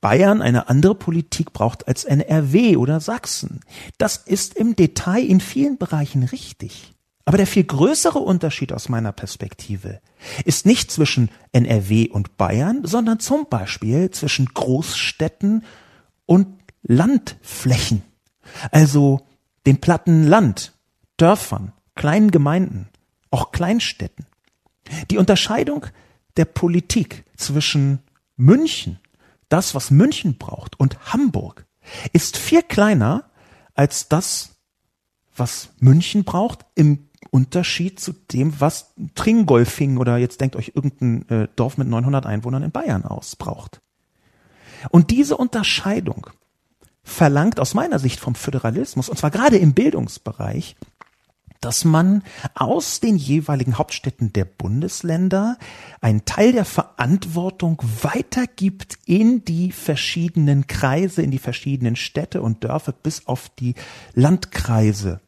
Bayern 0.00 0.40
eine 0.40 0.68
andere 0.68 0.94
Politik 0.94 1.52
braucht 1.52 1.88
als 1.88 2.04
NRW 2.04 2.76
oder 2.76 3.00
Sachsen, 3.00 3.60
das 3.98 4.16
ist 4.18 4.54
im 4.54 4.76
Detail 4.76 5.24
in 5.24 5.40
vielen 5.40 5.78
Bereichen 5.78 6.22
richtig. 6.22 6.93
Aber 7.24 7.38
der 7.38 7.46
viel 7.46 7.64
größere 7.64 8.18
Unterschied 8.18 8.72
aus 8.72 8.88
meiner 8.88 9.12
Perspektive 9.12 10.00
ist 10.44 10.66
nicht 10.66 10.90
zwischen 10.90 11.30
NRW 11.52 12.08
und 12.10 12.36
Bayern, 12.36 12.84
sondern 12.84 13.18
zum 13.18 13.46
Beispiel 13.48 14.10
zwischen 14.10 14.46
Großstädten 14.46 15.64
und 16.26 16.46
Landflächen. 16.82 18.02
Also 18.70 19.26
dem 19.66 19.78
platten 19.78 20.24
Land, 20.24 20.74
Dörfern, 21.16 21.72
kleinen 21.94 22.30
Gemeinden, 22.30 22.88
auch 23.30 23.52
Kleinstädten. 23.52 24.26
Die 25.10 25.16
Unterscheidung 25.16 25.86
der 26.36 26.44
Politik 26.44 27.24
zwischen 27.36 28.00
München, 28.36 28.98
das, 29.48 29.74
was 29.74 29.90
München 29.90 30.36
braucht, 30.36 30.78
und 30.78 31.12
Hamburg 31.12 31.66
ist 32.12 32.36
viel 32.36 32.62
kleiner 32.62 33.30
als 33.74 34.08
das, 34.08 34.56
was 35.36 35.70
München 35.78 36.24
braucht 36.24 36.66
im 36.74 37.08
Unterschied 37.34 37.98
zu 37.98 38.12
dem, 38.12 38.60
was 38.60 38.94
Tringolfing 39.16 39.96
oder 39.96 40.18
jetzt 40.18 40.40
denkt 40.40 40.54
euch 40.54 40.70
irgendein 40.76 41.28
äh, 41.28 41.48
Dorf 41.56 41.78
mit 41.78 41.88
900 41.88 42.26
Einwohnern 42.26 42.62
in 42.62 42.70
Bayern 42.70 43.04
aus 43.04 43.34
braucht. 43.34 43.80
Und 44.90 45.10
diese 45.10 45.36
Unterscheidung 45.36 46.30
verlangt 47.02 47.58
aus 47.58 47.74
meiner 47.74 47.98
Sicht 47.98 48.20
vom 48.20 48.36
Föderalismus, 48.36 49.08
und 49.08 49.18
zwar 49.18 49.32
gerade 49.32 49.56
im 49.56 49.74
Bildungsbereich, 49.74 50.76
dass 51.60 51.84
man 51.84 52.22
aus 52.54 53.00
den 53.00 53.16
jeweiligen 53.16 53.78
Hauptstädten 53.78 54.32
der 54.32 54.44
Bundesländer 54.44 55.58
einen 56.00 56.24
Teil 56.24 56.52
der 56.52 56.64
Verantwortung 56.64 57.82
weitergibt 58.02 58.96
in 59.06 59.44
die 59.44 59.72
verschiedenen 59.72 60.68
Kreise, 60.68 61.22
in 61.22 61.32
die 61.32 61.38
verschiedenen 61.40 61.96
Städte 61.96 62.42
und 62.42 62.62
Dörfer 62.62 62.92
bis 62.92 63.26
auf 63.26 63.48
die 63.48 63.74
Landkreise 64.12 65.20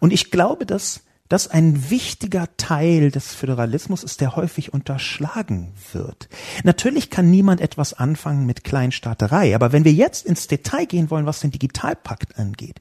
und 0.00 0.12
ich 0.12 0.30
glaube, 0.30 0.66
dass 0.66 1.02
das 1.30 1.46
ein 1.46 1.90
wichtiger 1.90 2.48
Teil 2.56 3.12
des 3.12 3.32
Föderalismus 3.32 4.02
ist, 4.02 4.20
der 4.20 4.34
häufig 4.34 4.74
unterschlagen 4.74 5.72
wird. 5.92 6.28
Natürlich 6.64 7.08
kann 7.08 7.30
niemand 7.30 7.60
etwas 7.60 7.94
anfangen 7.94 8.46
mit 8.46 8.64
Kleinstaaterei, 8.64 9.54
aber 9.54 9.70
wenn 9.70 9.84
wir 9.84 9.92
jetzt 9.92 10.26
ins 10.26 10.48
Detail 10.48 10.86
gehen 10.86 11.08
wollen, 11.08 11.26
was 11.26 11.38
den 11.38 11.52
Digitalpakt 11.52 12.36
angeht, 12.36 12.80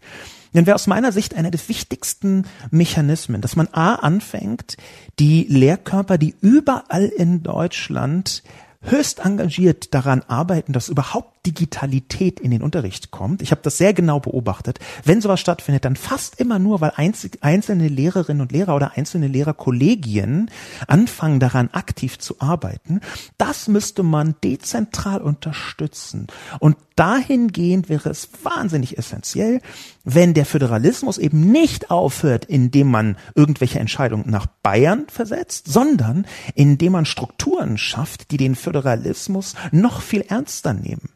dann 0.53 0.65
wäre 0.65 0.73
aus 0.73 0.87
meiner 0.87 1.11
Sicht 1.11 1.35
einer 1.35 1.51
der 1.51 1.61
wichtigsten 1.67 2.45
Mechanismen, 2.71 3.41
dass 3.41 3.55
man 3.55 3.67
A 3.71 3.95
anfängt, 3.95 4.77
die 5.19 5.45
Lehrkörper, 5.47 6.17
die 6.17 6.33
überall 6.41 7.05
in 7.05 7.43
Deutschland 7.43 8.41
höchst 8.81 9.19
engagiert 9.19 9.93
daran 9.93 10.23
arbeiten, 10.23 10.73
dass 10.73 10.89
überhaupt 10.89 11.38
Digitalität 11.45 12.39
in 12.39 12.51
den 12.51 12.61
Unterricht 12.61 13.11
kommt. 13.11 13.41
Ich 13.41 13.51
habe 13.51 13.61
das 13.61 13.77
sehr 13.77 13.93
genau 13.93 14.19
beobachtet. 14.19 14.79
Wenn 15.03 15.21
sowas 15.21 15.39
stattfindet, 15.39 15.85
dann 15.85 15.95
fast 15.95 16.39
immer 16.39 16.59
nur, 16.59 16.81
weil 16.81 16.93
einzelne 16.95 17.87
Lehrerinnen 17.87 18.41
und 18.41 18.51
Lehrer 18.51 18.75
oder 18.75 18.97
einzelne 18.97 19.27
Lehrerkollegien 19.27 20.51
anfangen 20.87 21.39
daran 21.39 21.69
aktiv 21.71 22.19
zu 22.19 22.39
arbeiten. 22.39 23.01
Das 23.37 23.67
müsste 23.67 24.03
man 24.03 24.35
dezentral 24.43 25.21
unterstützen. 25.21 26.27
Und 26.59 26.77
dahingehend 26.95 27.87
wäre 27.87 28.09
es 28.09 28.29
wahnsinnig 28.43 28.97
essentiell, 28.97 29.61
wenn 30.03 30.33
der 30.33 30.45
Föderalismus 30.45 31.17
eben 31.17 31.51
nicht 31.51 31.89
aufhört, 31.91 32.45
indem 32.45 32.91
man 32.91 33.17
irgendwelche 33.35 33.79
Entscheidungen 33.79 34.29
nach 34.29 34.47
Bayern 34.47 35.05
versetzt, 35.07 35.71
sondern 35.71 36.25
indem 36.55 36.93
man 36.93 37.05
Strukturen 37.05 37.77
schafft, 37.77 38.31
die 38.31 38.37
den 38.37 38.55
Föderalismus 38.55 39.55
noch 39.71 40.01
viel 40.01 40.21
ernster 40.21 40.73
nehmen. 40.73 41.09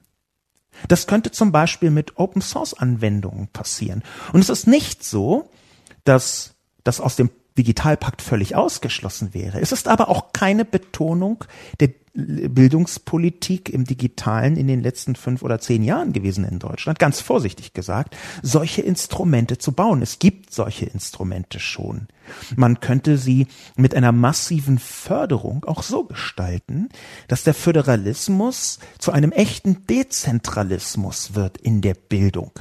Das 0.88 1.07
könnte 1.07 1.31
zum 1.31 1.51
Beispiel 1.51 1.91
mit 1.91 2.17
Open 2.17 2.41
Source 2.41 2.73
Anwendungen 2.73 3.47
passieren. 3.47 4.03
Und 4.31 4.41
es 4.41 4.49
ist 4.49 4.67
nicht 4.67 5.03
so, 5.03 5.49
dass 6.03 6.53
das 6.84 6.99
aus 6.99 7.15
dem 7.15 7.29
Digitalpakt 7.57 8.21
völlig 8.21 8.55
ausgeschlossen 8.55 9.34
wäre. 9.34 9.59
Es 9.59 9.71
ist 9.71 9.88
aber 9.88 10.09
auch 10.09 10.34
keine 10.34 10.65
Betonung 10.65 11.45
der 11.79 11.89
Bildungspolitik 12.16 13.70
im 13.70 13.86
Digitalen 13.86 14.55
in 14.55 14.68
den 14.68 14.82
letzten 14.82 15.16
fünf 15.16 15.41
oder 15.41 15.59
zehn 15.59 15.84
Jahren 15.84 16.14
gewesen 16.14 16.45
in 16.45 16.59
Deutschland, 16.59 16.99
ganz 16.99 17.22
vorsichtig 17.22 17.74
gesagt, 17.74 18.16
solche 18.43 18.84
Instrumente 18.84 19.57
zu 19.57 19.72
bauen. 19.72 20.03
Es 20.03 20.20
gibt 20.20 20.53
solche 20.53 20.86
Instrumente 20.86 21.59
schon. 21.59 22.07
Man 22.55 22.80
könnte 22.80 23.18
sie 23.18 23.47
mit 23.76 23.95
einer 23.95 24.11
massiven 24.11 24.78
Förderung 24.78 25.66
auch 25.66 25.82
so 25.82 26.03
gestalten, 26.03 26.89
dass 27.28 27.43
der 27.43 27.55
Föderalismus 27.55 28.78
zu 28.99 29.11
einem 29.11 29.32
echten 29.32 29.88
Dezentralismus 29.88 31.34
wird 31.34 31.57
in 31.57 31.82
der 31.82 31.95
Bildung. 31.95 32.51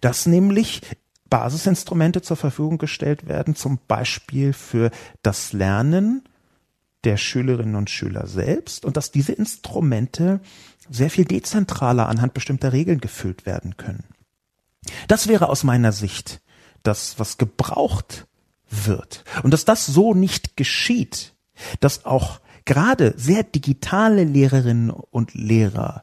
Dass 0.00 0.26
nämlich 0.26 0.82
Basisinstrumente 1.28 2.22
zur 2.22 2.36
Verfügung 2.36 2.78
gestellt 2.78 3.26
werden, 3.26 3.56
zum 3.56 3.80
Beispiel 3.88 4.52
für 4.52 4.92
das 5.22 5.52
Lernen 5.52 6.22
der 7.04 7.16
Schülerinnen 7.16 7.74
und 7.74 7.90
Schüler 7.90 8.26
selbst 8.26 8.84
und 8.84 8.96
dass 8.96 9.10
diese 9.10 9.32
Instrumente 9.32 10.40
sehr 10.88 11.10
viel 11.10 11.24
dezentraler 11.24 12.08
anhand 12.08 12.34
bestimmter 12.34 12.72
Regeln 12.72 13.00
gefüllt 13.00 13.46
werden 13.46 13.76
können. 13.76 14.04
Das 15.08 15.28
wäre 15.28 15.48
aus 15.48 15.64
meiner 15.64 15.92
Sicht 15.92 16.40
das, 16.82 17.18
was 17.18 17.38
gebraucht 17.38 18.26
wird. 18.68 19.24
Und 19.42 19.52
dass 19.52 19.64
das 19.64 19.86
so 19.86 20.14
nicht 20.14 20.56
geschieht, 20.56 21.34
dass 21.80 22.04
auch 22.04 22.40
gerade 22.64 23.14
sehr 23.16 23.42
digitale 23.42 24.24
Lehrerinnen 24.24 24.90
und 24.90 25.34
Lehrer 25.34 26.02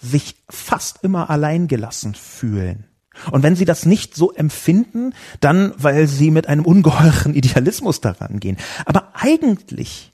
sich 0.00 0.36
fast 0.48 1.02
immer 1.02 1.30
alleingelassen 1.30 2.14
fühlen. 2.14 2.86
Und 3.30 3.42
wenn 3.42 3.56
sie 3.56 3.64
das 3.64 3.86
nicht 3.86 4.14
so 4.14 4.32
empfinden, 4.32 5.14
dann 5.40 5.72
weil 5.78 6.06
sie 6.06 6.30
mit 6.30 6.48
einem 6.48 6.64
ungeheuren 6.64 7.34
Idealismus 7.34 8.00
daran 8.00 8.40
gehen. 8.40 8.58
Aber 8.84 9.12
eigentlich 9.14 10.12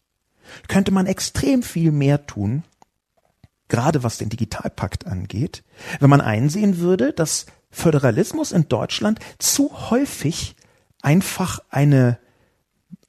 könnte 0.68 0.92
man 0.92 1.06
extrem 1.06 1.62
viel 1.62 1.92
mehr 1.92 2.26
tun, 2.26 2.64
gerade 3.68 4.02
was 4.02 4.18
den 4.18 4.28
Digitalpakt 4.28 5.06
angeht, 5.06 5.64
wenn 6.00 6.10
man 6.10 6.20
einsehen 6.20 6.78
würde, 6.78 7.12
dass 7.12 7.46
Föderalismus 7.70 8.52
in 8.52 8.68
Deutschland 8.68 9.18
zu 9.38 9.90
häufig 9.90 10.56
einfach 11.00 11.60
eine 11.70 12.18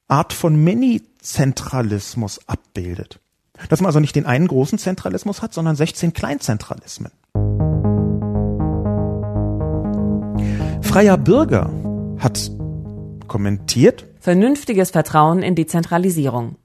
Art 0.07 0.33
von 0.33 0.55
Mini-Zentralismus 0.55 2.47
abbildet. 2.47 3.19
Dass 3.69 3.81
man 3.81 3.87
also 3.87 3.99
nicht 3.99 4.15
den 4.15 4.25
einen 4.25 4.47
großen 4.47 4.79
Zentralismus 4.79 5.41
hat, 5.41 5.53
sondern 5.53 5.75
16 5.75 6.13
Kleinzentralismen. 6.13 7.11
Freier 10.81 11.17
Bürger 11.17 11.71
hat 12.19 12.51
kommentiert. 13.27 14.07
Vernünftiges 14.19 14.91
Vertrauen 14.91 15.41
in 15.41 15.55
die 15.55 15.65
Zentralisierung. 15.65 16.55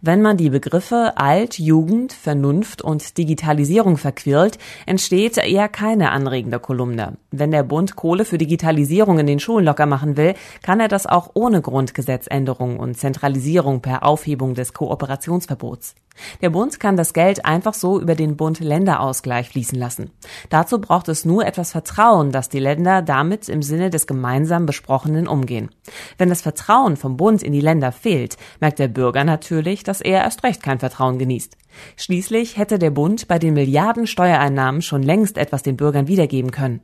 Wenn 0.00 0.22
man 0.22 0.36
die 0.36 0.50
Begriffe 0.50 1.12
Alt, 1.16 1.58
Jugend, 1.58 2.12
Vernunft 2.12 2.82
und 2.82 3.18
Digitalisierung 3.18 3.96
verquirlt, 3.96 4.58
entsteht 4.86 5.38
eher 5.38 5.68
keine 5.68 6.10
anregende 6.10 6.58
Kolumne. 6.58 7.16
Wenn 7.30 7.50
der 7.50 7.62
Bund 7.62 7.96
Kohle 7.96 8.24
für 8.24 8.38
Digitalisierung 8.38 9.18
in 9.18 9.26
den 9.26 9.40
Schulen 9.40 9.64
locker 9.64 9.86
machen 9.86 10.16
will, 10.16 10.34
kann 10.62 10.80
er 10.80 10.88
das 10.88 11.06
auch 11.06 11.30
ohne 11.34 11.62
Grundgesetzänderung 11.62 12.78
und 12.78 12.96
Zentralisierung 12.96 13.80
per 13.80 14.04
Aufhebung 14.04 14.54
des 14.54 14.72
Kooperationsverbots. 14.72 15.94
Der 16.42 16.50
Bund 16.50 16.78
kann 16.78 16.96
das 16.96 17.12
Geld 17.12 17.44
einfach 17.44 17.74
so 17.74 18.00
über 18.00 18.14
den 18.14 18.36
Bund-Länder-Ausgleich 18.36 19.48
fließen 19.48 19.78
lassen. 19.78 20.10
Dazu 20.48 20.80
braucht 20.80 21.08
es 21.08 21.24
nur 21.24 21.44
etwas 21.44 21.72
Vertrauen, 21.72 22.30
dass 22.30 22.48
die 22.48 22.60
Länder 22.60 23.02
damit 23.02 23.48
im 23.48 23.62
Sinne 23.62 23.90
des 23.90 24.06
gemeinsam 24.06 24.66
Besprochenen 24.66 25.26
umgehen. 25.26 25.70
Wenn 26.16 26.28
das 26.28 26.42
Vertrauen 26.42 26.96
vom 26.96 27.16
Bund 27.16 27.42
in 27.42 27.52
die 27.52 27.60
Länder 27.60 27.90
fehlt, 27.90 28.36
merkt 28.60 28.78
der 28.78 28.88
Bürger 28.88 29.24
natürlich, 29.24 29.63
dass 29.64 30.00
er 30.00 30.22
erst 30.22 30.44
recht 30.44 30.62
kein 30.62 30.78
Vertrauen 30.78 31.18
genießt. 31.18 31.56
Schließlich 31.96 32.56
hätte 32.56 32.78
der 32.78 32.90
Bund 32.90 33.26
bei 33.28 33.38
den 33.38 33.54
Milliarden 33.54 34.06
Steuereinnahmen 34.06 34.82
schon 34.82 35.02
längst 35.02 35.38
etwas 35.38 35.62
den 35.62 35.76
Bürgern 35.76 36.06
wiedergeben 36.06 36.50
können. 36.50 36.80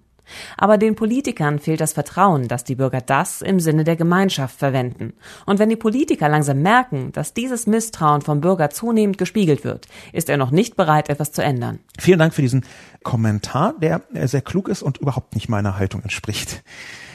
Aber 0.57 0.79
den 0.79 0.95
Politikern 0.95 1.59
fehlt 1.59 1.81
das 1.81 1.93
Vertrauen, 1.93 2.49
dass 2.49 2.65
die 2.65 2.75
Bürger 2.75 3.01
das 3.01 3.43
im 3.43 3.61
Sinne 3.61 3.85
der 3.85 3.97
Gemeinschaft 3.97 4.59
verwenden. 4.59 5.15
Und 5.47 5.59
wenn 5.59 5.69
die 5.69 5.77
Politiker 5.77 6.29
langsam 6.29 6.63
merken, 6.63 7.13
dass 7.13 7.35
dieses 7.35 7.67
Misstrauen 7.67 8.23
vom 8.23 8.41
Bürger 8.41 8.71
zunehmend 8.71 9.19
gespiegelt 9.19 9.65
wird, 9.65 9.87
ist 10.13 10.29
er 10.29 10.37
noch 10.37 10.51
nicht 10.51 10.77
bereit, 10.77 11.09
etwas 11.09 11.33
zu 11.33 11.43
ändern. 11.43 11.81
Vielen 11.99 12.19
Dank 12.19 12.35
für 12.35 12.43
diesen 12.43 12.65
Kommentar, 13.03 13.75
der 13.81 14.03
sehr 14.13 14.43
klug 14.43 14.69
ist 14.69 14.83
und 14.83 14.99
überhaupt 14.99 15.35
nicht 15.35 15.49
meiner 15.49 15.79
Haltung 15.79 16.03
entspricht. 16.03 16.63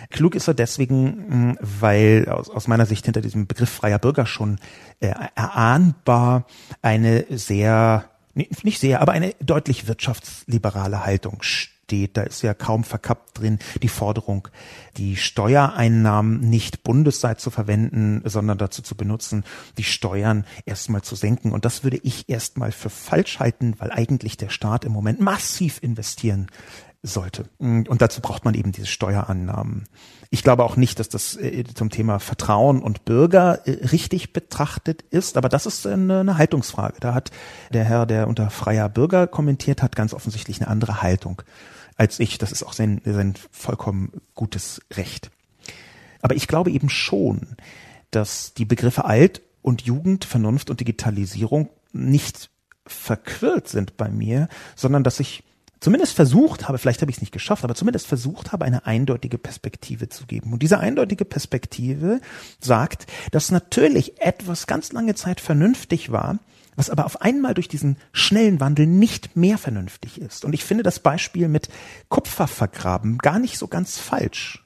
Klug 0.10 0.36
ist 0.36 0.48
er 0.48 0.54
deswegen, 0.54 1.58
weil 1.62 2.28
aus, 2.30 2.50
aus 2.50 2.68
meiner 2.68 2.86
Sicht 2.86 3.06
hinter 3.06 3.22
diesem 3.22 3.48
Begriff 3.48 3.70
freier 3.70 4.00
Bürger 4.00 4.26
schon 4.26 4.60
äh, 5.00 5.14
erahnbar 5.36 6.46
eine 6.82 7.26
sehr, 7.30 8.06
nicht 8.34 8.80
sehr, 8.80 9.02
aber 9.02 9.14
eine 9.14 9.34
deutlich 9.40 9.88
wirtschaftsliberale 9.88 11.06
Haltung 11.06 11.42
steht 11.42 11.76
steht, 11.86 12.18
da 12.18 12.24
ist 12.24 12.42
ja 12.42 12.56
kaum 12.56 12.84
verkappt 12.84 13.40
drin, 13.40 13.60
die 13.84 13.90
Forderung, 13.90 14.48
die 14.98 15.16
Steuereinnahmen 15.16 16.40
nicht 16.40 16.84
bundesweit 16.84 17.40
zu 17.40 17.52
verwenden, 17.52 18.22
sondern 18.26 18.58
dazu 18.58 18.82
zu 18.82 18.96
benutzen, 18.96 19.44
die 19.78 19.84
Steuern 19.84 20.46
erstmal 20.66 21.04
zu 21.04 21.16
senken. 21.16 21.52
Und 21.52 21.64
das 21.64 21.84
würde 21.84 22.00
ich 22.02 22.28
erstmal 22.28 22.72
für 22.72 22.90
falsch 22.90 23.40
halten, 23.40 23.76
weil 23.78 23.92
eigentlich 23.92 24.36
der 24.36 24.50
Staat 24.50 24.84
im 24.84 24.94
Moment 24.94 25.22
massiv 25.22 25.78
investieren 25.84 26.48
sollte. 27.06 27.46
Und 27.60 28.02
dazu 28.02 28.22
braucht 28.22 28.46
man 28.46 28.54
eben 28.54 28.72
diese 28.72 28.88
Steuerannahmen. 28.88 29.86
Ich 30.30 30.44
glaube 30.44 30.64
auch 30.64 30.76
nicht, 30.76 31.00
dass 31.00 31.10
das 31.10 31.38
äh, 31.38 31.64
zum 31.74 31.90
Thema 31.90 32.20
Vertrauen 32.20 32.82
und 32.82 33.06
Bürger 33.06 33.66
äh, 33.68 33.86
richtig 33.88 34.34
betrachtet 34.34 35.04
ist, 35.04 35.38
aber 35.38 35.50
das 35.50 35.66
ist 35.66 35.86
eine, 35.86 36.22
eine 36.22 36.38
Haltungsfrage. 36.38 36.98
Da 37.00 37.14
hat 37.14 37.32
der 37.72 37.86
Herr, 37.86 38.06
der 38.06 38.28
unter 38.28 38.50
freier 38.50 38.90
Bürger 38.90 39.28
kommentiert 39.28 39.82
hat, 39.82 39.96
ganz 39.96 40.14
offensichtlich 40.14 40.60
eine 40.60 40.70
andere 40.70 41.02
Haltung 41.02 41.42
als 41.96 42.20
ich. 42.20 42.38
Das 42.38 42.52
ist 42.52 42.64
auch 42.64 42.74
sein, 42.74 43.02
sein 43.06 43.36
vollkommen 43.52 44.12
gutes 44.34 44.82
Recht. 44.94 45.32
Aber 46.22 46.36
ich 46.36 46.48
glaube 46.48 46.72
eben 46.72 46.90
schon, 46.90 47.56
dass 48.12 48.54
die 48.54 48.66
Begriffe 48.66 49.06
Alt 49.06 49.42
und 49.62 49.84
Jugend, 49.84 50.26
Vernunft 50.26 50.70
und 50.70 50.80
Digitalisierung 50.80 51.70
nicht 51.94 52.50
verquirlt 52.88 53.68
sind 53.68 53.98
bei 53.98 54.10
mir, 54.10 54.48
sondern 54.76 55.04
dass 55.04 55.20
ich 55.20 55.44
zumindest 55.80 56.14
versucht 56.14 56.68
habe, 56.68 56.78
vielleicht 56.78 57.02
habe 57.02 57.12
ich 57.12 57.18
es 57.18 57.22
nicht 57.22 57.32
geschafft, 57.32 57.64
aber 57.64 57.76
zumindest 57.76 58.08
versucht 58.08 58.52
habe, 58.52 58.66
eine 58.66 58.86
eindeutige 58.86 59.38
Perspektive 59.38 60.10
zu 60.10 60.26
geben. 60.26 60.54
Und 60.54 60.62
diese 60.62 60.80
eindeutige 60.80 61.26
Perspektive 61.26 62.22
sagt, 62.60 63.08
dass 63.32 63.52
natürlich 63.52 64.22
etwas 64.22 64.68
ganz 64.68 64.92
lange 64.92 65.16
Zeit 65.16 65.42
vernünftig 65.42 66.12
war, 66.12 66.40
was 66.76 66.90
aber 66.90 67.06
auf 67.06 67.22
einmal 67.22 67.54
durch 67.54 67.68
diesen 67.68 67.98
schnellen 68.12 68.60
Wandel 68.60 68.88
nicht 68.88 69.36
mehr 69.36 69.58
vernünftig 69.58 70.20
ist. 70.20 70.46
Und 70.46 70.54
ich 70.54 70.64
finde 70.64 70.84
das 70.84 71.00
Beispiel 71.00 71.48
mit 71.48 71.70
Kupfervergraben 72.10 73.18
gar 73.18 73.40
nicht 73.40 73.58
so 73.58 73.68
ganz 73.68 73.98
falsch. 73.98 74.66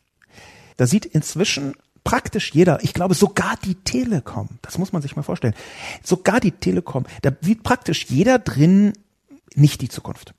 Da 0.77 0.87
sieht 0.87 1.05
inzwischen 1.05 1.73
praktisch 2.03 2.51
jeder, 2.53 2.83
ich 2.83 2.93
glaube 2.93 3.13
sogar 3.13 3.57
die 3.63 3.75
Telekom, 3.75 4.49
das 4.61 4.77
muss 4.77 4.93
man 4.93 5.01
sich 5.01 5.15
mal 5.15 5.23
vorstellen, 5.23 5.53
sogar 6.03 6.39
die 6.39 6.53
Telekom, 6.53 7.05
da 7.21 7.31
sieht 7.41 7.63
praktisch 7.63 8.05
jeder 8.09 8.39
drin 8.39 8.93
nicht 9.53 9.81
die 9.81 9.89
Zukunft. 9.89 10.33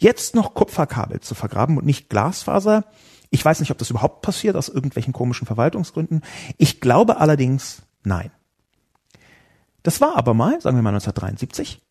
Jetzt 0.00 0.34
noch 0.34 0.54
Kupferkabel 0.54 1.20
zu 1.20 1.34
vergraben 1.34 1.78
und 1.78 1.86
nicht 1.86 2.08
Glasfaser, 2.08 2.84
ich 3.30 3.44
weiß 3.44 3.60
nicht, 3.60 3.70
ob 3.70 3.78
das 3.78 3.90
überhaupt 3.90 4.22
passiert 4.22 4.56
aus 4.56 4.68
irgendwelchen 4.68 5.12
komischen 5.12 5.46
Verwaltungsgründen. 5.46 6.22
Ich 6.56 6.80
glaube 6.80 7.18
allerdings 7.18 7.82
nein. 8.02 8.30
Das 9.82 10.00
war 10.00 10.16
aber 10.16 10.34
mal, 10.34 10.60
sagen 10.60 10.76
wir 10.76 10.82
mal 10.82 10.90
1973, 10.90 11.82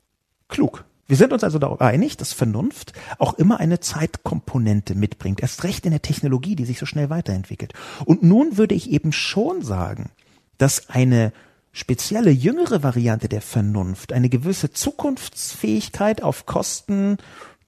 klug. 0.47 0.85
Wir 1.07 1.15
sind 1.15 1.31
uns 1.31 1.43
also 1.43 1.57
darüber 1.57 1.85
einig, 1.85 2.17
dass 2.17 2.33
Vernunft 2.33 2.91
auch 3.17 3.35
immer 3.35 3.59
eine 3.59 3.79
Zeitkomponente 3.79 4.93
mitbringt, 4.93 5.39
erst 5.41 5.63
recht 5.63 5.85
in 5.85 5.91
der 5.91 6.01
Technologie, 6.01 6.55
die 6.55 6.65
sich 6.65 6.79
so 6.79 6.85
schnell 6.85 7.09
weiterentwickelt. 7.09 7.73
Und 8.03 8.23
nun 8.23 8.57
würde 8.57 8.75
ich 8.75 8.89
eben 8.89 9.13
schon 9.13 9.61
sagen, 9.61 10.09
dass 10.57 10.89
eine 10.89 11.31
spezielle 11.71 12.31
jüngere 12.31 12.83
Variante 12.83 13.29
der 13.29 13.41
Vernunft, 13.41 14.11
eine 14.11 14.27
gewisse 14.29 14.71
Zukunftsfähigkeit 14.71 16.23
auf 16.23 16.45
Kosten 16.45 17.17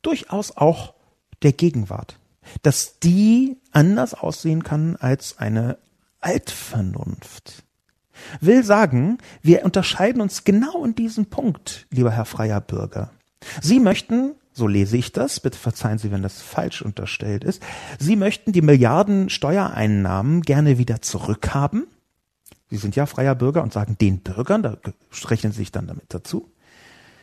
durchaus 0.01 0.55
auch 0.55 0.93
der 1.43 1.53
Gegenwart, 1.53 2.19
dass 2.61 2.99
die 2.99 3.57
anders 3.71 4.13
aussehen 4.13 4.63
kann 4.63 4.95
als 4.95 5.37
eine 5.37 5.77
Altvernunft 6.19 7.63
will 8.41 8.63
sagen, 8.63 9.17
wir 9.41 9.65
unterscheiden 9.65 10.21
uns 10.21 10.43
genau 10.43 10.83
in 10.83 10.95
diesem 10.95 11.27
Punkt, 11.27 11.87
lieber 11.89 12.11
Herr 12.11 12.25
freier 12.25 12.61
Bürger. 12.61 13.11
Sie 13.61 13.79
möchten, 13.79 14.33
so 14.51 14.67
lese 14.67 14.97
ich 14.97 15.11
das, 15.11 15.39
bitte 15.39 15.57
verzeihen 15.57 15.97
Sie, 15.97 16.11
wenn 16.11 16.21
das 16.21 16.41
falsch 16.41 16.81
unterstellt 16.81 17.43
ist, 17.43 17.63
Sie 17.97 18.15
möchten 18.15 18.51
die 18.51 18.61
Milliarden 18.61 19.29
Steuereinnahmen 19.29 20.41
gerne 20.41 20.77
wieder 20.77 21.01
zurückhaben. 21.01 21.87
Sie 22.69 22.77
sind 22.77 22.95
ja 22.95 23.05
freier 23.05 23.35
Bürger 23.35 23.63
und 23.63 23.73
sagen 23.73 23.97
den 23.99 24.19
Bürgern, 24.19 24.61
da 24.61 24.77
rechnen 25.25 25.51
Sie 25.51 25.59
sich 25.59 25.71
dann 25.71 25.87
damit 25.87 26.05
dazu. 26.09 26.51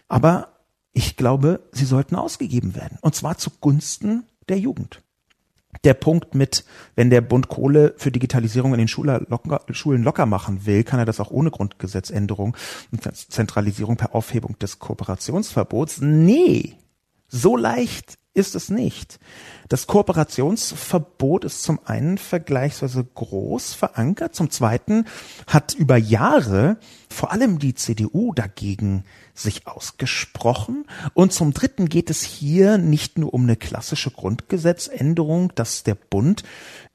Aber 0.08 0.55
ich 0.96 1.16
glaube, 1.16 1.60
sie 1.72 1.84
sollten 1.84 2.16
ausgegeben 2.16 2.74
werden. 2.74 2.98
Und 3.02 3.14
zwar 3.14 3.36
zugunsten 3.36 4.24
der 4.48 4.58
Jugend 4.58 5.02
der 5.84 5.92
Punkt 5.92 6.34
mit, 6.34 6.64
wenn 6.94 7.10
der 7.10 7.20
Bund 7.20 7.48
Kohle 7.48 7.92
für 7.98 8.10
Digitalisierung 8.10 8.72
in 8.72 8.78
den 8.78 8.88
locker, 8.88 9.60
Schulen 9.70 10.02
locker 10.02 10.24
machen 10.24 10.64
will, 10.64 10.84
kann 10.84 10.98
er 10.98 11.04
das 11.04 11.20
auch 11.20 11.30
ohne 11.30 11.50
Grundgesetzänderung 11.50 12.56
und 12.92 13.14
Zentralisierung 13.14 13.96
per 13.96 14.14
Aufhebung 14.14 14.58
des 14.58 14.78
Kooperationsverbots. 14.78 16.00
Nee, 16.00 16.76
so 17.28 17.56
leicht 17.56 18.18
ist 18.36 18.54
es 18.54 18.68
nicht. 18.68 19.18
Das 19.68 19.86
Kooperationsverbot 19.86 21.44
ist 21.44 21.62
zum 21.62 21.80
einen 21.84 22.18
vergleichsweise 22.18 23.02
groß 23.02 23.72
verankert, 23.72 24.34
zum 24.34 24.50
zweiten 24.50 25.06
hat 25.46 25.74
über 25.74 25.96
Jahre 25.96 26.76
vor 27.08 27.32
allem 27.32 27.58
die 27.58 27.74
CDU 27.74 28.34
dagegen 28.34 29.04
sich 29.34 29.66
ausgesprochen 29.66 30.84
und 31.14 31.32
zum 31.32 31.54
dritten 31.54 31.88
geht 31.88 32.10
es 32.10 32.22
hier 32.22 32.78
nicht 32.78 33.18
nur 33.18 33.32
um 33.32 33.44
eine 33.44 33.56
klassische 33.56 34.10
Grundgesetzänderung, 34.10 35.54
dass 35.54 35.82
der 35.82 35.94
Bund 35.94 36.42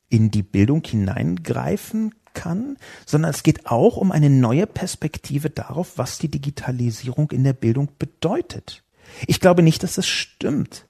in 0.10 0.30
die 0.30 0.44
Bildung 0.44 0.84
hineingreifen 0.86 2.14
kann, 2.34 2.78
sondern 3.06 3.32
es 3.32 3.44
geht 3.44 3.66
auch 3.66 3.98
um 3.98 4.12
eine 4.12 4.30
neue 4.30 4.68
Perspektive 4.68 5.50
darauf, 5.50 5.98
was 5.98 6.20
die 6.20 6.30
Digitalisierung 6.30 7.32
in 7.32 7.44
der 7.44 7.54
Bildung 7.54 7.90
bedeutet. 7.98 8.84
Ich 9.28 9.40
glaube 9.40 9.64
nicht, 9.64 9.84
dass 9.84 9.98
es 9.98 10.08
stimmt, 10.08 10.88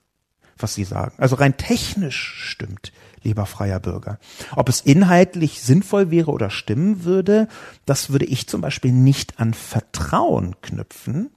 was 0.58 0.76
Sie 0.76 0.84
sagen. 0.84 1.16
Also 1.18 1.36
rein 1.36 1.58
technisch 1.58 2.34
stimmt, 2.38 2.92
lieber 3.24 3.46
freier 3.46 3.80
Bürger. 3.80 4.20
Ob 4.56 4.70
es 4.70 4.82
inhaltlich 4.82 5.62
sinnvoll 5.62 6.12
wäre 6.12 6.32
oder 6.32 6.50
stimmen 6.50 7.04
würde, 7.04 7.48
das 7.86 8.12
würde 8.12 8.26
ich 8.26 8.48
zum 8.48 8.62
Beispiel 8.62 8.92
nicht 8.92 9.40
an 9.40 9.54
Vertrauen 9.54 10.56
knüpfen. 10.62 11.32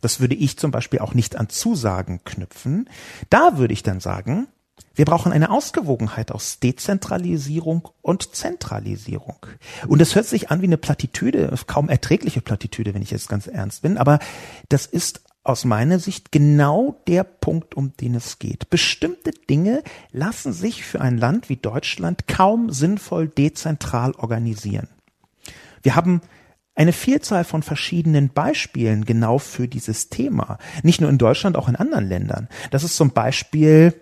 Das 0.00 0.20
würde 0.20 0.34
ich 0.34 0.56
zum 0.58 0.70
Beispiel 0.70 1.00
auch 1.00 1.14
nicht 1.14 1.36
an 1.36 1.48
Zusagen 1.48 2.22
knüpfen. 2.24 2.88
Da 3.30 3.58
würde 3.58 3.72
ich 3.72 3.82
dann 3.82 4.00
sagen, 4.00 4.46
wir 4.94 5.04
brauchen 5.04 5.32
eine 5.32 5.50
Ausgewogenheit 5.50 6.32
aus 6.32 6.58
Dezentralisierung 6.58 7.88
und 8.02 8.34
Zentralisierung. 8.34 9.36
Und 9.86 10.00
das 10.00 10.14
hört 10.14 10.26
sich 10.26 10.50
an 10.50 10.60
wie 10.60 10.66
eine 10.66 10.76
Plattitüde, 10.76 11.54
kaum 11.66 11.88
erträgliche 11.88 12.40
Plattitüde, 12.40 12.94
wenn 12.94 13.02
ich 13.02 13.10
jetzt 13.10 13.28
ganz 13.28 13.46
ernst 13.46 13.82
bin, 13.82 13.96
aber 13.96 14.18
das 14.68 14.86
ist 14.86 15.20
aus 15.48 15.64
meiner 15.64 15.98
Sicht 15.98 16.30
genau 16.30 17.00
der 17.06 17.24
Punkt, 17.24 17.74
um 17.74 17.96
den 17.96 18.14
es 18.14 18.38
geht. 18.38 18.68
Bestimmte 18.70 19.30
Dinge 19.30 19.82
lassen 20.12 20.52
sich 20.52 20.84
für 20.84 21.00
ein 21.00 21.16
Land 21.16 21.48
wie 21.48 21.56
Deutschland 21.56 22.28
kaum 22.28 22.70
sinnvoll 22.70 23.28
dezentral 23.28 24.12
organisieren. 24.12 24.88
Wir 25.82 25.96
haben 25.96 26.20
eine 26.74 26.92
Vielzahl 26.92 27.44
von 27.44 27.62
verschiedenen 27.62 28.28
Beispielen 28.28 29.04
genau 29.04 29.38
für 29.38 29.66
dieses 29.66 30.10
Thema. 30.10 30.58
Nicht 30.82 31.00
nur 31.00 31.10
in 31.10 31.18
Deutschland, 31.18 31.56
auch 31.56 31.68
in 31.68 31.76
anderen 31.76 32.08
Ländern. 32.08 32.48
Das 32.70 32.84
ist 32.84 32.96
zum 32.96 33.10
Beispiel 33.10 33.94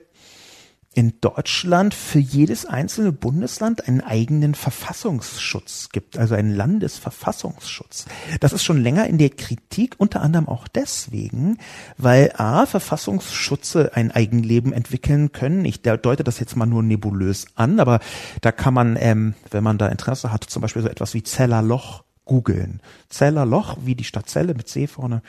in 0.97 1.21
Deutschland 1.21 1.93
für 1.93 2.19
jedes 2.19 2.65
einzelne 2.65 3.13
Bundesland 3.13 3.87
einen 3.87 4.01
eigenen 4.01 4.55
Verfassungsschutz 4.55 5.91
gibt, 5.93 6.17
also 6.17 6.35
einen 6.35 6.57
Landesverfassungsschutz. 6.57 8.07
Das 8.41 8.55
ist 8.55 8.65
schon 8.65 8.83
länger 8.83 9.07
in 9.07 9.19
der 9.19 9.29
Kritik, 9.29 9.97
unter 9.99 10.23
anderem 10.23 10.49
auch 10.49 10.67
deswegen, 10.67 11.59
weil 11.99 12.33
A, 12.39 12.65
Verfassungsschutze 12.65 13.91
ein 13.95 14.11
Eigenleben 14.11 14.73
entwickeln 14.73 15.33
können. 15.33 15.67
Ich 15.67 15.83
deute 15.83 16.25
das 16.25 16.41
jetzt 16.41 16.57
mal 16.57 16.65
nur 16.65 16.83
nebulös 16.83 17.45
an, 17.57 17.79
aber 17.79 18.01
da 18.41 18.51
kann 18.51 18.73
man, 18.73 18.97
ähm, 18.99 19.35
wenn 19.51 19.63
man 19.63 19.77
da 19.77 19.89
Interesse 19.89 20.33
hat, 20.33 20.45
zum 20.45 20.63
Beispiel 20.63 20.81
so 20.81 20.89
etwas 20.89 21.13
wie 21.13 21.23
Zellerloch 21.23 22.05
googeln. 22.25 22.81
Zellerloch, 23.11 23.77
wie 23.83 23.97
die 23.97 24.05
Stadt 24.05 24.31
Celle 24.31 24.55
mit 24.55 24.67
C 24.67 24.87
vorne. 24.87 25.21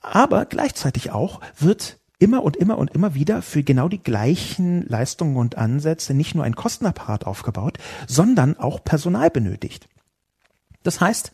Aber 0.00 0.46
gleichzeitig 0.46 1.10
auch 1.10 1.42
wird 1.58 1.98
immer 2.22 2.44
und 2.44 2.56
immer 2.56 2.78
und 2.78 2.92
immer 2.92 3.14
wieder 3.14 3.42
für 3.42 3.64
genau 3.64 3.88
die 3.88 4.02
gleichen 4.02 4.86
Leistungen 4.86 5.36
und 5.36 5.58
Ansätze 5.58 6.14
nicht 6.14 6.36
nur 6.36 6.44
ein 6.44 6.54
Kostenapparat 6.54 7.26
aufgebaut, 7.26 7.78
sondern 8.06 8.56
auch 8.56 8.84
Personal 8.84 9.28
benötigt. 9.28 9.88
Das 10.84 11.00
heißt, 11.00 11.32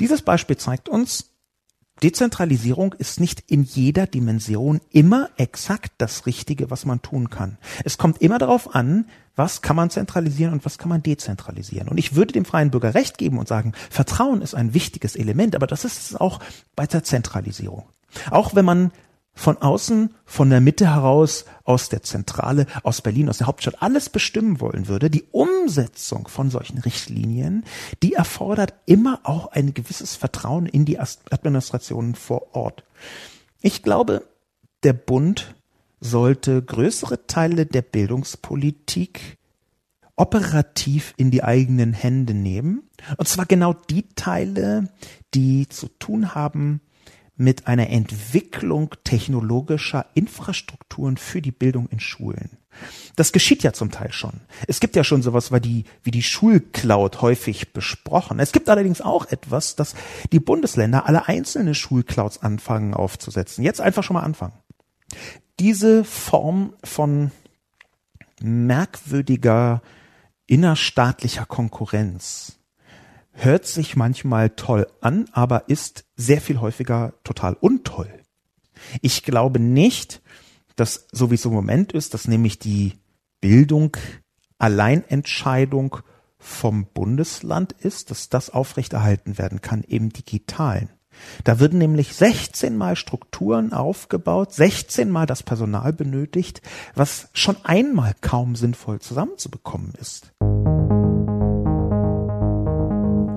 dieses 0.00 0.22
Beispiel 0.22 0.56
zeigt 0.56 0.88
uns, 0.88 1.32
Dezentralisierung 2.02 2.94
ist 2.94 3.20
nicht 3.20 3.44
in 3.48 3.64
jeder 3.64 4.06
Dimension 4.06 4.80
immer 4.90 5.28
exakt 5.36 5.92
das 5.98 6.24
Richtige, 6.24 6.70
was 6.70 6.86
man 6.86 7.02
tun 7.02 7.28
kann. 7.28 7.58
Es 7.84 7.98
kommt 7.98 8.22
immer 8.22 8.38
darauf 8.38 8.74
an, 8.74 9.06
was 9.36 9.60
kann 9.60 9.76
man 9.76 9.90
zentralisieren 9.90 10.54
und 10.54 10.64
was 10.64 10.78
kann 10.78 10.88
man 10.88 11.02
dezentralisieren. 11.02 11.88
Und 11.88 11.98
ich 11.98 12.14
würde 12.14 12.32
dem 12.32 12.46
freien 12.46 12.70
Bürger 12.70 12.94
recht 12.94 13.18
geben 13.18 13.38
und 13.38 13.48
sagen, 13.48 13.72
Vertrauen 13.90 14.40
ist 14.40 14.54
ein 14.54 14.72
wichtiges 14.72 15.16
Element, 15.16 15.54
aber 15.54 15.66
das 15.66 15.84
ist 15.84 16.10
es 16.10 16.16
auch 16.16 16.40
bei 16.76 16.86
der 16.86 17.04
Zentralisierung. 17.04 17.84
Auch 18.30 18.54
wenn 18.54 18.64
man 18.64 18.90
von 19.38 19.56
außen, 19.56 20.12
von 20.24 20.50
der 20.50 20.60
Mitte 20.60 20.92
heraus, 20.92 21.44
aus 21.62 21.88
der 21.88 22.02
Zentrale, 22.02 22.66
aus 22.82 23.02
Berlin, 23.02 23.28
aus 23.28 23.38
der 23.38 23.46
Hauptstadt 23.46 23.80
alles 23.80 24.08
bestimmen 24.08 24.60
wollen 24.60 24.88
würde, 24.88 25.10
die 25.10 25.24
Umsetzung 25.30 26.26
von 26.26 26.50
solchen 26.50 26.78
Richtlinien, 26.78 27.64
die 28.02 28.14
erfordert 28.14 28.74
immer 28.84 29.20
auch 29.22 29.52
ein 29.52 29.74
gewisses 29.74 30.16
Vertrauen 30.16 30.66
in 30.66 30.84
die 30.84 30.98
Administrationen 30.98 32.16
vor 32.16 32.56
Ort. 32.56 32.82
Ich 33.62 33.84
glaube, 33.84 34.26
der 34.82 34.92
Bund 34.92 35.54
sollte 36.00 36.60
größere 36.60 37.28
Teile 37.28 37.64
der 37.64 37.82
Bildungspolitik 37.82 39.38
operativ 40.16 41.14
in 41.16 41.30
die 41.30 41.44
eigenen 41.44 41.92
Hände 41.92 42.34
nehmen. 42.34 42.88
Und 43.16 43.28
zwar 43.28 43.46
genau 43.46 43.72
die 43.72 44.08
Teile, 44.16 44.88
die 45.32 45.68
zu 45.68 45.86
tun 45.86 46.34
haben 46.34 46.80
mit 47.38 47.68
einer 47.68 47.88
Entwicklung 47.88 48.94
technologischer 49.04 50.06
Infrastrukturen 50.14 51.16
für 51.16 51.40
die 51.40 51.52
Bildung 51.52 51.88
in 51.88 52.00
Schulen. 52.00 52.58
Das 53.16 53.32
geschieht 53.32 53.62
ja 53.62 53.72
zum 53.72 53.90
Teil 53.90 54.12
schon. 54.12 54.40
Es 54.66 54.80
gibt 54.80 54.96
ja 54.96 55.04
schon 55.04 55.22
sowas 55.22 55.52
wie 55.52 55.60
die, 55.60 55.84
wie 56.02 56.10
die 56.10 56.22
Schulcloud 56.22 57.22
häufig 57.22 57.72
besprochen. 57.72 58.40
Es 58.40 58.52
gibt 58.52 58.68
allerdings 58.68 59.00
auch 59.00 59.26
etwas, 59.26 59.76
dass 59.76 59.94
die 60.32 60.40
Bundesländer 60.40 61.06
alle 61.06 61.28
einzelne 61.28 61.74
Schulclouds 61.74 62.42
anfangen 62.42 62.92
aufzusetzen. 62.92 63.64
Jetzt 63.64 63.80
einfach 63.80 64.02
schon 64.02 64.14
mal 64.14 64.22
anfangen. 64.22 64.54
Diese 65.60 66.04
Form 66.04 66.74
von 66.82 67.30
merkwürdiger 68.40 69.80
innerstaatlicher 70.46 71.46
Konkurrenz 71.46 72.58
hört 73.32 73.66
sich 73.66 73.94
manchmal 73.94 74.50
toll 74.50 74.88
an, 75.00 75.28
aber 75.32 75.68
ist 75.68 76.07
sehr 76.18 76.42
viel 76.42 76.60
häufiger 76.60 77.14
total 77.24 77.54
untoll. 77.54 78.10
Ich 79.00 79.22
glaube 79.22 79.58
nicht, 79.60 80.20
dass 80.76 81.06
so 81.12 81.30
wie 81.30 81.36
es 81.36 81.44
im 81.44 81.52
Moment 81.52 81.92
ist, 81.92 82.12
dass 82.12 82.28
nämlich 82.28 82.58
die 82.58 82.94
Bildung 83.40 83.96
Alleinentscheidung 84.58 85.98
vom 86.38 86.86
Bundesland 86.86 87.72
ist, 87.72 88.10
dass 88.10 88.28
das 88.28 88.50
aufrechterhalten 88.50 89.38
werden 89.38 89.60
kann 89.60 89.82
im 89.82 90.12
digitalen. 90.12 90.90
Da 91.42 91.58
würden 91.58 91.78
nämlich 91.78 92.14
16 92.14 92.76
mal 92.76 92.94
Strukturen 92.94 93.72
aufgebaut, 93.72 94.52
16 94.52 95.10
mal 95.10 95.26
das 95.26 95.42
Personal 95.42 95.92
benötigt, 95.92 96.62
was 96.94 97.28
schon 97.32 97.56
einmal 97.64 98.14
kaum 98.20 98.54
sinnvoll 98.54 99.00
zusammenzubekommen 99.00 99.94
ist. 100.00 100.32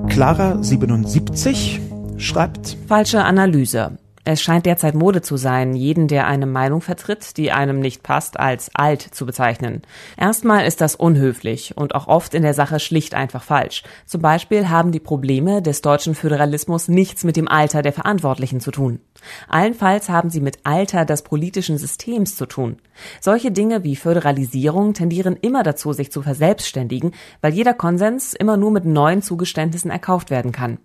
Clara 0.09 0.61
77 0.61 1.79
schreibt 2.22 2.78
Falsche 2.88 3.24
Analyse. 3.24 3.97
Es 4.24 4.41
scheint 4.41 4.65
derzeit 4.65 4.93
Mode 4.93 5.22
zu 5.22 5.36
sein, 5.38 5.76
jeden, 5.76 6.07
der 6.07 6.28
eine 6.28 6.45
Meinung 6.45 6.82
vertritt, 6.82 7.38
die 7.38 7.51
einem 7.51 7.80
nicht 7.80 8.03
passt, 8.03 8.39
als 8.39 8.69
alt 8.74 9.01
zu 9.01 9.26
bezeichnen. 9.26 9.82
Erstmal 10.15 10.65
ist 10.65 10.82
das 10.82 10.95
unhöflich 10.95 11.76
und 11.76 11.95
auch 11.95 12.07
oft 12.07 12.34
in 12.34 12.43
der 12.43 12.53
Sache 12.53 12.80
schlicht 12.80 13.15
einfach 13.15 13.43
falsch. 13.43 13.84
Zum 14.05 14.22
Beispiel 14.22 14.69
haben 14.69 14.91
die 14.91 14.99
Probleme 14.99 15.61
des 15.61 15.82
deutschen 15.82 16.13
Föderalismus 16.13 16.88
nichts 16.88 17.24
mit 17.24 17.36
dem 17.36 17.47
Alter 17.47 17.82
der 17.82 17.93
Verantwortlichen 17.93 18.59
zu 18.59 18.72
tun. 18.72 18.99
Allenfalls 19.47 20.09
haben 20.09 20.30
sie 20.30 20.41
mit 20.41 20.59
Alter 20.63 21.05
des 21.05 21.24
politischen 21.24 21.78
Systems 21.78 22.36
zu 22.36 22.45
tun. 22.45 22.78
Solche 23.19 23.51
Dinge 23.51 23.84
wie 23.84 23.95
Föderalisierung 23.95 24.93
tendieren 24.93 25.38
immer 25.41 25.63
dazu, 25.63 25.93
sich 25.93 26.11
zu 26.11 26.22
verselbstständigen, 26.22 27.11
weil 27.41 27.53
jeder 27.53 27.74
Konsens 27.74 28.34
immer 28.34 28.57
nur 28.57 28.72
mit 28.72 28.86
neuen 28.86 29.22
Zugeständnissen 29.22 29.91
erkauft 29.91 30.30
werden 30.30 30.51
kann. 30.51 30.78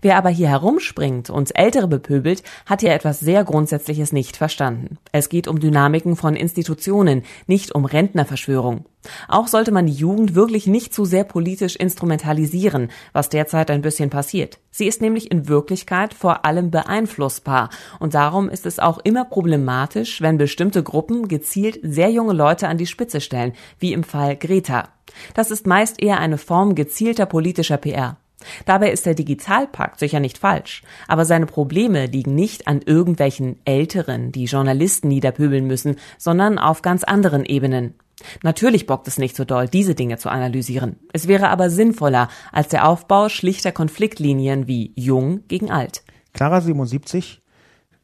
Wer 0.00 0.16
aber 0.16 0.28
hier 0.28 0.48
herumspringt 0.48 1.30
und 1.30 1.56
Ältere 1.56 1.88
bepöbelt, 1.88 2.42
hat 2.66 2.82
hier 2.84 2.92
etwas 2.92 3.18
sehr 3.18 3.44
Grundsätzliches 3.44 4.12
nicht 4.12 4.36
verstanden. 4.36 4.98
Es 5.10 5.30
geht 5.30 5.48
um 5.48 5.58
Dynamiken 5.58 6.16
von 6.16 6.36
Institutionen, 6.36 7.22
nicht 7.46 7.74
um 7.74 7.86
Rentnerverschwörung. 7.86 8.84
Auch 9.26 9.48
sollte 9.48 9.72
man 9.72 9.86
die 9.86 9.94
Jugend 9.94 10.34
wirklich 10.34 10.66
nicht 10.66 10.92
zu 10.92 11.06
sehr 11.06 11.24
politisch 11.24 11.76
instrumentalisieren, 11.76 12.90
was 13.14 13.30
derzeit 13.30 13.70
ein 13.70 13.80
bisschen 13.80 14.10
passiert. 14.10 14.58
Sie 14.70 14.86
ist 14.86 15.00
nämlich 15.00 15.30
in 15.30 15.48
Wirklichkeit 15.48 16.12
vor 16.12 16.44
allem 16.44 16.70
beeinflussbar 16.70 17.70
und 18.00 18.12
darum 18.12 18.50
ist 18.50 18.66
es 18.66 18.78
auch 18.78 18.98
immer 18.98 19.24
problematisch, 19.24 20.20
wenn 20.20 20.36
bestimmte 20.36 20.82
Gruppen 20.82 21.26
gezielt 21.28 21.78
sehr 21.82 22.10
junge 22.10 22.34
Leute 22.34 22.68
an 22.68 22.76
die 22.76 22.86
Spitze 22.86 23.22
stellen, 23.22 23.54
wie 23.78 23.94
im 23.94 24.04
Fall 24.04 24.36
Greta. 24.36 24.90
Das 25.32 25.50
ist 25.50 25.66
meist 25.66 26.02
eher 26.02 26.18
eine 26.18 26.36
Form 26.36 26.74
gezielter 26.74 27.24
politischer 27.24 27.78
PR. 27.78 28.18
Dabei 28.66 28.90
ist 28.90 29.06
der 29.06 29.14
Digitalpakt 29.14 29.98
sicher 29.98 30.20
nicht 30.20 30.38
falsch, 30.38 30.82
aber 31.08 31.24
seine 31.24 31.46
Probleme 31.46 32.06
liegen 32.06 32.34
nicht 32.34 32.66
an 32.66 32.80
irgendwelchen 32.82 33.56
Älteren, 33.64 34.32
die 34.32 34.44
Journalisten 34.44 35.08
niederpöbeln 35.08 35.66
müssen, 35.66 35.96
sondern 36.18 36.58
auf 36.58 36.82
ganz 36.82 37.04
anderen 37.04 37.44
Ebenen. 37.44 37.94
Natürlich 38.42 38.86
bockt 38.86 39.08
es 39.08 39.18
nicht 39.18 39.36
so 39.36 39.44
doll, 39.44 39.68
diese 39.68 39.94
Dinge 39.94 40.18
zu 40.18 40.28
analysieren. 40.28 40.96
Es 41.12 41.28
wäre 41.28 41.48
aber 41.48 41.70
sinnvoller 41.70 42.28
als 42.52 42.68
der 42.68 42.88
Aufbau 42.88 43.28
schlichter 43.28 43.72
Konfliktlinien 43.72 44.66
wie 44.66 44.92
jung 44.96 45.46
gegen 45.48 45.70
alt. 45.70 46.04
Clara 46.32 46.60
77, 46.60 47.42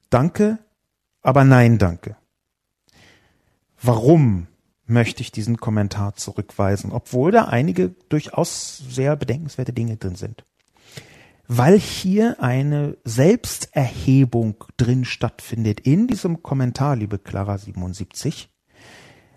danke, 0.09 0.59
aber 1.23 1.45
nein, 1.45 1.79
danke. 1.79 2.17
Warum 3.83 4.47
möchte 4.91 5.23
ich 5.23 5.33
diesen 5.33 5.57
Kommentar 5.57 6.17
zurückweisen, 6.17 6.93
obwohl 6.93 7.31
da 7.33 7.45
einige 7.45 7.95
durchaus 8.09 8.83
sehr 8.89 9.17
bedenkenswerte 9.17 9.73
Dinge 9.73 9.97
drin 9.97 10.17
sind. 10.17 10.45
Weil 11.49 11.79
hier 11.79 12.41
eine 12.41 12.97
Selbsterhebung 13.05 14.65
drin 14.77 15.05
stattfindet 15.05 15.81
in 15.81 16.07
diesem 16.07 16.43
Kommentar, 16.43 16.97
liebe 16.97 17.19
Clara 17.19 17.59
77, 17.59 18.49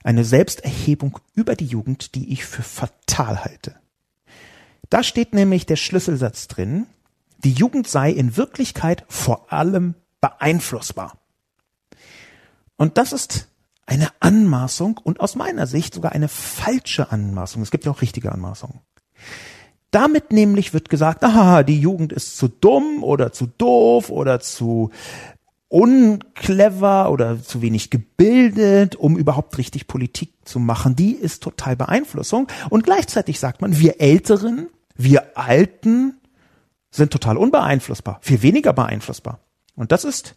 eine 0.04 0.24
Selbsterhebung 0.24 1.20
über 1.34 1.56
die 1.56 1.66
Jugend, 1.66 2.14
die 2.16 2.34
ich 2.34 2.46
für 2.46 2.62
fatal 2.62 3.44
halte. 3.44 3.76
Da 4.90 5.02
steht 5.02 5.34
nämlich 5.34 5.66
der 5.66 5.78
Schlüsselsatz 5.78 6.48
drin, 6.48 6.86
die 7.44 7.54
Jugend 7.54 7.88
sei 7.88 8.12
in 8.12 8.38
Wirklichkeit 8.38 9.06
vor 9.08 9.52
allem 9.52 9.96
beeinflussbar. 10.22 11.18
Und 12.78 12.98
das 12.98 13.12
ist 13.12 13.48
eine 13.86 14.10
Anmaßung 14.20 15.00
und 15.04 15.20
aus 15.20 15.36
meiner 15.36 15.68
Sicht 15.68 15.94
sogar 15.94 16.14
eine 16.14 16.28
falsche 16.28 17.12
Anmaßung. 17.12 17.62
Es 17.62 17.72
gibt 17.72 17.86
ja 17.86 17.92
auch 17.92 18.02
richtige 18.02 18.32
Anmaßungen. 18.32 18.80
Damit 19.92 20.32
nämlich 20.32 20.74
wird 20.74 20.90
gesagt, 20.90 21.24
aha, 21.24 21.64
die 21.64 21.80
Jugend 21.80 22.14
ist 22.14 22.38
zu 22.38 22.48
dumm 22.48 23.04
oder 23.04 23.32
zu 23.32 23.46
doof 23.46 24.10
oder 24.10 24.40
zu 24.40 24.90
unclever 25.68 27.12
oder 27.12 27.42
zu 27.42 27.62
wenig 27.62 27.90
gebildet, 27.90 28.96
um 28.96 29.18
überhaupt 29.18 29.58
richtig 29.58 29.88
Politik 29.88 30.34
zu 30.46 30.60
machen. 30.60 30.96
Die 30.96 31.14
ist 31.14 31.44
total 31.44 31.76
Beeinflussung. 31.76 32.48
Und 32.70 32.84
gleichzeitig 32.84 33.40
sagt 33.40 33.62
man, 33.62 33.80
wir 33.80 34.00
Älteren, 34.00 34.70
wir 34.96 35.38
Alten 35.38 36.20
sind 36.92 37.12
total 37.12 37.38
unbeeinflussbar, 37.38 38.20
viel 38.22 38.44
weniger 38.44 38.72
beeinflussbar. 38.72 39.40
Und 39.76 39.92
das 39.92 40.04
ist 40.04 40.36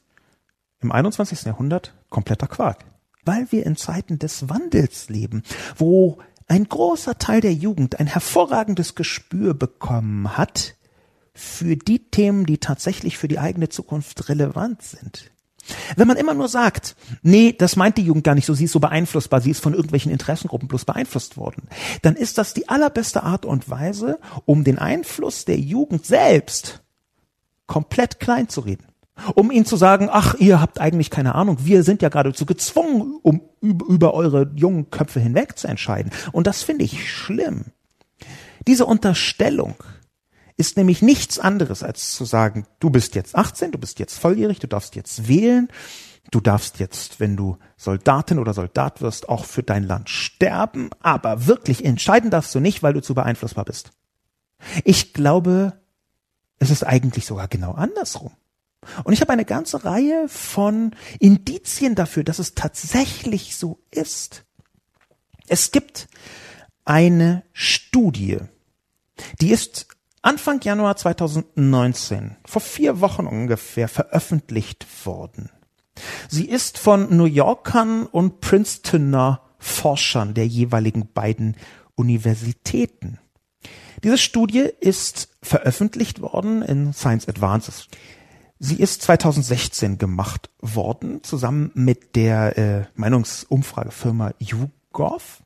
im 0.80 0.90
21. 0.90 1.44
Jahrhundert 1.44 1.94
kompletter 2.08 2.46
Quark. 2.46 2.84
Weil 3.26 3.52
wir 3.52 3.66
in 3.66 3.76
Zeiten 3.76 4.18
des 4.18 4.48
Wandels 4.48 5.10
leben, 5.10 5.42
wo 5.76 6.18
ein 6.48 6.64
großer 6.64 7.18
Teil 7.18 7.40
der 7.40 7.52
Jugend 7.52 8.00
ein 8.00 8.06
hervorragendes 8.06 8.94
Gespür 8.94 9.52
bekommen 9.52 10.38
hat 10.38 10.76
für 11.34 11.76
die 11.76 12.10
Themen, 12.10 12.46
die 12.46 12.58
tatsächlich 12.58 13.18
für 13.18 13.28
die 13.28 13.38
eigene 13.38 13.68
Zukunft 13.68 14.28
relevant 14.28 14.82
sind. 14.82 15.30
Wenn 15.96 16.06
man 16.06 16.16
immer 16.16 16.34
nur 16.34 16.48
sagt, 16.48 16.94
nee, 17.22 17.52
das 17.52 17.76
meint 17.76 17.98
die 17.98 18.04
Jugend 18.04 18.24
gar 18.24 18.36
nicht 18.36 18.46
so, 18.46 18.54
sie 18.54 18.64
ist 18.64 18.72
so 18.72 18.80
beeinflussbar, 18.80 19.40
sie 19.40 19.50
ist 19.50 19.60
von 19.60 19.74
irgendwelchen 19.74 20.12
Interessengruppen 20.12 20.68
bloß 20.68 20.84
beeinflusst 20.84 21.36
worden, 21.36 21.68
dann 22.02 22.14
ist 22.14 22.38
das 22.38 22.54
die 22.54 22.68
allerbeste 22.68 23.24
Art 23.24 23.44
und 23.44 23.68
Weise, 23.68 24.20
um 24.44 24.62
den 24.62 24.78
Einfluss 24.78 25.44
der 25.44 25.58
Jugend 25.58 26.06
selbst 26.06 26.82
komplett 27.66 28.20
klein 28.20 28.48
zu 28.48 28.60
reden 28.60 28.86
um 29.34 29.50
ihnen 29.50 29.64
zu 29.64 29.76
sagen, 29.76 30.08
ach, 30.10 30.34
ihr 30.34 30.60
habt 30.60 30.80
eigentlich 30.80 31.10
keine 31.10 31.34
Ahnung, 31.34 31.58
wir 31.60 31.82
sind 31.82 32.02
ja 32.02 32.08
geradezu 32.08 32.46
gezwungen, 32.46 33.18
um 33.22 33.42
über 33.60 34.14
eure 34.14 34.50
jungen 34.54 34.90
Köpfe 34.90 35.20
hinweg 35.20 35.58
zu 35.58 35.68
entscheiden. 35.68 36.12
Und 36.32 36.46
das 36.46 36.62
finde 36.62 36.84
ich 36.84 37.10
schlimm. 37.10 37.66
Diese 38.66 38.86
Unterstellung 38.86 39.74
ist 40.56 40.76
nämlich 40.76 41.02
nichts 41.02 41.38
anderes 41.38 41.82
als 41.82 42.12
zu 42.12 42.24
sagen, 42.24 42.66
du 42.80 42.90
bist 42.90 43.14
jetzt 43.14 43.34
18, 43.36 43.72
du 43.72 43.78
bist 43.78 43.98
jetzt 43.98 44.18
volljährig, 44.18 44.58
du 44.58 44.66
darfst 44.66 44.96
jetzt 44.96 45.28
wählen, 45.28 45.68
du 46.30 46.40
darfst 46.40 46.78
jetzt, 46.78 47.20
wenn 47.20 47.36
du 47.36 47.58
Soldatin 47.76 48.38
oder 48.38 48.54
Soldat 48.54 49.02
wirst, 49.02 49.28
auch 49.28 49.44
für 49.44 49.62
dein 49.62 49.84
Land 49.84 50.08
sterben, 50.08 50.90
aber 51.00 51.46
wirklich 51.46 51.84
entscheiden 51.84 52.30
darfst 52.30 52.54
du 52.54 52.60
nicht, 52.60 52.82
weil 52.82 52.94
du 52.94 53.02
zu 53.02 53.14
beeinflussbar 53.14 53.64
bist. 53.64 53.90
Ich 54.84 55.12
glaube, 55.12 55.74
es 56.58 56.70
ist 56.70 56.84
eigentlich 56.84 57.26
sogar 57.26 57.48
genau 57.48 57.72
andersrum. 57.72 58.32
Und 59.04 59.12
ich 59.12 59.20
habe 59.20 59.32
eine 59.32 59.44
ganze 59.44 59.84
Reihe 59.84 60.28
von 60.28 60.94
Indizien 61.18 61.94
dafür, 61.94 62.24
dass 62.24 62.38
es 62.38 62.54
tatsächlich 62.54 63.56
so 63.56 63.80
ist. 63.90 64.44
Es 65.48 65.70
gibt 65.70 66.08
eine 66.84 67.44
Studie, 67.52 68.38
die 69.40 69.50
ist 69.50 69.86
Anfang 70.22 70.60
Januar 70.60 70.96
2019, 70.96 72.36
vor 72.44 72.60
vier 72.60 73.00
Wochen 73.00 73.26
ungefähr, 73.26 73.88
veröffentlicht 73.88 74.86
worden. 75.06 75.50
Sie 76.28 76.46
ist 76.46 76.78
von 76.78 77.16
New 77.16 77.26
Yorkern 77.26 78.06
und 78.06 78.40
Princetoner 78.40 79.42
Forschern 79.58 80.34
der 80.34 80.46
jeweiligen 80.46 81.12
beiden 81.12 81.56
Universitäten. 81.94 83.18
Diese 84.02 84.18
Studie 84.18 84.68
ist 84.80 85.28
veröffentlicht 85.42 86.20
worden 86.20 86.62
in 86.62 86.92
Science 86.92 87.28
Advances. 87.28 87.88
Sie 88.58 88.76
ist 88.80 89.02
2016 89.02 89.98
gemacht 89.98 90.50
worden, 90.60 91.22
zusammen 91.22 91.70
mit 91.74 92.16
der 92.16 92.58
äh, 92.58 92.84
Meinungsumfragefirma 92.94 94.32
YouGov. 94.38 95.42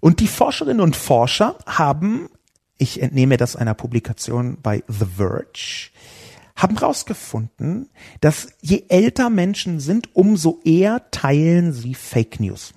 Und 0.00 0.20
die 0.20 0.28
Forscherinnen 0.28 0.80
und 0.80 0.94
Forscher 0.94 1.56
haben, 1.66 2.28
ich 2.76 3.00
entnehme 3.00 3.38
das 3.38 3.56
einer 3.56 3.74
Publikation 3.74 4.58
bei 4.62 4.84
The 4.88 5.06
Verge, 5.16 5.90
haben 6.54 6.78
herausgefunden, 6.78 7.88
dass 8.20 8.48
je 8.60 8.84
älter 8.88 9.30
Menschen 9.30 9.80
sind, 9.80 10.14
umso 10.14 10.60
eher 10.64 11.10
teilen 11.10 11.72
sie 11.72 11.94
Fake 11.94 12.40
News. 12.40 12.74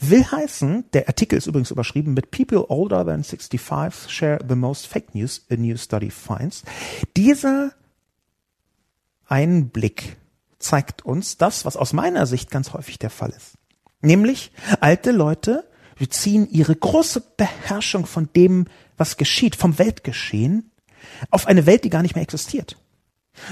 Will 0.00 0.24
heißen, 0.24 0.86
der 0.92 1.08
Artikel 1.08 1.36
ist 1.36 1.46
übrigens 1.46 1.70
überschrieben 1.70 2.14
mit 2.14 2.30
People 2.30 2.68
older 2.68 3.04
than 3.04 3.22
65 3.22 4.10
share 4.10 4.38
the 4.46 4.56
most 4.56 4.86
fake 4.86 5.14
news 5.14 5.46
a 5.50 5.56
new 5.56 5.76
study 5.76 6.10
finds. 6.10 6.64
Dieser 7.16 7.72
Einblick 9.30 10.16
zeigt 10.58 11.04
uns 11.04 11.38
das, 11.38 11.64
was 11.64 11.76
aus 11.76 11.92
meiner 11.92 12.26
Sicht 12.26 12.50
ganz 12.50 12.72
häufig 12.72 12.98
der 12.98 13.10
Fall 13.10 13.30
ist. 13.30 13.54
Nämlich, 14.02 14.52
alte 14.80 15.12
Leute 15.12 15.64
beziehen 15.98 16.48
ihre 16.50 16.74
große 16.74 17.22
Beherrschung 17.36 18.06
von 18.06 18.28
dem, 18.34 18.66
was 18.96 19.16
geschieht, 19.16 19.56
vom 19.56 19.78
Weltgeschehen, 19.78 20.70
auf 21.30 21.46
eine 21.46 21.66
Welt, 21.66 21.84
die 21.84 21.90
gar 21.90 22.02
nicht 22.02 22.14
mehr 22.14 22.22
existiert. 22.22 22.76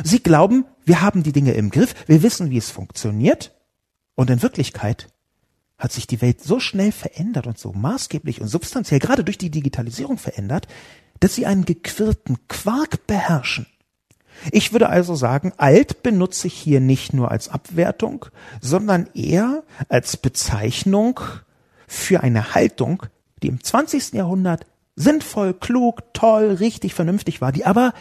Sie 0.03 0.22
glauben, 0.22 0.64
wir 0.85 1.01
haben 1.01 1.22
die 1.22 1.33
Dinge 1.33 1.53
im 1.53 1.70
Griff, 1.70 1.95
wir 2.07 2.22
wissen, 2.22 2.51
wie 2.51 2.59
es 2.59 2.70
funktioniert, 2.70 3.55
und 4.14 4.31
in 4.31 4.43
Wirklichkeit 4.43 5.09
hat 5.79 5.93
sich 5.93 6.07
die 6.07 6.20
Welt 6.20 6.43
so 6.43 6.59
schnell 6.59 6.91
verändert 6.91 7.47
und 7.47 7.59
so 7.59 7.72
maßgeblich 7.72 8.41
und 8.41 8.49
substanziell, 8.49 8.99
gerade 8.99 9.22
durch 9.22 9.39
die 9.39 9.51
Digitalisierung 9.51 10.18
verändert, 10.18 10.66
dass 11.20 11.35
sie 11.35 11.47
einen 11.47 11.64
gequirlten 11.64 12.49
Quark 12.49 13.07
beherrschen, 13.07 13.66
ich 14.53 14.72
würde 14.72 14.89
also 14.89 15.14
sagen, 15.14 15.53
alt 15.57 16.03
benutze 16.03 16.47
ich 16.47 16.55
hier 16.55 16.80
nicht 16.80 17.12
nur 17.12 17.30
als 17.30 17.49
Abwertung, 17.49 18.26
sondern 18.61 19.09
eher 19.14 19.62
als 19.89 20.16
Bezeichnung 20.16 21.20
für 21.86 22.22
eine 22.22 22.55
Haltung, 22.55 23.05
die 23.43 23.49
im 23.49 23.62
20. 23.62 24.12
Jahrhundert 24.12 24.66
sinnvoll, 24.97 25.55
klug, 25.55 26.03
toll, 26.12 26.57
richtig, 26.61 26.95
vernünftig 26.95 27.41
war, 27.41 27.53
die 27.53 27.64
aber 27.64 27.93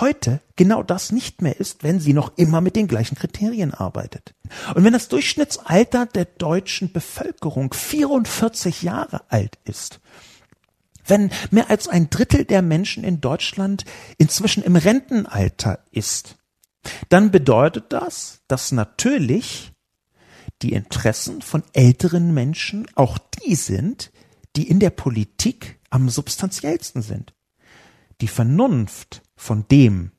heute 0.00 0.40
genau 0.56 0.82
das 0.82 1.12
nicht 1.12 1.42
mehr 1.42 1.58
ist, 1.58 1.82
wenn 1.82 2.00
sie 2.00 2.14
noch 2.14 2.32
immer 2.36 2.60
mit 2.60 2.76
den 2.76 2.88
gleichen 2.88 3.16
Kriterien 3.16 3.74
arbeitet. 3.74 4.34
Und 4.74 4.84
wenn 4.84 4.92
das 4.92 5.08
Durchschnittsalter 5.08 6.06
der 6.06 6.24
deutschen 6.24 6.92
Bevölkerung 6.92 7.72
44 7.72 8.82
Jahre 8.82 9.22
alt 9.28 9.58
ist, 9.64 10.00
wenn 11.06 11.30
mehr 11.50 11.70
als 11.70 11.88
ein 11.88 12.10
Drittel 12.10 12.44
der 12.44 12.62
Menschen 12.62 13.04
in 13.04 13.20
Deutschland 13.20 13.84
inzwischen 14.18 14.62
im 14.62 14.76
Rentenalter 14.76 15.80
ist, 15.90 16.36
dann 17.08 17.30
bedeutet 17.30 17.86
das, 17.92 18.40
dass 18.48 18.72
natürlich 18.72 19.72
die 20.62 20.72
Interessen 20.72 21.42
von 21.42 21.62
älteren 21.72 22.32
Menschen 22.34 22.86
auch 22.94 23.18
die 23.18 23.54
sind, 23.54 24.12
die 24.56 24.68
in 24.68 24.80
der 24.80 24.90
Politik 24.90 25.78
am 25.90 26.08
substanziellsten 26.08 27.02
sind. 27.02 27.34
Die 28.20 28.28
Vernunft 28.28 29.22
von 29.34 29.66
dem, 29.70 30.12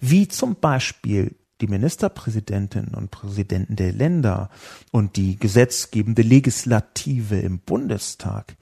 wie 0.00 0.28
zum 0.28 0.56
Beispiel 0.56 1.36
die 1.60 1.66
Ministerpräsidentinnen 1.66 2.94
und 2.94 3.10
Präsidenten 3.10 3.76
der 3.76 3.92
Länder 3.92 4.50
und 4.92 5.16
die 5.16 5.36
gesetzgebende 5.36 6.22
Legislative 6.22 7.38
im 7.40 7.58
Bundestag, 7.58 8.56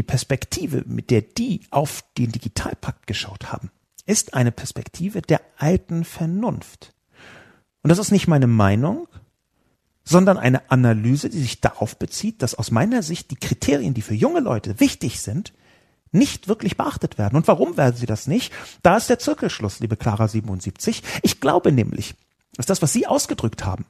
die 0.00 0.04
Perspektive, 0.04 0.82
mit 0.86 1.10
der 1.10 1.20
die 1.20 1.60
auf 1.70 2.02
den 2.16 2.32
Digitalpakt 2.32 3.06
geschaut 3.06 3.52
haben, 3.52 3.70
ist 4.06 4.32
eine 4.32 4.50
Perspektive 4.50 5.20
der 5.20 5.42
alten 5.58 6.04
Vernunft. 6.04 6.94
Und 7.82 7.90
das 7.90 7.98
ist 7.98 8.10
nicht 8.10 8.26
meine 8.26 8.46
Meinung, 8.46 9.08
sondern 10.02 10.38
eine 10.38 10.70
Analyse, 10.70 11.28
die 11.28 11.38
sich 11.38 11.60
darauf 11.60 11.98
bezieht, 11.98 12.40
dass 12.40 12.54
aus 12.54 12.70
meiner 12.70 13.02
Sicht 13.02 13.30
die 13.30 13.36
Kriterien, 13.36 13.92
die 13.92 14.00
für 14.00 14.14
junge 14.14 14.40
Leute 14.40 14.80
wichtig 14.80 15.20
sind, 15.20 15.52
nicht 16.12 16.48
wirklich 16.48 16.78
beachtet 16.78 17.18
werden. 17.18 17.36
Und 17.36 17.46
warum 17.46 17.76
werden 17.76 17.96
sie 17.96 18.06
das 18.06 18.26
nicht? 18.26 18.54
Da 18.82 18.96
ist 18.96 19.10
der 19.10 19.18
Zirkelschluss, 19.18 19.80
liebe 19.80 19.98
Clara 19.98 20.28
77. 20.28 21.02
Ich 21.20 21.42
glaube 21.42 21.72
nämlich, 21.72 22.14
dass 22.54 22.64
das, 22.64 22.80
was 22.80 22.94
Sie 22.94 23.06
ausgedrückt 23.06 23.66
haben, 23.66 23.84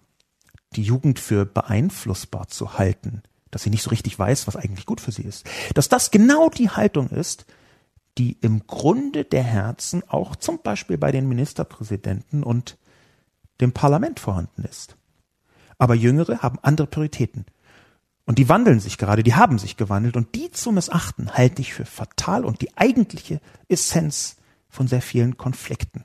die 0.75 0.83
Jugend 0.83 1.21
für 1.21 1.47
beeinflussbar 1.47 2.49
zu 2.49 2.79
halten, 2.79 3.23
dass 3.51 3.63
sie 3.63 3.71
nicht 3.71 3.83
so 3.83 3.91
richtig 3.91 4.19
weiß, 4.19 4.47
was 4.47 4.57
eigentlich 4.57 4.87
gut 4.87 5.01
für 5.01 5.13
sie 5.13 5.23
ist. 5.23 5.47
Dass 5.75 5.89
das 5.89 6.11
genau 6.11 6.51
die 6.51 6.71
Haltung 6.71 7.09
ist, 7.09 7.47
die 8.19 8.37
im 8.41 8.67
Grunde 8.67 9.25
der 9.25 9.43
Herzen 9.43 10.03
auch 10.09 10.37
zum 10.37 10.61
Beispiel 10.63 10.99
bei 10.99 11.13
den 11.13 11.29
Ministerpräsidenten 11.29 12.43
und 12.43 12.77
dem 13.61 13.73
Parlament 13.73 14.21
vorhanden 14.21 14.65
ist. 14.65 14.97
Aber 15.79 15.95
Jüngere 15.95 16.43
haben 16.43 16.59
andere 16.63 16.87
Prioritäten. 16.87 17.47
Und 18.27 18.39
die 18.39 18.49
wandeln 18.49 18.81
sich 18.81 18.99
gerade, 18.99 19.23
die 19.23 19.35
haben 19.35 19.59
sich 19.59 19.77
gewandelt 19.77 20.17
und 20.17 20.35
die 20.35 20.51
zu 20.51 20.71
missachten 20.73 21.33
halte 21.33 21.63
ich 21.63 21.75
für 21.75 21.85
fatal 21.85 22.45
und 22.45 22.61
die 22.61 22.77
eigentliche 22.77 23.41
Essenz 23.69 24.37
von 24.69 24.87
sehr 24.87 25.03
vielen 25.03 25.37
Konflikten. 25.37 26.05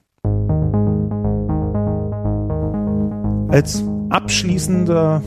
Als 3.52 3.84
abschließender 4.10 5.22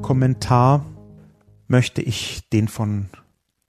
Kommentar 0.00 0.86
möchte 1.68 2.02
ich 2.02 2.48
den 2.52 2.66
von 2.68 3.08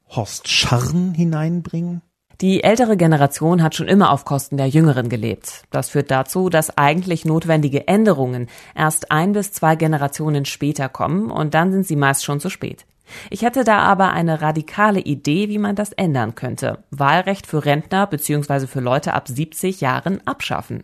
Horst 0.08 0.48
Scharren 0.48 1.14
hineinbringen. 1.14 2.02
Die 2.42 2.64
ältere 2.64 2.96
Generation 2.96 3.62
hat 3.62 3.76
schon 3.76 3.90
immer 3.90 4.12
auf 4.12 4.24
Kosten 4.24 4.56
der 4.56 4.70
Jüngeren 4.70 5.10
gelebt. 5.10 5.64
Das 5.72 5.90
führt 5.90 6.10
dazu, 6.10 6.50
dass 6.50 6.78
eigentlich 6.78 7.26
notwendige 7.26 7.88
Änderungen 7.90 8.48
erst 8.76 9.12
ein 9.12 9.34
bis 9.34 9.52
zwei 9.52 9.76
Generationen 9.76 10.46
später 10.46 10.88
kommen 10.88 11.32
und 11.32 11.54
dann 11.54 11.74
sind 11.74 11.86
sie 11.86 11.98
meist 11.98 12.24
schon 12.24 12.40
zu 12.40 12.50
spät. 12.50 12.86
Ich 13.30 13.42
hätte 13.42 13.64
da 13.64 13.80
aber 13.80 14.12
eine 14.12 14.42
radikale 14.42 15.02
Idee, 15.02 15.50
wie 15.50 15.58
man 15.58 15.76
das 15.76 15.92
ändern 15.92 16.36
könnte. 16.36 16.84
Wahlrecht 16.92 17.46
für 17.46 17.66
Rentner 17.66 18.08
bzw. 18.08 18.68
für 18.68 18.80
Leute 18.80 19.14
ab 19.14 19.28
70 19.28 19.82
Jahren 19.82 20.26
abschaffen. 20.26 20.84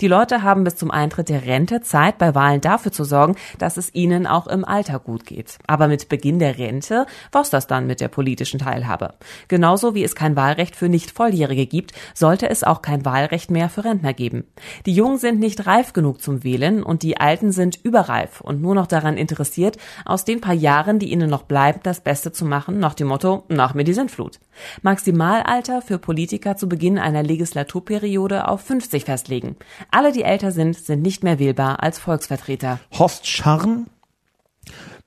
Die 0.00 0.08
Leute 0.08 0.42
haben 0.42 0.64
bis 0.64 0.76
zum 0.76 0.90
Eintritt 0.90 1.28
der 1.28 1.44
Rente 1.44 1.80
Zeit, 1.80 2.18
bei 2.18 2.34
Wahlen 2.34 2.60
dafür 2.60 2.92
zu 2.92 3.04
sorgen, 3.04 3.36
dass 3.58 3.76
es 3.76 3.94
ihnen 3.94 4.26
auch 4.26 4.46
im 4.46 4.64
Alter 4.64 4.98
gut 4.98 5.26
geht. 5.26 5.58
Aber 5.66 5.88
mit 5.88 6.08
Beginn 6.08 6.38
der 6.38 6.58
Rente 6.58 7.06
war's 7.32 7.50
das 7.50 7.66
dann 7.66 7.86
mit 7.86 8.00
der 8.00 8.08
politischen 8.08 8.60
Teilhabe. 8.60 9.14
Genauso 9.48 9.94
wie 9.94 10.04
es 10.04 10.14
kein 10.14 10.36
Wahlrecht 10.36 10.76
für 10.76 10.88
Nicht-Volljährige 10.88 11.66
gibt, 11.66 11.92
sollte 12.14 12.48
es 12.48 12.64
auch 12.64 12.82
kein 12.82 13.04
Wahlrecht 13.04 13.50
mehr 13.50 13.68
für 13.68 13.84
Rentner 13.84 14.12
geben. 14.12 14.44
Die 14.86 14.94
Jungen 14.94 15.18
sind 15.18 15.40
nicht 15.40 15.66
reif 15.66 15.92
genug 15.92 16.22
zum 16.22 16.44
Wählen 16.44 16.82
und 16.82 17.02
die 17.02 17.18
Alten 17.18 17.52
sind 17.52 17.78
überreif 17.82 18.40
und 18.40 18.60
nur 18.60 18.74
noch 18.74 18.86
daran 18.86 19.16
interessiert, 19.16 19.76
aus 20.04 20.24
den 20.24 20.40
paar 20.40 20.54
Jahren, 20.54 20.98
die 20.98 21.10
ihnen 21.10 21.30
noch 21.30 21.42
bleiben, 21.42 21.80
das 21.82 22.00
Beste 22.00 22.32
zu 22.32 22.44
machen, 22.44 22.78
nach 22.78 22.94
dem 22.94 23.08
Motto, 23.08 23.44
nach 23.48 23.74
mir 23.74 23.84
die 23.84 23.94
Sintflut. 23.94 24.38
Maximalalter 24.82 25.82
für 25.82 25.98
Politiker 25.98 26.56
zu 26.56 26.68
Beginn 26.68 26.98
einer 26.98 27.22
Legislaturperiode 27.22 28.48
auf 28.48 28.60
50 28.62 29.04
festlegen. 29.04 29.55
Alle, 29.90 30.12
die 30.12 30.22
älter 30.22 30.52
sind, 30.52 30.76
sind 30.76 31.02
nicht 31.02 31.22
mehr 31.22 31.38
wählbar 31.38 31.82
als 31.82 31.98
Volksvertreter. 31.98 32.80
Horst 32.92 33.26
Scharren 33.26 33.86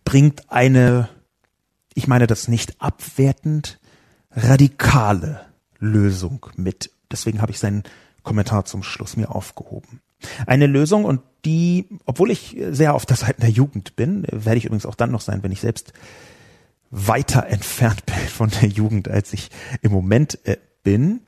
bringt 0.06 0.52
eine, 0.52 1.10
ich 1.94 2.08
meine 2.08 2.28
das 2.28 2.48
nicht 2.48 2.82
abwertend, 2.82 3.80
radikale 4.32 5.42
Lösung 5.80 6.46
mit. 6.56 6.92
Deswegen 7.12 7.42
habe 7.42 7.52
ich 7.52 7.60
seinen 7.60 7.84
Kommentar 8.24 8.66
zum 8.66 8.84
Schluss 8.84 9.18
mir 9.18 9.34
aufgehoben. 9.34 10.02
Eine 10.46 10.68
Lösung 10.68 11.06
und 11.06 11.22
die, 11.46 11.88
obwohl 12.06 12.32
ich 12.32 12.58
sehr 12.72 12.94
auf 12.94 13.06
der 13.06 13.16
Seite 13.18 13.42
der 13.42 13.50
Jugend 13.50 13.96
bin, 13.96 14.26
werde 14.30 14.58
ich 14.58 14.66
übrigens 14.66 14.86
auch 14.86 14.96
dann 14.96 15.12
noch 15.12 15.22
sein, 15.22 15.44
wenn 15.44 15.52
ich 15.52 15.62
selbst 15.62 15.94
weiter 16.92 17.48
entfernt 17.48 18.06
bin 18.06 18.16
von 18.16 18.50
der 18.50 18.68
Jugend, 18.68 19.08
als 19.08 19.34
ich 19.34 19.50
im 19.82 19.92
Moment 19.92 20.46
äh, 20.46 20.58
bin. 20.84 21.22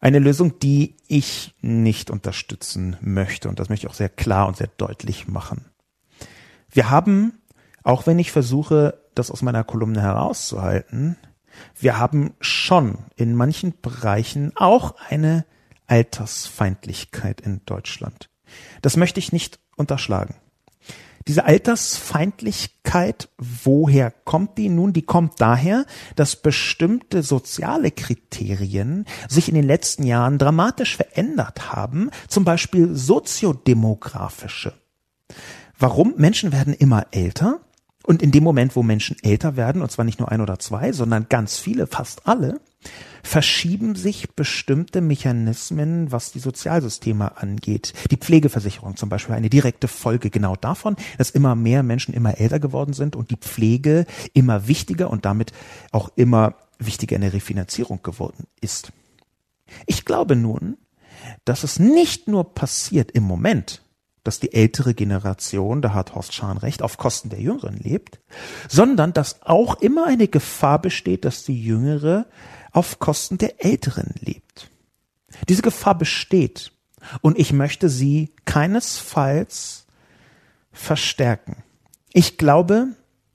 Eine 0.00 0.18
Lösung, 0.18 0.58
die 0.60 0.96
ich 1.08 1.54
nicht 1.60 2.10
unterstützen 2.10 2.96
möchte. 3.00 3.48
Und 3.48 3.58
das 3.58 3.68
möchte 3.68 3.86
ich 3.86 3.90
auch 3.90 3.96
sehr 3.96 4.08
klar 4.08 4.46
und 4.46 4.56
sehr 4.56 4.70
deutlich 4.76 5.28
machen. 5.28 5.64
Wir 6.70 6.90
haben, 6.90 7.40
auch 7.82 8.06
wenn 8.06 8.18
ich 8.18 8.30
versuche, 8.30 9.02
das 9.14 9.30
aus 9.30 9.42
meiner 9.42 9.64
Kolumne 9.64 10.02
herauszuhalten, 10.02 11.16
wir 11.78 11.98
haben 11.98 12.34
schon 12.40 12.98
in 13.16 13.34
manchen 13.34 13.74
Bereichen 13.80 14.52
auch 14.54 14.94
eine 15.08 15.44
Altersfeindlichkeit 15.86 17.40
in 17.40 17.62
Deutschland. 17.64 18.30
Das 18.82 18.96
möchte 18.96 19.18
ich 19.18 19.32
nicht 19.32 19.58
unterschlagen. 19.76 20.36
Diese 21.28 21.44
Altersfeindlichkeit, 21.44 23.28
woher 23.36 24.10
kommt 24.10 24.56
die 24.56 24.70
nun? 24.70 24.94
Die 24.94 25.02
kommt 25.02 25.40
daher, 25.42 25.84
dass 26.16 26.36
bestimmte 26.36 27.22
soziale 27.22 27.90
Kriterien 27.90 29.04
sich 29.28 29.50
in 29.50 29.54
den 29.54 29.66
letzten 29.66 30.04
Jahren 30.04 30.38
dramatisch 30.38 30.96
verändert 30.96 31.70
haben, 31.70 32.10
zum 32.28 32.44
Beispiel 32.44 32.94
soziodemografische. 32.94 34.72
Warum? 35.78 36.14
Menschen 36.16 36.50
werden 36.50 36.72
immer 36.72 37.06
älter 37.10 37.60
und 38.04 38.22
in 38.22 38.32
dem 38.32 38.42
Moment, 38.42 38.74
wo 38.74 38.82
Menschen 38.82 39.16
älter 39.22 39.56
werden, 39.56 39.82
und 39.82 39.92
zwar 39.92 40.06
nicht 40.06 40.18
nur 40.18 40.32
ein 40.32 40.40
oder 40.40 40.58
zwei, 40.58 40.92
sondern 40.92 41.28
ganz 41.28 41.58
viele, 41.58 41.86
fast 41.86 42.26
alle, 42.26 42.58
verschieben 43.22 43.94
sich 43.94 44.30
bestimmte 44.34 45.00
Mechanismen, 45.00 46.10
was 46.12 46.32
die 46.32 46.38
Sozialsysteme 46.38 47.36
angeht. 47.36 47.92
Die 48.10 48.16
Pflegeversicherung 48.16 48.96
zum 48.96 49.08
Beispiel 49.08 49.34
eine 49.34 49.50
direkte 49.50 49.88
Folge 49.88 50.30
genau 50.30 50.56
davon, 50.56 50.96
dass 51.18 51.30
immer 51.30 51.54
mehr 51.54 51.82
Menschen 51.82 52.14
immer 52.14 52.38
älter 52.38 52.58
geworden 52.58 52.92
sind 52.92 53.16
und 53.16 53.30
die 53.30 53.36
Pflege 53.36 54.06
immer 54.32 54.66
wichtiger 54.68 55.10
und 55.10 55.24
damit 55.24 55.52
auch 55.92 56.10
immer 56.16 56.54
wichtiger 56.78 57.16
in 57.16 57.22
der 57.22 57.32
Refinanzierung 57.32 58.02
geworden 58.02 58.46
ist. 58.60 58.92
Ich 59.86 60.04
glaube 60.04 60.36
nun, 60.36 60.76
dass 61.44 61.64
es 61.64 61.78
nicht 61.78 62.28
nur 62.28 62.54
passiert 62.54 63.10
im 63.10 63.24
Moment, 63.24 63.82
dass 64.24 64.40
die 64.40 64.52
ältere 64.52 64.94
Generation, 64.94 65.82
da 65.82 65.94
hat 65.94 66.14
Horst 66.14 66.34
Schahn 66.34 66.58
recht, 66.58 66.82
auf 66.82 66.98
Kosten 66.98 67.30
der 67.30 67.40
Jüngeren 67.40 67.76
lebt, 67.76 68.20
sondern 68.68 69.12
dass 69.12 69.42
auch 69.42 69.80
immer 69.80 70.06
eine 70.06 70.28
Gefahr 70.28 70.80
besteht, 70.80 71.24
dass 71.24 71.44
die 71.44 71.62
Jüngere 71.62 72.26
auf 72.72 72.98
Kosten 72.98 73.38
der 73.38 73.64
Älteren 73.64 74.14
lebt. 74.20 74.70
Diese 75.48 75.62
Gefahr 75.62 75.96
besteht 75.96 76.72
und 77.20 77.38
ich 77.38 77.52
möchte 77.52 77.88
sie 77.88 78.32
keinesfalls 78.44 79.86
verstärken. 80.72 81.62
Ich 82.12 82.38
glaube, 82.38 82.88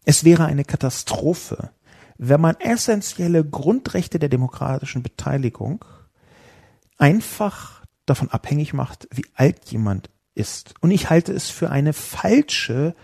es 0.05 0.23
wäre 0.23 0.45
eine 0.45 0.65
Katastrophe, 0.65 1.71
wenn 2.17 2.41
man 2.41 2.55
essentielle 2.59 3.43
Grundrechte 3.43 4.19
der 4.19 4.29
demokratischen 4.29 5.03
Beteiligung 5.03 5.83
einfach 6.97 7.83
davon 8.05 8.29
abhängig 8.29 8.73
macht, 8.73 9.07
wie 9.11 9.25
alt 9.33 9.71
jemand 9.71 10.09
ist. 10.35 10.73
Und 10.81 10.91
ich 10.91 11.09
halte 11.09 11.33
es 11.33 11.49
für 11.49 11.69
eine 11.69 11.93
falsche 11.93 12.95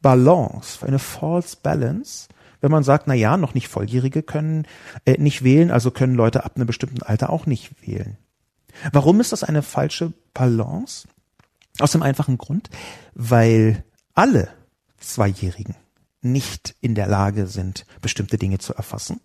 Balance, 0.00 0.78
für 0.78 0.86
eine 0.86 0.98
false 0.98 1.56
balance, 1.62 2.28
wenn 2.64 2.70
man 2.70 2.82
sagt, 2.82 3.06
na 3.06 3.12
ja, 3.12 3.36
noch 3.36 3.52
nicht 3.52 3.68
Volljährige 3.68 4.22
können 4.22 4.66
äh, 5.04 5.18
nicht 5.18 5.44
wählen, 5.44 5.70
also 5.70 5.90
können 5.90 6.14
Leute 6.14 6.46
ab 6.46 6.52
einem 6.56 6.66
bestimmten 6.66 7.02
Alter 7.02 7.28
auch 7.28 7.44
nicht 7.44 7.86
wählen. 7.86 8.16
Warum 8.90 9.20
ist 9.20 9.32
das 9.32 9.44
eine 9.44 9.62
falsche 9.62 10.14
Balance? 10.32 11.06
Aus 11.78 11.92
dem 11.92 12.02
einfachen 12.02 12.38
Grund, 12.38 12.70
weil 13.14 13.84
alle 14.14 14.48
Zweijährigen 14.98 15.74
nicht 16.22 16.74
in 16.80 16.94
der 16.94 17.06
Lage 17.06 17.48
sind, 17.48 17.84
bestimmte 18.00 18.38
Dinge 18.38 18.56
zu 18.58 18.72
erfassen. 18.72 19.20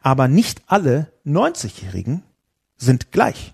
Aber 0.00 0.28
nicht 0.28 0.62
alle 0.68 1.12
90-Jährigen 1.26 2.22
sind 2.76 3.10
gleich. 3.10 3.52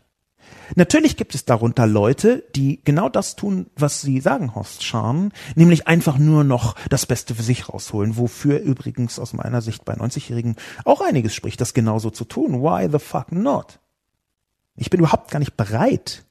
Natürlich 0.75 1.17
gibt 1.17 1.35
es 1.35 1.45
darunter 1.45 1.87
Leute, 1.87 2.45
die 2.55 2.81
genau 2.85 3.09
das 3.09 3.37
tun, 3.37 3.67
was 3.77 4.01
sie 4.01 4.21
sagen, 4.21 4.55
Horst 4.55 4.83
Schahn, 4.83 5.33
nämlich 5.55 5.87
einfach 5.87 6.19
nur 6.19 6.43
noch 6.43 6.75
das 6.89 7.07
Beste 7.07 7.35
für 7.35 7.43
sich 7.43 7.69
rausholen, 7.69 8.17
wofür 8.17 8.59
übrigens 8.61 9.19
aus 9.19 9.33
meiner 9.33 9.63
Sicht 9.63 9.85
bei 9.85 9.95
90-Jährigen 9.95 10.57
auch 10.85 11.01
einiges 11.01 11.35
spricht, 11.35 11.61
das 11.61 11.75
genauso 11.75 12.11
zu 12.11 12.25
tun. 12.25 12.63
Why 12.63 12.89
the 12.91 12.99
fuck 12.99 13.31
not? 13.31 13.79
Ich 14.75 14.91
bin 14.91 15.01
überhaupt 15.01 15.31
gar 15.31 15.39
nicht 15.39 15.57
bereit, 15.57 16.25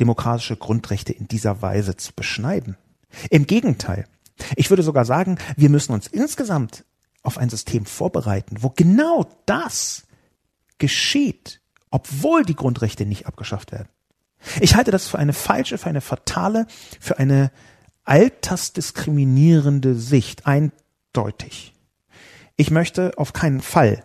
demokratische 0.00 0.56
Grundrechte 0.56 1.12
in 1.12 1.28
dieser 1.28 1.62
Weise 1.62 1.96
zu 1.96 2.12
beschneiden. 2.12 2.76
Im 3.30 3.46
Gegenteil. 3.46 4.06
Ich 4.56 4.70
würde 4.70 4.82
sogar 4.82 5.04
sagen, 5.04 5.38
wir 5.56 5.68
müssen 5.68 5.92
uns 5.92 6.06
insgesamt 6.06 6.84
auf 7.22 7.38
ein 7.38 7.50
System 7.50 7.84
vorbereiten, 7.84 8.56
wo 8.60 8.70
genau 8.70 9.26
das 9.46 10.04
geschieht 10.78 11.59
obwohl 11.90 12.44
die 12.44 12.56
Grundrechte 12.56 13.06
nicht 13.06 13.26
abgeschafft 13.26 13.72
werden. 13.72 13.88
Ich 14.60 14.74
halte 14.74 14.90
das 14.90 15.06
für 15.06 15.18
eine 15.18 15.32
falsche, 15.32 15.78
für 15.78 15.88
eine 15.88 16.00
fatale, 16.00 16.66
für 16.98 17.18
eine 17.18 17.50
altersdiskriminierende 18.04 19.94
Sicht, 19.94 20.46
eindeutig. 20.46 21.74
Ich 22.56 22.70
möchte 22.70 23.12
auf 23.16 23.32
keinen 23.32 23.60
Fall, 23.60 24.04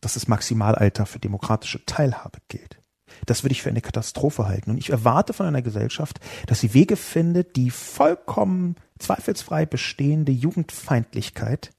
dass 0.00 0.14
das 0.14 0.28
Maximalalter 0.28 1.06
für 1.06 1.18
demokratische 1.18 1.84
Teilhabe 1.86 2.38
gilt. 2.48 2.78
Das 3.26 3.42
würde 3.42 3.52
ich 3.52 3.62
für 3.62 3.70
eine 3.70 3.80
Katastrophe 3.80 4.46
halten. 4.46 4.70
Und 4.70 4.78
ich 4.78 4.90
erwarte 4.90 5.32
von 5.32 5.46
einer 5.46 5.62
Gesellschaft, 5.62 6.20
dass 6.46 6.60
sie 6.60 6.74
Wege 6.74 6.96
findet, 6.96 7.56
die 7.56 7.70
vollkommen 7.70 8.76
zweifelsfrei 8.98 9.66
bestehende 9.66 10.32
Jugendfeindlichkeit 10.32 11.70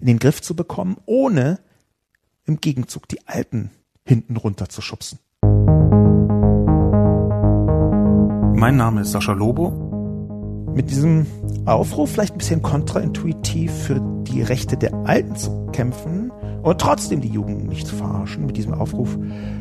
in 0.00 0.06
den 0.06 0.18
Griff 0.18 0.42
zu 0.42 0.54
bekommen, 0.54 0.98
ohne 1.06 1.60
im 2.44 2.60
Gegenzug 2.60 3.08
die 3.08 3.26
alten 3.26 3.70
hinten 4.06 4.36
runter 4.36 4.68
zu 4.68 4.82
schubsen. 4.82 5.18
Mein 8.56 8.76
Name 8.76 9.02
ist 9.02 9.12
Sascha 9.12 9.32
Lobo. 9.32 10.72
Mit 10.74 10.90
diesem 10.90 11.26
Aufruf, 11.66 12.10
vielleicht 12.10 12.34
ein 12.34 12.38
bisschen 12.38 12.62
kontraintuitiv, 12.62 13.72
für 13.72 14.00
die 14.24 14.42
Rechte 14.42 14.76
der 14.76 14.92
Alten 15.04 15.36
zu 15.36 15.66
kämpfen 15.72 16.32
und 16.62 16.80
trotzdem 16.80 17.20
die 17.20 17.28
Jugend 17.28 17.68
nicht 17.68 17.86
zu 17.86 17.94
verarschen, 17.94 18.46
mit 18.46 18.56
diesem 18.56 18.74
Aufruf 18.74 19.16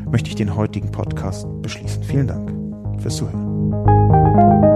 möchte 0.10 0.30
ich 0.30 0.36
den 0.36 0.56
heutigen 0.56 0.92
Podcast 0.92 1.46
beschließen. 1.62 2.04
Vielen 2.04 2.28
Dank 2.28 2.52
fürs 3.02 3.18
Zuhören. 3.18 4.73